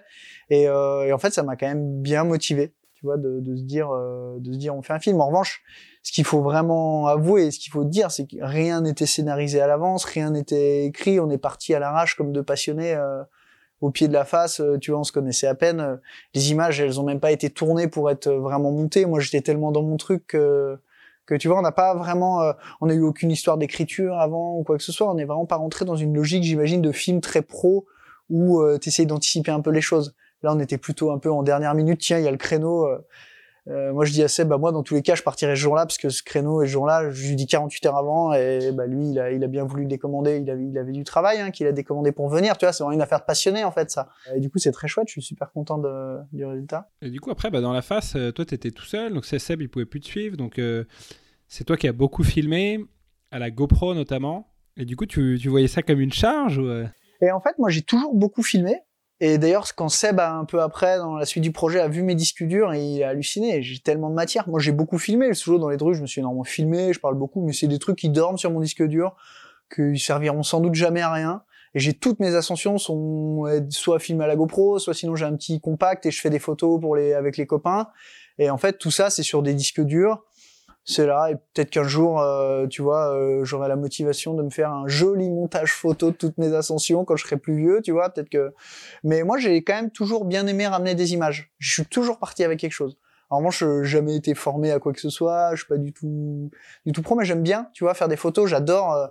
Et, 0.49 0.67
euh, 0.67 1.05
et 1.05 1.13
en 1.13 1.19
fait, 1.19 1.31
ça 1.31 1.43
m'a 1.43 1.55
quand 1.55 1.67
même 1.67 2.01
bien 2.01 2.23
motivé, 2.23 2.73
tu 2.95 3.05
vois, 3.05 3.17
de, 3.17 3.39
de 3.39 3.55
se 3.55 3.61
dire, 3.61 3.91
euh, 3.91 4.37
de 4.39 4.51
se 4.51 4.57
dire, 4.57 4.75
on 4.75 4.81
fait 4.81 4.93
un 4.93 4.99
film. 4.99 5.21
En 5.21 5.27
revanche, 5.27 5.61
ce 6.01 6.11
qu'il 6.11 6.25
faut 6.25 6.41
vraiment 6.41 7.05
avouer, 7.05 7.51
ce 7.51 7.59
qu'il 7.59 7.71
faut 7.71 7.83
dire, 7.83 8.09
c'est 8.09 8.25
que 8.25 8.37
rien 8.41 8.81
n'était 8.81 9.05
scénarisé 9.05 9.61
à 9.61 9.67
l'avance, 9.67 10.05
rien 10.05 10.31
n'était 10.31 10.85
écrit. 10.85 11.19
On 11.19 11.29
est 11.29 11.37
parti 11.37 11.75
à 11.75 11.79
l'arrache 11.79 12.15
comme 12.15 12.31
deux 12.31 12.43
passionnés. 12.43 12.95
Euh, 12.95 13.21
au 13.81 13.91
pied 13.91 14.07
de 14.07 14.13
la 14.13 14.25
face, 14.25 14.59
euh, 14.59 14.77
tu 14.79 14.91
vois, 14.91 14.99
on 14.99 15.03
se 15.03 15.11
connaissait 15.11 15.47
à 15.47 15.55
peine. 15.55 15.79
Euh, 15.79 15.95
Les 16.33 16.51
images, 16.51 16.79
elles 16.79 16.99
ont 16.99 17.03
même 17.03 17.19
pas 17.19 17.31
été 17.31 17.49
tournées 17.49 17.87
pour 17.87 18.09
être 18.09 18.27
euh, 18.27 18.39
vraiment 18.39 18.71
montées. 18.71 19.05
Moi, 19.05 19.19
j'étais 19.19 19.41
tellement 19.41 19.71
dans 19.71 19.83
mon 19.83 19.97
truc 19.97 20.25
que, 20.27 20.77
que 21.25 21.35
tu 21.35 21.47
vois, 21.47 21.59
on 21.59 21.61
n'a 21.61 21.71
pas 21.71 21.93
vraiment, 21.93 22.53
on 22.81 22.89
a 22.89 22.93
eu 22.93 23.03
aucune 23.03 23.31
histoire 23.31 23.57
d'écriture 23.57 24.17
avant 24.17 24.57
ou 24.57 24.63
quoi 24.63 24.77
que 24.77 24.83
ce 24.83 24.91
soit. 24.91 25.11
On 25.11 25.15
n'est 25.15 25.25
vraiment 25.25 25.45
pas 25.45 25.57
rentré 25.57 25.85
dans 25.85 25.95
une 25.95 26.15
logique, 26.15 26.43
j'imagine, 26.43 26.81
de 26.81 26.91
film 26.91 27.21
très 27.21 27.41
pro 27.41 27.85
où 28.29 28.61
euh, 28.61 28.77
tu 28.79 28.89
essayes 28.89 29.05
d'anticiper 29.05 29.51
un 29.51 29.61
peu 29.61 29.71
les 29.71 29.81
choses. 29.81 30.15
Là, 30.41 30.53
on 30.53 30.59
était 30.59 30.77
plutôt 30.77 31.11
un 31.11 31.17
peu 31.17 31.31
en 31.31 31.43
dernière 31.43 31.75
minute. 31.75 31.99
Tiens, 31.99 32.17
il 32.17 32.25
y 32.25 32.27
a 32.27 32.31
le 32.31 32.37
créneau. 32.37 32.87
Euh, 33.69 33.91
moi, 33.91 34.05
je 34.05 34.13
dis 34.13 34.23
à 34.23 34.27
Seb, 34.27 34.47
bah 34.47 34.57
moi, 34.57 34.71
dans 34.71 34.83
tous 34.83 34.93
les 34.93 35.01
cas, 35.01 35.15
je 35.15 35.23
partirai 35.23 35.55
ce 35.55 35.61
jour-là 35.61 35.85
parce 35.85 35.97
que 35.97 36.09
ce 36.09 36.23
créneau 36.23 36.61
et 36.61 36.67
ce 36.67 36.71
jour-là, 36.71 37.09
je 37.09 37.27
lui 37.27 37.35
dis 37.35 37.47
48 37.47 37.85
heures 37.87 37.97
avant 37.97 38.33
et 38.33 38.71
bah 38.71 38.85
lui, 38.85 39.09
il 39.09 39.19
a, 39.19 39.31
il 39.31 39.43
a 39.43 39.47
bien 39.47 39.65
voulu 39.65 39.85
décommander. 39.85 40.37
Il 40.37 40.49
avait, 40.49 40.65
il 40.65 40.77
avait 40.77 40.93
du 40.93 41.03
travail, 41.03 41.41
hein, 41.41 41.51
qu'il 41.51 41.67
a 41.67 41.73
décommandé 41.73 42.11
pour 42.11 42.29
venir. 42.29 42.57
Tu 42.57 42.65
vois, 42.65 42.71
c'est 42.71 42.83
vraiment 42.83 42.95
une 42.95 43.01
affaire 43.01 43.19
de 43.19 43.25
passionné 43.25 43.63
en 43.63 43.71
fait, 43.71 43.91
ça. 43.91 44.09
Et 44.35 44.39
du 44.39 44.49
coup, 44.49 44.57
c'est 44.59 44.71
très 44.71 44.87
chouette. 44.87 45.07
Je 45.07 45.13
suis 45.13 45.21
super 45.21 45.51
content 45.51 45.77
de, 45.77 46.17
du 46.31 46.45
résultat. 46.45 46.89
Et 47.01 47.09
du 47.09 47.19
coup, 47.19 47.29
après, 47.29 47.49
bah, 47.49 47.59
dans 47.59 47.73
la 47.73 47.81
face, 47.81 48.15
euh, 48.15 48.31
toi, 48.31 48.45
tu 48.45 48.55
étais 48.55 48.71
tout 48.71 48.85
seul. 48.85 49.13
Donc, 49.13 49.25
Seb, 49.25 49.61
il 49.61 49.69
pouvait 49.69 49.85
plus 49.85 49.99
te 49.99 50.05
suivre. 50.05 50.37
Donc, 50.37 50.59
euh, 50.59 50.85
c'est 51.47 51.65
toi 51.65 51.75
qui 51.75 51.87
as 51.87 51.93
beaucoup 51.93 52.23
filmé, 52.23 52.85
à 53.31 53.39
la 53.39 53.51
GoPro 53.51 53.93
notamment. 53.93 54.53
Et 54.77 54.85
du 54.85 54.95
coup, 54.95 55.05
tu, 55.05 55.37
tu 55.41 55.49
voyais 55.49 55.67
ça 55.67 55.81
comme 55.81 55.99
une 55.99 56.13
charge 56.13 56.57
ou, 56.57 56.69
Et 57.21 57.31
en 57.31 57.41
fait, 57.41 57.57
moi, 57.57 57.69
j'ai 57.69 57.81
toujours 57.81 58.13
beaucoup 58.13 58.43
filmé. 58.43 58.79
Et 59.19 59.39
d'ailleurs, 59.39 59.65
quand 59.75 59.89
Seb, 59.89 60.19
un 60.19 60.45
peu 60.45 60.61
après, 60.61 60.97
dans 60.97 61.17
la 61.17 61.25
suite 61.25 61.43
du 61.43 61.51
projet, 61.51 61.79
a 61.79 61.87
vu 61.87 62.03
mes 62.03 62.13
disques 62.13 62.43
durs, 62.43 62.75
il 62.75 63.01
a 63.03 63.09
halluciné. 63.09 63.63
J'ai 63.63 63.79
tellement 63.79 64.09
de 64.09 64.15
matière. 64.15 64.47
Moi, 64.47 64.59
j'ai 64.59 64.71
beaucoup 64.71 64.99
filmé. 64.99 65.31
Toujours 65.31 65.59
dans 65.59 65.69
les 65.69 65.77
trucs, 65.77 65.95
je 65.95 66.01
me 66.01 66.07
suis 66.07 66.19
énormément 66.19 66.43
filmé, 66.43 66.93
je 66.93 66.99
parle 66.99 67.15
beaucoup, 67.15 67.43
mais 67.43 67.53
c'est 67.53 67.67
des 67.67 67.79
trucs 67.79 67.97
qui 67.97 68.09
dorment 68.09 68.37
sur 68.37 68.51
mon 68.51 68.59
disque 68.59 68.83
dur, 68.83 69.15
qui 69.75 69.97
serviront 69.97 70.43
sans 70.43 70.59
doute 70.59 70.75
jamais 70.75 71.01
à 71.01 71.11
rien. 71.11 71.43
Et 71.73 71.79
j'ai 71.79 71.93
toutes 71.93 72.19
mes 72.19 72.35
ascensions 72.35 72.77
sont 72.77 73.45
euh, 73.47 73.61
soit 73.69 73.99
filmées 73.99 74.23
à 74.23 74.27
la 74.27 74.35
GoPro, 74.35 74.79
soit 74.79 74.93
sinon 74.93 75.15
j'ai 75.15 75.25
un 75.25 75.35
petit 75.35 75.59
compact 75.59 76.05
et 76.05 76.11
je 76.11 76.21
fais 76.21 76.29
des 76.29 76.39
photos 76.39 76.79
pour 76.79 76.95
les 76.95 77.13
avec 77.13 77.37
les 77.37 77.45
copains. 77.45 77.87
Et 78.39 78.49
en 78.49 78.57
fait, 78.57 78.77
tout 78.77 78.91
ça, 78.91 79.09
c'est 79.09 79.23
sur 79.23 79.41
des 79.41 79.53
disques 79.53 79.81
durs. 79.81 80.23
C'est 80.89 81.05
là, 81.05 81.29
et 81.29 81.35
peut-être 81.53 81.69
qu'un 81.69 81.83
jour, 81.83 82.21
euh, 82.21 82.65
tu 82.65 82.81
vois, 82.81 83.13
euh, 83.13 83.43
j'aurai 83.43 83.67
la 83.67 83.75
motivation 83.75 84.33
de 84.33 84.41
me 84.41 84.49
faire 84.49 84.71
un 84.71 84.87
joli 84.87 85.29
montage 85.29 85.73
photo 85.73 86.11
de 86.11 86.15
toutes 86.15 86.37
mes 86.37 86.53
ascensions 86.53 87.03
quand 87.03 87.17
je 87.17 87.25
serai 87.25 87.35
plus 87.35 87.57
vieux, 87.57 87.81
tu 87.83 87.91
vois, 87.91 88.09
peut-être 88.09 88.29
que. 88.29 88.53
Mais 89.03 89.23
moi, 89.23 89.37
j'ai 89.37 89.61
quand 89.63 89.75
même 89.75 89.91
toujours 89.91 90.23
bien 90.23 90.47
aimé 90.47 90.65
ramener 90.65 90.95
des 90.95 91.11
images. 91.11 91.51
Je 91.59 91.73
suis 91.73 91.85
toujours 91.85 92.19
parti 92.19 92.45
avec 92.45 92.59
quelque 92.59 92.71
chose. 92.71 92.97
En 93.29 93.39
revanche, 93.39 93.59
j'ai 93.59 93.83
jamais 93.83 94.15
été 94.15 94.33
formé 94.33 94.71
à 94.71 94.79
quoi 94.79 94.93
que 94.93 95.01
ce 95.01 95.09
soit. 95.09 95.51
Je 95.55 95.57
suis 95.57 95.67
pas 95.67 95.75
du 95.75 95.91
tout, 95.91 96.49
du 96.85 96.93
tout 96.93 97.01
pro, 97.01 97.15
mais 97.15 97.25
j'aime 97.25 97.43
bien, 97.43 97.67
tu 97.73 97.83
vois, 97.83 97.93
faire 97.93 98.07
des 98.07 98.15
photos. 98.15 98.49
J'adore 98.49 98.93
euh, 98.93 99.07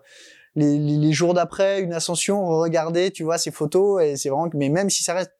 les, 0.54 0.78
les, 0.78 0.96
les 0.96 1.12
jours 1.12 1.34
d'après 1.34 1.82
une 1.82 1.92
ascension, 1.92 2.46
regarder, 2.46 3.10
tu 3.10 3.22
vois, 3.22 3.36
ces 3.36 3.50
photos. 3.50 4.02
Et 4.02 4.16
c'est 4.16 4.30
vraiment. 4.30 4.48
Mais 4.54 4.70
même 4.70 4.88
si 4.88 5.04
ça 5.04 5.12
reste 5.12 5.35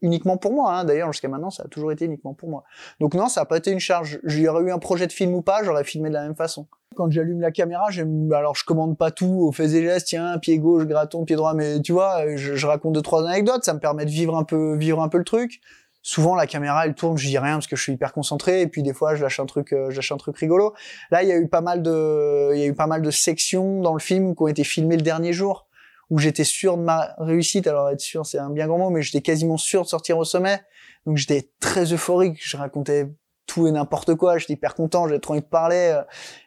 uniquement 0.00 0.36
pour 0.36 0.52
moi, 0.52 0.72
hein, 0.74 0.84
d'ailleurs, 0.84 1.12
jusqu'à 1.12 1.28
maintenant, 1.28 1.50
ça 1.50 1.64
a 1.64 1.68
toujours 1.68 1.92
été 1.92 2.04
uniquement 2.04 2.34
pour 2.34 2.48
moi. 2.48 2.64
Donc 3.00 3.14
non, 3.14 3.28
ça 3.28 3.42
a 3.42 3.44
pas 3.44 3.56
été 3.56 3.70
une 3.70 3.80
charge. 3.80 4.20
J'aurais 4.24 4.62
eu 4.64 4.72
un 4.72 4.78
projet 4.78 5.06
de 5.06 5.12
film 5.12 5.34
ou 5.34 5.42
pas, 5.42 5.62
j'aurais 5.62 5.84
filmé 5.84 6.08
de 6.08 6.14
la 6.14 6.22
même 6.22 6.36
façon. 6.36 6.66
Quand 6.94 7.10
j'allume 7.10 7.40
la 7.40 7.50
caméra, 7.50 7.88
alors 8.34 8.54
je 8.54 8.64
commande 8.64 8.98
pas 8.98 9.10
tout 9.10 9.46
au 9.46 9.52
fait 9.52 9.64
et 9.64 9.82
gestes, 9.82 10.08
tiens, 10.08 10.38
pied 10.38 10.58
gauche, 10.58 10.84
graton, 10.84 11.24
pied 11.24 11.36
droit, 11.36 11.54
mais 11.54 11.80
tu 11.80 11.92
vois, 11.92 12.36
je, 12.36 12.54
je 12.54 12.66
raconte 12.66 12.92
deux, 12.92 13.02
trois 13.02 13.26
anecdotes, 13.26 13.64
ça 13.64 13.72
me 13.72 13.80
permet 13.80 14.04
de 14.04 14.10
vivre 14.10 14.36
un 14.36 14.44
peu, 14.44 14.76
vivre 14.76 15.02
un 15.02 15.08
peu 15.08 15.18
le 15.18 15.24
truc. 15.24 15.60
Souvent, 16.04 16.34
la 16.34 16.48
caméra, 16.48 16.84
elle 16.84 16.94
tourne, 16.94 17.16
je 17.16 17.28
dis 17.28 17.38
rien 17.38 17.54
parce 17.54 17.68
que 17.68 17.76
je 17.76 17.82
suis 17.82 17.92
hyper 17.92 18.12
concentré, 18.12 18.60
et 18.60 18.66
puis 18.66 18.82
des 18.82 18.92
fois, 18.92 19.14
je 19.14 19.22
lâche 19.22 19.38
un 19.38 19.46
truc, 19.46 19.72
euh, 19.72 19.88
je 19.90 19.96
lâche 19.96 20.10
un 20.10 20.16
truc 20.16 20.36
rigolo. 20.36 20.74
Là, 21.12 21.22
il 21.22 21.28
y 21.28 21.32
a 21.32 21.36
eu 21.36 21.46
pas 21.46 21.60
mal 21.60 21.80
de, 21.80 22.50
il 22.54 22.60
y 22.60 22.64
a 22.64 22.66
eu 22.66 22.74
pas 22.74 22.88
mal 22.88 23.02
de 23.02 23.10
sections 23.12 23.80
dans 23.80 23.92
le 23.92 24.00
film 24.00 24.34
qui 24.34 24.42
ont 24.42 24.48
été 24.48 24.64
filmées 24.64 24.96
le 24.96 25.02
dernier 25.02 25.32
jour, 25.32 25.68
où 26.12 26.18
j'étais 26.18 26.44
sûr 26.44 26.76
de 26.76 26.82
ma 26.82 27.14
réussite. 27.16 27.66
Alors, 27.66 27.88
être 27.88 28.00
sûr, 28.00 28.26
c'est 28.26 28.38
un 28.38 28.50
bien 28.50 28.66
grand 28.66 28.76
mot, 28.78 28.90
mais 28.90 29.00
j'étais 29.02 29.22
quasiment 29.22 29.56
sûr 29.56 29.82
de 29.82 29.88
sortir 29.88 30.18
au 30.18 30.24
sommet. 30.24 30.60
Donc, 31.06 31.16
j'étais 31.16 31.48
très 31.58 31.92
euphorique, 31.92 32.38
je 32.40 32.56
racontais 32.56 33.08
tout 33.46 33.66
et 33.66 33.72
n'importe 33.72 34.14
quoi, 34.14 34.38
j'étais 34.38 34.52
hyper 34.52 34.74
content, 34.74 35.08
j'avais 35.08 35.18
trop 35.20 35.32
envie 35.32 35.42
de 35.42 35.46
parler. 35.46 35.92
euh, 35.96 36.02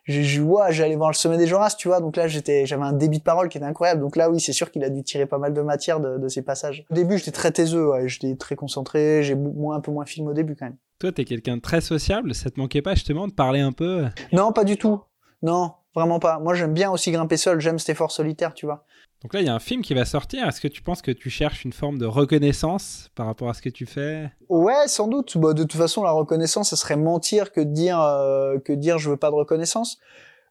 J'ai, 0.06 0.24
j'ai- 0.24 0.40
ouais, 0.40 0.72
j'allais 0.72 0.96
voir 0.96 1.10
le 1.10 1.16
sommet 1.16 1.38
des 1.38 1.48
Joras, 1.48 1.76
tu 1.78 1.88
vois. 1.88 2.00
Donc 2.00 2.16
là, 2.16 2.28
j'étais, 2.28 2.66
j'avais 2.66 2.84
un 2.84 2.94
débit 2.94 3.18
de 3.20 3.24
parole 3.24 3.50
qui 3.50 3.58
était 3.58 3.66
incroyable. 3.66 4.02
Donc 4.02 4.16
là, 4.16 4.30
oui, 4.30 4.40
c'est 4.40 4.54
sûr 4.54 4.72
qu'il 4.72 4.84
a 4.84 4.90
dû 4.90 5.04
tirer 5.04 5.26
pas 5.26 5.38
mal 5.40 5.54
de 5.54 5.62
matière 5.62 6.00
de, 6.00 6.18
de 6.18 6.28
ces 6.30 6.42
passages. 6.44 6.86
Au 6.92 6.94
début, 6.94 7.18
j'étais 7.18 7.32
très 7.32 7.52
taiseux, 7.52 7.90
ouais, 7.90 8.08
j'étais 8.08 8.36
très 8.36 8.56
concentré, 8.56 9.24
j'ai 9.24 9.36
moins, 9.36 9.76
un 9.76 9.82
peu 9.82 9.92
moins 9.92 10.06
filmé 10.06 10.30
au 10.30 10.34
début 10.34 10.56
quand 10.56 10.66
même. 10.66 10.78
Toi, 11.00 11.12
t'es 11.12 11.26
quelqu'un 11.26 11.58
de 11.58 11.62
très 11.62 11.82
sociable. 11.82 12.34
Ça 12.34 12.50
te 12.50 12.60
manquait 12.60 12.82
pas 12.82 12.94
justement 12.96 13.28
de 13.28 13.34
parler 13.34 13.60
un 13.60 13.72
peu 13.74 14.06
Non, 14.32 14.52
pas 14.54 14.64
du 14.64 14.78
tout. 14.78 15.02
Non, 15.42 15.74
vraiment 15.96 16.20
pas. 16.20 16.40
Moi, 16.40 16.54
j'aime 16.54 16.74
bien 16.74 16.90
aussi 16.92 17.12
grimper 17.12 17.38
seul, 17.38 17.60
j'aime 17.60 17.78
cet 17.78 17.90
effort 17.90 18.12
solitaire, 18.12 18.54
tu 18.54 18.66
vois. 18.66 18.86
Donc 19.26 19.34
là, 19.34 19.42
il 19.42 19.48
y 19.48 19.50
a 19.50 19.56
un 19.56 19.60
film 19.60 19.82
qui 19.82 19.96
va 19.96 20.06
sortir. 20.06 20.48
Est-ce 20.48 20.62
que 20.62 20.68
tu 20.68 20.84
penses 20.84 21.02
que 21.02 21.10
tu 21.10 21.32
cherches 21.32 21.66
une 21.66 21.74
forme 21.74 21.98
de 21.98 22.06
reconnaissance 22.06 23.10
par 23.16 23.26
rapport 23.26 23.50
à 23.50 23.56
ce 23.56 23.62
que 23.64 23.70
tu 23.70 23.88
fais? 23.88 24.30
Ouais, 24.50 24.88
sans 24.88 25.08
doute. 25.08 25.36
Bah, 25.40 25.54
de 25.54 25.64
toute 25.64 25.82
façon, 25.82 26.04
la 26.04 26.12
reconnaissance, 26.12 26.70
ça 26.70 26.76
serait 26.76 26.96
mentir 26.96 27.52
que 27.52 27.60
de 27.60 27.72
dire 27.72 28.00
euh, 28.00 28.60
que 28.60 28.72
de 28.72 28.78
dire 28.78 29.00
je 29.00 29.10
veux 29.10 29.18
pas 29.18 29.32
de 29.32 29.36
reconnaissance. 29.36 29.98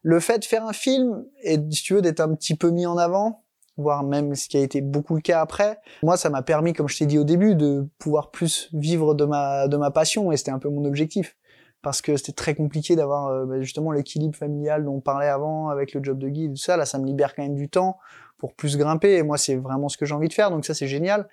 Le 0.01 0.19
fait 0.19 0.39
de 0.39 0.43
faire 0.43 0.65
un 0.65 0.73
film 0.73 1.23
et 1.41 1.57
si 1.71 1.83
tu 1.83 1.93
veux 1.93 2.01
d'être 2.01 2.19
un 2.19 2.35
petit 2.35 2.53
peu 2.53 2.69
mis 2.69 2.85
en 2.85 2.97
avant, 2.97 3.45
voire 3.77 4.03
même 4.03 4.35
ce 4.35 4.49
qui 4.49 4.57
a 4.57 4.59
été 4.59 4.81
beaucoup 4.81 5.15
le 5.15 5.21
cas 5.21 5.39
après, 5.39 5.79
moi 6.03 6.17
ça 6.17 6.29
m'a 6.29 6.41
permis, 6.41 6.73
comme 6.73 6.89
je 6.89 6.97
t'ai 6.97 7.05
dit 7.05 7.17
au 7.17 7.23
début, 7.23 7.55
de 7.55 7.87
pouvoir 7.97 8.29
plus 8.29 8.69
vivre 8.73 9.15
de 9.15 9.23
ma 9.23 9.69
de 9.69 9.77
ma 9.77 9.89
passion 9.89 10.33
et 10.33 10.37
c'était 10.37 10.51
un 10.51 10.59
peu 10.59 10.67
mon 10.67 10.83
objectif 10.83 11.37
parce 11.81 12.01
que 12.01 12.17
c'était 12.17 12.33
très 12.33 12.55
compliqué 12.55 12.97
d'avoir 12.97 13.27
euh, 13.27 13.45
bah, 13.45 13.61
justement 13.61 13.91
l'équilibre 13.91 14.35
familial 14.35 14.83
dont 14.83 14.95
on 14.95 15.01
parlait 15.01 15.29
avant 15.29 15.69
avec 15.69 15.93
le 15.93 16.03
job 16.03 16.17
de 16.17 16.27
guide 16.27 16.53
tout 16.53 16.61
ça 16.61 16.77
là 16.77 16.85
ça 16.85 16.97
me 16.97 17.05
libère 17.05 17.35
quand 17.35 17.43
même 17.43 17.53
du 17.53 17.69
temps 17.69 17.99
pour 18.45 18.53
plus 18.53 18.77
grimper 18.77 19.15
et 19.15 19.23
moi 19.23 19.37
c'est 19.37 19.55
vraiment 19.55 19.89
ce 19.89 19.97
que 19.97 20.05
j'ai 20.05 20.13
envie 20.13 20.27
de 20.27 20.33
faire 20.33 20.51
donc 20.51 20.65
ça 20.65 20.75
c'est 20.75 20.87
génial 20.87 21.27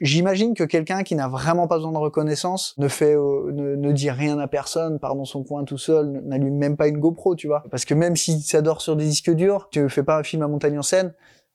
J'imagine 0.00 0.54
que 0.54 0.64
quelqu'un 0.64 1.02
qui 1.02 1.14
n'a 1.14 1.28
vraiment 1.28 1.66
pas 1.66 1.76
besoin 1.76 1.92
de 1.92 1.98
reconnaissance 1.98 2.74
ne 2.78 2.88
fait, 2.88 3.14
euh, 3.14 3.52
ne, 3.52 3.76
ne 3.76 3.92
dit 3.92 4.10
rien 4.10 4.38
à 4.38 4.48
personne, 4.48 4.98
part 4.98 5.14
dans 5.14 5.26
son 5.26 5.44
coin 5.44 5.64
tout 5.64 5.76
seul, 5.76 6.22
n'allume 6.24 6.56
même 6.56 6.76
pas 6.78 6.88
une 6.88 6.98
GoPro, 6.98 7.36
tu 7.36 7.48
vois. 7.48 7.64
Parce 7.70 7.84
que 7.84 7.92
même 7.92 8.16
si 8.16 8.40
ça 8.40 8.62
dort 8.62 8.80
sur 8.80 8.96
des 8.96 9.04
disques 9.04 9.30
durs, 9.30 9.68
tu 9.70 9.86
fais 9.90 10.02
pas 10.02 10.18
un 10.18 10.22
film 10.22 10.42
à 10.42 10.48
montagne 10.48 10.78
en 10.78 10.82
scène, 10.82 11.12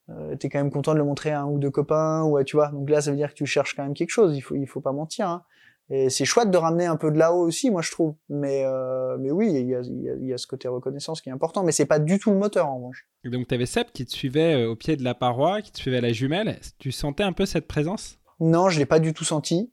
euh, 0.10 0.36
t'es 0.36 0.48
quand 0.50 0.60
même 0.60 0.70
content 0.70 0.94
de 0.94 1.00
le 1.00 1.06
montrer 1.06 1.32
à 1.32 1.42
un 1.42 1.46
ou 1.46 1.58
deux 1.58 1.72
copains, 1.72 2.22
ou 2.22 2.38
à, 2.38 2.44
tu 2.44 2.56
vois. 2.56 2.68
Donc 2.68 2.88
là, 2.92 3.02
ça 3.02 3.10
veut 3.10 3.18
dire 3.18 3.30
que 3.30 3.36
tu 3.36 3.48
cherches 3.48 3.76
quand 3.76 3.84
même 3.84 3.96
quelque 3.96 4.12
chose. 4.12 4.38
Il 4.38 4.42
faut, 4.42 4.56
il 4.56 4.68
faut 4.68 4.82
pas 4.82 4.92
mentir. 4.92 5.28
Hein. 5.28 5.44
Et 5.92 6.10
c'est 6.10 6.26
chouette 6.26 6.52
de 6.52 6.58
ramener 6.58 6.86
un 6.86 6.98
peu 6.98 7.12
de 7.12 7.18
là-haut 7.18 7.42
aussi, 7.42 7.72
moi 7.72 7.82
je 7.82 7.90
trouve. 7.90 8.14
Mais, 8.30 8.64
euh, 8.64 9.18
mais 9.20 9.32
oui, 9.32 9.50
il 9.52 9.68
y 9.68 9.76
a, 9.76 9.82
y, 9.82 10.10
a, 10.10 10.16
y 10.16 10.34
a 10.34 10.38
ce 10.38 10.46
côté 10.46 10.68
reconnaissance 10.68 11.22
qui 11.22 11.30
est 11.30 11.32
important, 11.32 11.64
mais 11.64 11.72
c'est 11.72 11.88
pas 11.88 11.98
du 11.98 12.20
tout 12.20 12.30
le 12.30 12.38
moteur 12.38 12.68
en 12.68 12.78
revanche. 12.78 13.08
Et 13.24 13.30
Donc, 13.30 13.48
tu 13.48 13.56
avais 13.56 13.66
Seb 13.66 13.88
qui 13.92 14.06
te 14.06 14.12
suivait 14.12 14.54
euh, 14.54 14.70
au 14.70 14.76
pied 14.76 14.98
de 14.98 15.04
la 15.04 15.16
paroi, 15.16 15.62
qui 15.62 15.72
te 15.72 15.80
suivait 15.80 15.98
à 15.98 16.02
la 16.02 16.14
jumelle. 16.14 16.60
Tu 16.78 16.92
sentais 16.92 17.24
un 17.24 17.34
peu 17.34 17.48
cette 17.48 17.68
présence? 17.68 18.20
Non, 18.40 18.70
je 18.70 18.78
l'ai 18.78 18.86
pas 18.86 19.00
du 19.00 19.14
tout 19.14 19.24
senti. 19.24 19.72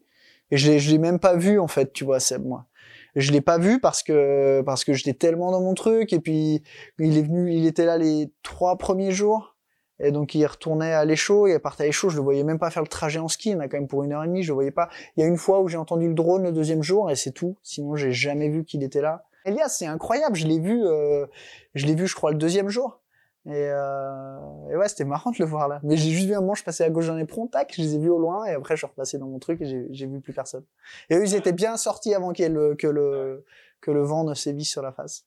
Et 0.51 0.57
je 0.57 0.71
l'ai, 0.71 0.79
je 0.79 0.91
l'ai 0.91 0.99
même 0.99 1.19
pas 1.19 1.37
vu, 1.37 1.59
en 1.59 1.69
fait, 1.69 1.93
tu 1.93 2.05
vois, 2.05 2.21
Seb, 2.21 2.45
moi. 2.47 2.67
Je 3.15 3.33
l'ai 3.33 3.41
pas 3.41 3.59
vu 3.59 3.81
parce 3.81 4.03
que, 4.03 4.63
parce 4.63 4.85
que 4.85 4.93
j'étais 4.93 5.15
tellement 5.15 5.51
dans 5.51 5.61
mon 5.61 5.75
truc. 5.75 6.13
Et 6.13 6.21
puis, 6.21 6.63
il 6.99 7.19
est 7.19 7.23
venu, 7.23 7.53
il 7.53 7.67
était 7.67 7.85
là 7.85 7.99
les 7.99 8.31
trois 8.43 8.79
premiers 8.79 9.13
jours. 9.13 9.56
Et 9.99 10.13
donc 10.13 10.35
il 10.35 10.45
retournait 10.47 10.93
à 10.93 11.05
l'échaud, 11.05 11.47
il 11.47 11.59
partait 11.59 11.85
à 11.85 11.87
l'échaud, 11.87 12.09
je 12.11 12.17
le 12.17 12.23
voyais 12.23 12.45
même 12.45 12.59
pas 12.59 12.71
faire 12.71 12.83
le 12.83 12.89
trajet 12.89 13.19
en 13.19 13.29
ski, 13.29 13.51
il 13.51 13.53
y 13.53 13.55
en 13.57 13.61
a 13.61 13.69
quand 13.69 13.79
même 13.79 13.89
pour 13.89 14.05
une 14.05 14.13
heure 14.13 14.25
et 14.25 14.27
demie, 14.29 14.43
je 14.43 14.49
le 14.49 14.55
voyais 14.55 14.71
pas. 14.71 14.89
Il 15.17 15.21
y 15.21 15.25
a 15.25 15.27
une 15.27 15.39
fois 15.39 15.61
où 15.61 15.69
j'ai 15.69 15.79
entendu 15.79 16.09
le 16.09 16.15
drone 16.15 16.43
le 16.43 16.53
deuxième 16.53 16.83
jour 16.83 17.11
et 17.11 17.17
c'est 17.17 17.33
tout, 17.33 17.57
sinon 17.63 17.97
j'ai 17.97 18.13
jamais 18.13 18.49
vu 18.49 18.65
qu'il 18.65 18.83
était 18.83 19.01
là. 19.01 19.25
Elias, 19.47 19.69
c'est 19.69 19.87
incroyable, 19.87 20.37
je 20.37 20.47
l'ai 20.47 20.59
vu, 20.59 20.85
euh, 20.85 21.27
je 21.75 21.87
l'ai 21.87 21.95
vu 21.95 22.07
je 22.07 22.15
crois 22.15 22.31
le 22.31 22.37
deuxième 22.37 22.69
jour. 22.69 23.01
Et, 23.47 23.53
euh, 23.55 24.39
et 24.73 24.77
ouais, 24.77 24.89
c'était 24.89 25.05
marrant 25.05 25.31
de 25.31 25.37
le 25.39 25.45
voir 25.45 25.69
là. 25.69 25.79
Mais 25.85 25.97
j'ai 25.97 26.11
juste 26.11 26.27
vu 26.27 26.35
un 26.35 26.55
je 26.55 26.65
passais 26.65 26.83
à 26.83 26.91
gauche 26.91 27.07
d'un 27.07 27.17
éperon, 27.17 27.47
tac, 27.47 27.73
je 27.77 27.81
les 27.81 27.95
ai 27.95 27.99
vus 27.99 28.11
au 28.11 28.19
loin 28.19 28.45
et 28.45 28.51
après 28.55 28.75
je 28.75 28.81
suis 28.81 28.87
repassé 28.89 29.19
dans 29.19 29.29
mon 29.29 29.39
truc 29.39 29.63
et 29.63 29.87
j'ai- 29.93 30.07
vu 30.07 30.21
plus 30.21 30.33
personne. 30.33 30.65
Et 31.11 31.15
eux, 31.17 31.25
ils 31.25 31.35
étaient 31.37 31.53
bien 31.53 31.77
sortis 31.77 32.13
avant 32.13 32.33
ait 32.33 32.49
le, 32.49 32.75
que 32.75 32.89
le 32.89 33.45
que 33.81 33.93
le 33.93 34.03
vent 34.03 34.25
ne 34.25 34.35
sévisse 34.35 34.71
sur 34.71 34.83
la 34.83 34.91
face. 34.91 35.27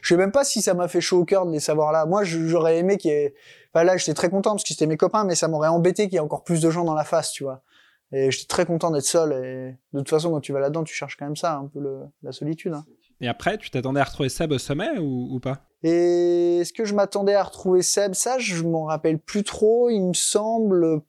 Je 0.00 0.08
sais 0.14 0.16
même 0.16 0.32
pas 0.32 0.44
si 0.44 0.62
ça 0.62 0.74
m'a 0.74 0.88
fait 0.88 1.00
chaud 1.00 1.20
au 1.20 1.24
cœur 1.24 1.46
de 1.46 1.50
les 1.52 1.60
savoir 1.60 1.92
là. 1.92 2.06
Moi, 2.06 2.24
j'aurais 2.24 2.78
aimé 2.78 2.96
qu'il 2.96 3.10
y 3.10 3.14
ait. 3.14 3.34
Enfin, 3.76 3.84
là, 3.84 3.98
j'étais 3.98 4.14
très 4.14 4.30
content 4.30 4.52
parce 4.52 4.62
que 4.62 4.70
c'était 4.70 4.86
mes 4.86 4.96
copains, 4.96 5.24
mais 5.24 5.34
ça 5.34 5.48
m'aurait 5.48 5.68
embêté 5.68 6.04
qu'il 6.04 6.14
y 6.14 6.16
ait 6.16 6.20
encore 6.20 6.44
plus 6.44 6.62
de 6.62 6.70
gens 6.70 6.84
dans 6.84 6.94
la 6.94 7.04
face, 7.04 7.30
tu 7.30 7.44
vois. 7.44 7.60
Et 8.10 8.30
j'étais 8.30 8.46
très 8.46 8.64
content 8.64 8.90
d'être 8.90 9.04
seul. 9.04 9.32
Et 9.32 9.76
de 9.92 9.98
toute 9.98 10.08
façon, 10.08 10.30
quand 10.30 10.40
tu 10.40 10.54
vas 10.54 10.60
là-dedans, 10.60 10.82
tu 10.82 10.94
cherches 10.94 11.18
quand 11.18 11.26
même 11.26 11.36
ça, 11.36 11.56
un 11.56 11.66
peu 11.66 11.80
le, 11.80 12.00
la 12.22 12.32
solitude. 12.32 12.72
hein. 12.72 12.86
Et 13.20 13.28
après, 13.28 13.58
tu 13.58 13.70
t'attendais 13.70 14.00
à 14.00 14.04
retrouver 14.04 14.30
Seb 14.30 14.52
au 14.52 14.58
sommet 14.58 14.98
ou, 14.98 15.28
ou 15.30 15.40
pas? 15.40 15.58
Et 15.82 16.58
est-ce 16.60 16.72
que 16.72 16.86
je 16.86 16.94
m'attendais 16.94 17.34
à 17.34 17.42
retrouver 17.42 17.82
Seb? 17.82 18.14
Ça, 18.14 18.38
je 18.38 18.62
m'en 18.62 18.84
rappelle 18.84 19.18
plus 19.18 19.44
trop. 19.44 19.90
Il 19.90 20.00
me 20.00 20.14
semble 20.14 21.02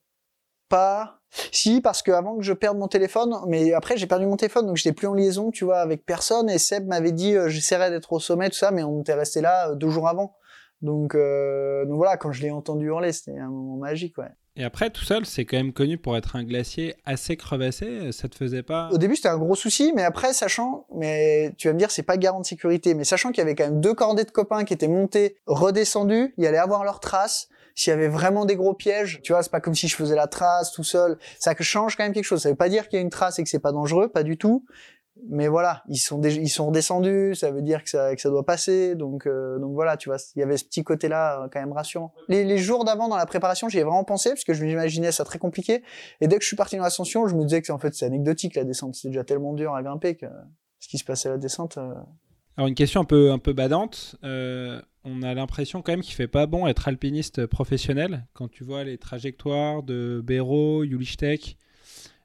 pas. 0.68 1.22
Si, 1.52 1.80
parce 1.80 2.02
que 2.02 2.12
avant 2.12 2.36
que 2.38 2.44
je 2.44 2.54
perde 2.54 2.78
mon 2.78 2.88
téléphone, 2.88 3.36
mais 3.48 3.74
après 3.74 3.98
j'ai 3.98 4.08
perdu 4.08 4.26
mon 4.26 4.38
téléphone, 4.38 4.66
donc 4.66 4.78
j'étais 4.78 4.94
plus 4.94 5.08
en 5.08 5.14
liaison, 5.14 5.52
tu 5.52 5.66
vois, 5.66 5.80
avec 5.80 6.06
personne. 6.06 6.50
Et 6.50 6.58
Seb 6.58 6.88
m'avait 6.88 7.12
dit, 7.12 7.36
euh, 7.36 7.50
j'essaierai 7.50 7.90
d'être 7.90 8.12
au 8.14 8.20
sommet, 8.20 8.50
tout 8.50 8.58
ça, 8.58 8.72
mais 8.72 8.84
on 8.84 9.02
était 9.02 9.14
resté 9.14 9.42
là 9.42 9.70
euh, 9.70 9.76
deux 9.76 9.90
jours 9.90 10.08
avant. 10.08 10.36
Donc, 10.82 11.16
euh, 11.16 11.86
donc 11.86 11.98
voilà, 11.98 12.18
quand 12.18 12.32
je 12.32 12.42
l'ai 12.42 12.52
entendu 12.52 12.88
hurler, 12.88 13.12
c'était 13.12 13.38
un 13.38 13.50
moment 13.50 13.78
magique, 13.78 14.18
ouais. 14.18 14.30
Et 14.60 14.64
après, 14.64 14.90
tout 14.90 15.04
seul, 15.04 15.24
c'est 15.26 15.46
quand 15.46 15.58
même 15.58 15.72
connu 15.72 16.00
pour 16.00 16.18
être 16.18 16.36
un 16.36 16.44
glacier 16.44 16.96
assez 17.06 17.38
crevassé. 17.38 18.12
Ça 18.12 18.28
te 18.28 18.36
faisait 18.36 18.64
pas? 18.64 18.90
Au 18.92 18.98
début, 18.98 19.16
c'était 19.16 19.30
un 19.30 19.38
gros 19.38 19.54
souci, 19.54 19.94
mais 19.96 20.02
après, 20.02 20.34
sachant, 20.34 20.88
mais 20.96 21.54
tu 21.58 21.68
vas 21.68 21.76
me 21.76 21.80
dire, 21.80 21.92
c'est 21.92 22.02
pas 22.02 22.18
garant 22.18 22.42
de 22.42 22.46
sécurité, 22.46 22.96
mais 22.96 23.04
sachant 23.04 23.30
qu'il 23.30 23.38
y 23.38 23.42
avait 23.42 23.54
quand 23.54 23.66
même 23.66 23.82
deux 23.82 23.94
cordées 23.94 24.24
de 24.24 24.32
copains 24.32 24.66
qui 24.66 24.74
étaient 24.74 24.88
montés, 24.88 25.38
redescendus, 25.46 26.34
il 26.38 26.46
allait 26.48 26.58
avoir 26.58 26.84
leurs 26.84 27.00
traces. 27.00 27.50
S'il 27.76 27.92
y 27.92 27.94
avait 27.94 28.08
vraiment 28.08 28.46
des 28.46 28.56
gros 28.56 28.74
pièges, 28.74 29.20
tu 29.22 29.34
vois, 29.34 29.44
c'est 29.44 29.52
pas 29.52 29.60
comme 29.62 29.76
si 29.76 29.88
je 29.88 29.96
faisais 29.96 30.16
la 30.16 30.26
trace 30.26 30.72
tout 30.72 30.84
seul. 30.84 31.20
Ça 31.38 31.54
change 31.60 31.96
quand 31.96 32.04
même 32.04 32.14
quelque 32.14 32.24
chose. 32.24 32.42
Ça 32.42 32.50
veut 32.50 32.56
pas 32.56 32.70
dire 32.70 32.88
qu'il 32.88 32.98
y 32.98 33.00
a 33.00 33.04
une 33.04 33.12
trace 33.12 33.38
et 33.38 33.44
que 33.44 33.50
c'est 33.50 33.60
pas 33.60 33.72
dangereux, 33.72 34.08
pas 34.08 34.24
du 34.24 34.36
tout. 34.36 34.66
Mais 35.30 35.48
voilà, 35.48 35.84
ils 35.90 35.98
sont 35.98 36.22
ils 36.22 36.50
sont 36.50 36.68
redescendus, 36.68 37.36
ça 37.36 37.52
veut 37.52 37.62
dire 37.62 37.84
que 37.84 37.90
ça, 37.90 38.16
que 38.16 38.22
ça 38.22 38.30
doit 38.30 38.46
passer. 38.46 38.96
Donc, 38.96 39.28
euh, 39.28 39.60
donc 39.60 39.74
voilà, 39.74 39.98
tu 39.98 40.10
vois, 40.10 40.18
il 40.36 40.40
y 40.40 40.44
avait 40.44 40.58
ce 40.58 40.66
petit 40.66 40.84
côté-là 40.84 41.44
euh, 41.44 41.48
quand 41.52 41.60
même 41.60 41.74
rassurant. 41.74 42.14
Les, 42.30 42.58
jours 42.58 42.86
d'avant 42.86 43.08
dans 43.08 43.18
la 43.18 43.26
préparation, 43.26 43.70
j'y 43.70 43.80
ai 43.80 43.84
vraiment 43.84 44.04
pensé 44.04 44.30
parce 44.30 44.44
que 44.44 44.54
je 44.54 44.64
m'imaginais 44.64 45.12
ça 45.12 45.24
très 45.24 45.40
compliqué. 45.40 45.84
Et 46.22 46.28
dès 46.28 46.38
que 46.38 46.42
je 46.42 46.48
suis 46.48 46.56
parti 46.56 46.78
dans 46.78 46.84
l'ascension, 46.84 47.28
je 47.28 47.36
me 47.36 47.44
disais 47.44 47.62
que 47.62 47.72
en 47.72 47.78
fait 47.78 47.94
c'est 47.94 48.06
anecdotique 48.06 48.56
la 48.56 48.64
descente, 48.64 48.96
c'est 48.96 49.10
déjà 49.10 49.24
tellement 49.24 49.54
dur 49.54 49.76
à 49.76 49.84
grimper 49.84 50.16
que 50.16 50.26
ce 50.80 50.88
qui 50.88 50.98
se 50.98 51.04
passait 51.04 51.30
à 51.30 51.34
la 51.34 51.38
descente. 51.38 51.78
euh, 51.78 51.94
Alors 52.56 52.68
une 52.68 52.76
question 52.76 53.02
un 53.02 53.06
peu 53.06 53.32
un 53.32 53.40
peu 53.40 53.54
badante. 53.54 54.16
On 55.10 55.24
a 55.24 55.34
l'impression 55.34 55.82
quand 55.82 55.94
même 55.94 56.02
qu'il 56.02 56.16
fait 56.16 56.28
pas 56.28 56.48
bon 56.48 56.68
être 56.68 56.90
alpiniste 56.90 57.46
professionnel 57.46 58.26
quand 58.34 58.50
tu 58.50 58.66
vois 58.66 58.84
les 58.84 58.98
trajectoires 58.98 59.82
de 59.82 60.22
Béraud, 60.22 60.84
Julichtek. 60.84 61.58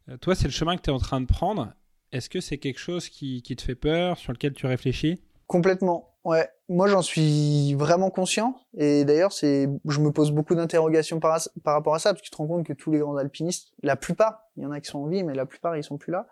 Euh, 0.09 0.17
toi, 0.17 0.35
c'est 0.35 0.45
le 0.45 0.53
chemin 0.53 0.77
que 0.77 0.83
tu 0.83 0.91
es 0.91 0.93
en 0.93 0.99
train 0.99 1.21
de 1.21 1.27
prendre. 1.27 1.73
Est-ce 2.13 2.29
que 2.29 2.41
c'est 2.41 2.59
quelque 2.59 2.79
chose 2.79 3.09
qui, 3.09 3.43
qui 3.43 3.57
te 3.57 3.63
fait 3.63 3.75
peur, 3.75 4.19
sur 4.19 4.33
lequel 4.33 4.53
tu 4.53 4.67
réfléchis? 4.67 5.23
Complètement. 5.47 6.11
Ouais. 6.25 6.49
Moi, 6.69 6.87
j'en 6.87 7.03
suis 7.03 7.75
vraiment 7.75 8.11
conscient. 8.11 8.57
Et 8.77 9.05
d'ailleurs, 9.05 9.33
c'est, 9.33 9.69
je 9.87 10.01
me 10.01 10.13
pose 10.13 10.31
beaucoup 10.31 10.55
d'interrogations 10.55 11.21
par, 11.21 11.41
rapport 11.65 11.95
à 11.95 11.99
ça, 11.99 12.11
parce 12.11 12.21
que 12.21 12.27
tu 12.27 12.31
te 12.31 12.37
rends 12.37 12.47
compte 12.47 12.67
que 12.67 12.73
tous 12.75 12.93
les 12.93 12.99
grands 12.99 13.17
alpinistes, 13.17 13.73
la 13.83 13.97
plupart, 13.97 14.45
il 14.57 14.63
y 14.63 14.67
en 14.67 14.71
a 14.71 14.81
qui 14.81 14.91
sont 14.91 15.01
en 15.01 15.07
vie, 15.07 15.25
mais 15.25 15.35
la 15.35 15.47
plupart, 15.47 15.77
ils 15.77 15.83
sont 15.83 15.97
plus 15.97 16.13
là. 16.13 16.27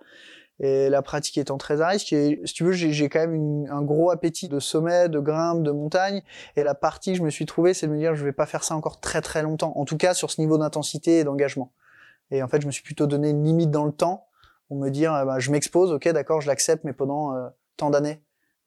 Et 0.63 0.91
la 0.91 1.01
pratique 1.01 1.39
étant 1.39 1.57
très 1.57 1.81
à 1.81 1.89
risque. 1.89 2.13
Et 2.13 2.41
si 2.45 2.53
tu 2.53 2.65
veux, 2.65 2.73
j'ai, 2.73 3.09
quand 3.09 3.21
même 3.21 3.35
une- 3.35 3.69
un 3.71 3.81
gros 3.81 4.11
appétit 4.11 4.49
de 4.49 4.61
sommet, 4.61 5.09
de 5.09 5.19
grimpe, 5.19 5.63
de 5.63 5.71
montagne. 5.71 6.23
Et 6.57 6.63
la 6.63 6.75
partie 6.75 7.13
que 7.13 7.19
je 7.19 7.23
me 7.23 7.31
suis 7.31 7.47
trouvé, 7.47 7.73
c'est 7.73 7.87
de 7.87 7.93
me 7.93 7.99
dire, 7.99 8.15
je 8.15 8.23
vais 8.23 8.33
pas 8.33 8.45
faire 8.45 8.63
ça 8.63 8.77
encore 8.77 9.01
très 9.01 9.23
très 9.23 9.43
longtemps. 9.43 9.73
En 9.77 9.87
tout 9.87 9.97
cas, 9.97 10.13
sur 10.13 10.31
ce 10.31 10.41
niveau 10.43 10.59
d'intensité 10.59 11.21
et 11.21 11.25
d'engagement. 11.25 11.73
Et 12.31 12.43
en 12.43 12.49
fait, 12.49 12.61
je 12.61 12.67
me 12.67 12.73
suis 12.73 12.83
plutôt 12.83 13.07
donné 13.07 13.31
une 13.31 13.43
limite 13.43 13.71
dans 13.71 13.87
le 13.87 13.93
temps 13.93 14.27
pour 14.71 14.79
me 14.79 14.89
dire, 14.89 15.19
eh 15.21 15.27
ben, 15.27 15.41
je 15.41 15.51
m'expose, 15.51 15.91
ok, 15.91 16.09
d'accord, 16.11 16.41
je 16.41 16.47
l'accepte, 16.47 16.85
mais 16.85 16.93
pendant 16.93 17.35
euh, 17.35 17.49
tant 17.77 17.91
d'années 17.91 18.23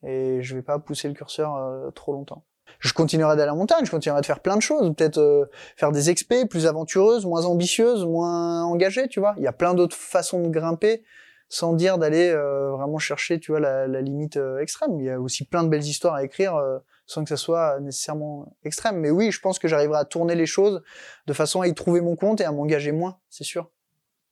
et 0.06 0.42
je 0.42 0.54
vais 0.54 0.62
pas 0.62 0.78
pousser 0.78 1.08
le 1.08 1.14
curseur 1.14 1.56
euh, 1.56 1.92
trop 1.92 2.12
longtemps. 2.12 2.44
Je 2.80 2.92
continuerai 2.92 3.38
d'aller 3.38 3.48
la 3.48 3.56
montagne, 3.56 3.86
je 3.86 3.92
continuerai 3.92 4.20
de 4.20 4.26
faire 4.26 4.42
plein 4.42 4.58
de 4.58 4.62
choses, 4.62 4.94
peut-être 4.98 5.18
euh, 5.18 5.46
faire 5.78 5.94
des 5.94 6.10
expés 6.10 6.46
plus 6.46 6.68
aventureuses, 6.68 7.26
moins 7.26 7.46
ambitieuses, 7.46 8.04
moins 8.04 8.66
engagées, 8.66 9.08
tu 9.08 9.22
vois. 9.22 9.34
Il 9.38 9.44
y 9.44 9.48
a 9.48 9.54
plein 9.54 9.74
d'autres 9.74 9.96
façons 9.96 10.42
de 10.42 10.50
grimper 10.50 11.06
sans 11.48 11.72
dire 11.72 11.98
d'aller 11.98 12.32
euh, 12.32 12.72
vraiment 12.72 12.98
chercher, 12.98 13.40
tu 13.40 13.52
vois, 13.52 13.62
la, 13.62 13.88
la 13.88 14.02
limite 14.02 14.36
euh, 14.36 14.60
extrême. 14.60 15.00
Il 15.00 15.06
y 15.06 15.10
a 15.10 15.22
aussi 15.22 15.46
plein 15.46 15.64
de 15.64 15.70
belles 15.70 15.86
histoires 15.86 16.16
à 16.16 16.26
écrire 16.26 16.58
euh, 16.58 16.80
sans 17.06 17.24
que 17.24 17.30
ça 17.30 17.38
soit 17.38 17.80
nécessairement 17.80 18.54
extrême. 18.66 18.98
Mais 18.98 19.10
oui, 19.10 19.32
je 19.32 19.40
pense 19.40 19.58
que 19.58 19.70
j'arriverai 19.70 20.00
à 20.00 20.04
tourner 20.04 20.36
les 20.36 20.48
choses 20.48 20.84
de 21.28 21.32
façon 21.32 21.62
à 21.62 21.68
y 21.68 21.74
trouver 21.74 22.02
mon 22.02 22.18
compte 22.18 22.42
et 22.42 22.44
à 22.44 22.52
m'engager 22.52 22.92
moins, 22.92 23.20
c'est 23.30 23.46
sûr. 23.46 23.72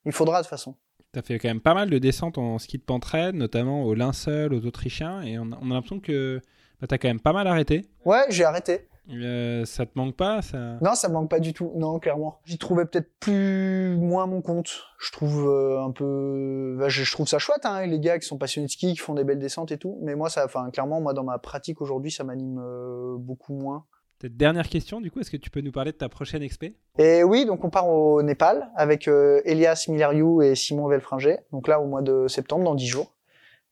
Il 0.04 0.12
faudra 0.12 0.40
de 0.40 0.44
toute 0.44 0.50
façon. 0.50 0.76
Tu 1.14 1.20
as 1.20 1.22
fait 1.22 1.40
quand 1.40 1.50
même 1.50 1.60
pas 1.60 1.74
mal 1.74 1.90
de 1.90 1.98
descentes 1.98 2.38
en 2.38 2.58
ski 2.58 2.78
de 2.78 2.84
pentraide, 2.84 3.36
notamment 3.36 3.84
au 3.84 3.94
linceul, 3.94 4.54
aux 4.54 4.66
Autrichiens, 4.66 5.22
et 5.22 5.38
on 5.38 5.52
a, 5.52 5.60
on 5.62 5.70
a 5.72 5.74
l'impression 5.74 6.00
que 6.00 6.40
bah, 6.80 6.88
tu 6.88 6.96
as 6.96 6.98
quand 6.98 7.10
même 7.10 7.20
pas 7.20 7.34
mal 7.34 7.48
arrêté. 7.48 7.86
Ouais, 8.06 8.24
j'ai 8.30 8.46
arrêté. 8.46 8.88
Euh, 9.10 9.66
ça 9.66 9.86
te 9.86 9.92
manque 9.96 10.16
pas 10.16 10.42
ça... 10.42 10.78
Non, 10.82 10.94
ça 10.94 11.10
me 11.10 11.14
manque 11.16 11.30
pas 11.30 11.40
du 11.40 11.54
tout. 11.54 11.74
Non, 11.76 12.00
clairement. 12.00 12.40
J'y 12.46 12.58
trouvais 12.58 12.86
peut-être 12.86 13.12
plus 13.20 13.98
moins 13.98 14.26
mon 14.26 14.42
compte. 14.42 14.84
Je 15.00 15.12
trouve 15.12 15.50
euh, 15.50 15.84
un 15.84 15.92
peu, 15.92 16.78
bah, 16.80 16.88
je, 16.88 17.04
je 17.04 17.12
trouve 17.12 17.28
ça 17.28 17.40
chouette, 17.40 17.66
hein, 17.66 17.86
les 17.86 18.00
gars 18.00 18.18
qui 18.18 18.26
sont 18.26 18.38
passionnés 18.38 18.68
de 18.68 18.72
ski, 18.72 18.94
qui 18.94 19.00
font 19.00 19.16
des 19.16 19.26
belles 19.26 19.40
descentes 19.40 19.72
et 19.74 19.78
tout. 19.78 19.98
Mais 20.02 20.16
moi, 20.16 20.30
ça, 20.30 20.46
enfin, 20.46 20.70
clairement, 20.72 21.02
moi, 21.02 21.14
dans 21.14 21.26
ma 21.26 21.40
pratique 21.40 21.82
aujourd'hui, 21.82 22.12
ça 22.12 22.24
m'anime 22.24 22.62
euh, 22.64 23.18
beaucoup 23.18 23.54
moins. 23.54 23.86
Dernière 24.26 24.68
question, 24.68 25.02
du 25.02 25.12
coup, 25.12 25.20
est-ce 25.20 25.32
que 25.32 25.38
tu 25.38 25.50
peux 25.50 25.62
nous 25.62 25.72
parler 25.72 25.92
de 25.92 25.98
ta 25.98 26.10
prochaine 26.10 26.44
expé 26.44 26.76
Et 26.98 27.24
oui, 27.24 27.46
donc 27.46 27.64
on 27.64 27.70
part 27.70 27.90
au 27.90 28.22
Népal 28.22 28.70
avec 28.76 29.08
euh, 29.08 29.42
Elias 29.46 29.86
Milariou 29.90 30.42
et 30.42 30.56
Simon 30.56 30.88
Velfringer. 30.88 31.38
Donc 31.52 31.68
là, 31.68 31.80
au 31.80 31.86
mois 31.86 32.02
de 32.02 32.28
septembre, 32.28 32.64
dans 32.64 32.76
10 32.76 32.88
jours. 32.88 33.14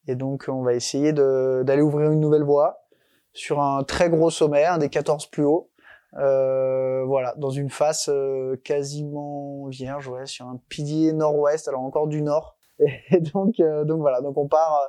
Et 0.07 0.15
donc, 0.15 0.45
on 0.47 0.63
va 0.63 0.73
essayer 0.73 1.13
d'aller 1.13 1.81
ouvrir 1.81 2.11
une 2.11 2.19
nouvelle 2.19 2.43
voie 2.43 2.85
sur 3.33 3.61
un 3.61 3.83
très 3.83 4.09
gros 4.09 4.29
sommet, 4.29 4.65
un 4.65 4.79
des 4.79 4.89
14 4.89 5.27
plus 5.27 5.45
hauts. 5.45 5.69
Euh, 6.17 7.03
voilà, 7.05 7.35
dans 7.37 7.51
une 7.51 7.69
face 7.69 8.09
euh, 8.11 8.55
quasiment 8.63 9.67
vierge, 9.67 10.07
ouais, 10.07 10.25
sur 10.25 10.47
un 10.47 10.59
pilier 10.67 11.13
nord-ouest, 11.13 11.67
alors 11.67 11.81
encore 11.81 12.07
du 12.07 12.21
nord. 12.21 12.57
Et 12.79 13.19
donc, 13.19 13.59
euh, 13.59 13.83
donc 13.85 13.99
voilà, 13.99 14.21
donc 14.21 14.37
on 14.37 14.47
part, 14.47 14.81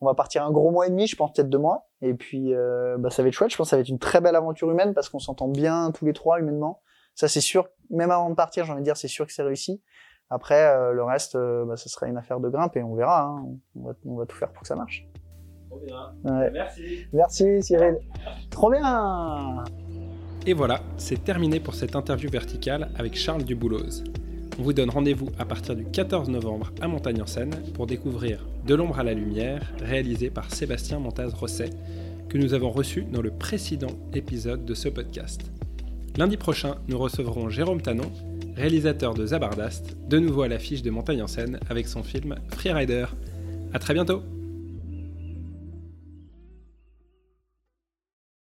on 0.00 0.06
va 0.06 0.14
partir 0.14 0.44
un 0.44 0.50
gros 0.50 0.70
mois 0.70 0.86
et 0.86 0.90
demi, 0.90 1.06
je 1.06 1.16
pense 1.16 1.32
peut-être 1.32 1.48
deux 1.50 1.58
mois. 1.58 1.88
Et 2.02 2.14
puis, 2.14 2.54
euh, 2.54 2.96
bah, 2.98 3.10
ça 3.10 3.22
va 3.22 3.28
être 3.28 3.34
chouette. 3.34 3.50
Je 3.50 3.56
pense 3.56 3.66
que 3.66 3.70
ça 3.70 3.76
va 3.76 3.80
être 3.80 3.88
une 3.88 3.98
très 3.98 4.20
belle 4.20 4.36
aventure 4.36 4.70
humaine 4.70 4.94
parce 4.94 5.08
qu'on 5.08 5.18
s'entend 5.18 5.48
bien 5.48 5.90
tous 5.90 6.04
les 6.06 6.12
trois 6.12 6.38
humainement. 6.38 6.80
Ça, 7.14 7.26
c'est 7.26 7.40
sûr. 7.40 7.68
Même 7.90 8.10
avant 8.10 8.30
de 8.30 8.34
partir, 8.34 8.64
j'ai 8.64 8.72
envie 8.72 8.80
de 8.82 8.84
dire, 8.84 8.96
c'est 8.96 9.08
sûr 9.08 9.26
que 9.26 9.32
c'est 9.32 9.42
réussi. 9.42 9.82
Après, 10.30 10.66
euh, 10.66 10.92
le 10.92 11.02
reste, 11.02 11.34
euh, 11.36 11.64
bah, 11.64 11.76
ce 11.76 11.88
sera 11.88 12.06
une 12.06 12.16
affaire 12.16 12.38
de 12.38 12.48
grimpe 12.48 12.76
et 12.76 12.82
on 12.82 12.94
verra. 12.94 13.22
hein. 13.22 13.44
On, 13.74 13.86
va, 13.88 13.92
on 14.06 14.16
va 14.16 14.26
tout 14.26 14.36
faire 14.36 14.52
pour 14.52 14.62
que 14.62 14.68
ça 14.68 14.76
marche. 14.76 15.06
Ouais. 15.70 16.50
Merci. 16.52 17.06
Merci 17.12 17.62
Cyril. 17.62 17.98
Trop 18.50 18.70
bien. 18.70 19.64
Et 20.46 20.54
voilà, 20.54 20.80
c'est 20.96 21.24
terminé 21.24 21.60
pour 21.60 21.74
cette 21.74 21.94
interview 21.96 22.30
verticale 22.30 22.90
avec 22.96 23.16
Charles 23.16 23.42
Dubouloz. 23.42 24.04
On 24.58 24.62
vous 24.62 24.72
donne 24.72 24.90
rendez-vous 24.90 25.28
à 25.38 25.44
partir 25.44 25.76
du 25.76 25.84
14 25.84 26.28
novembre 26.30 26.72
à 26.80 26.88
Montagne-en-Seine 26.88 27.54
pour 27.74 27.86
découvrir 27.86 28.44
De 28.66 28.74
l'ombre 28.74 28.98
à 28.98 29.04
la 29.04 29.14
lumière, 29.14 29.72
réalisé 29.80 30.30
par 30.30 30.52
Sébastien 30.52 30.98
Montaz-Rosset, 30.98 31.70
que 32.28 32.38
nous 32.38 32.54
avons 32.54 32.70
reçu 32.70 33.04
dans 33.04 33.22
le 33.22 33.30
précédent 33.30 33.96
épisode 34.14 34.64
de 34.64 34.74
ce 34.74 34.88
podcast. 34.88 35.52
Lundi 36.16 36.36
prochain, 36.36 36.74
nous 36.88 36.98
recevrons 36.98 37.48
Jérôme 37.48 37.80
Tanon, 37.80 38.10
réalisateur 38.56 39.14
de 39.14 39.26
Zabardast, 39.26 39.96
de 40.08 40.18
nouveau 40.18 40.42
à 40.42 40.48
l'affiche 40.48 40.82
de 40.82 40.90
Montagne-en-Seine 40.90 41.60
avec 41.70 41.86
son 41.86 42.02
film 42.02 42.34
Freerider. 42.48 43.06
A 43.72 43.78
très 43.78 43.94
bientôt 43.94 44.24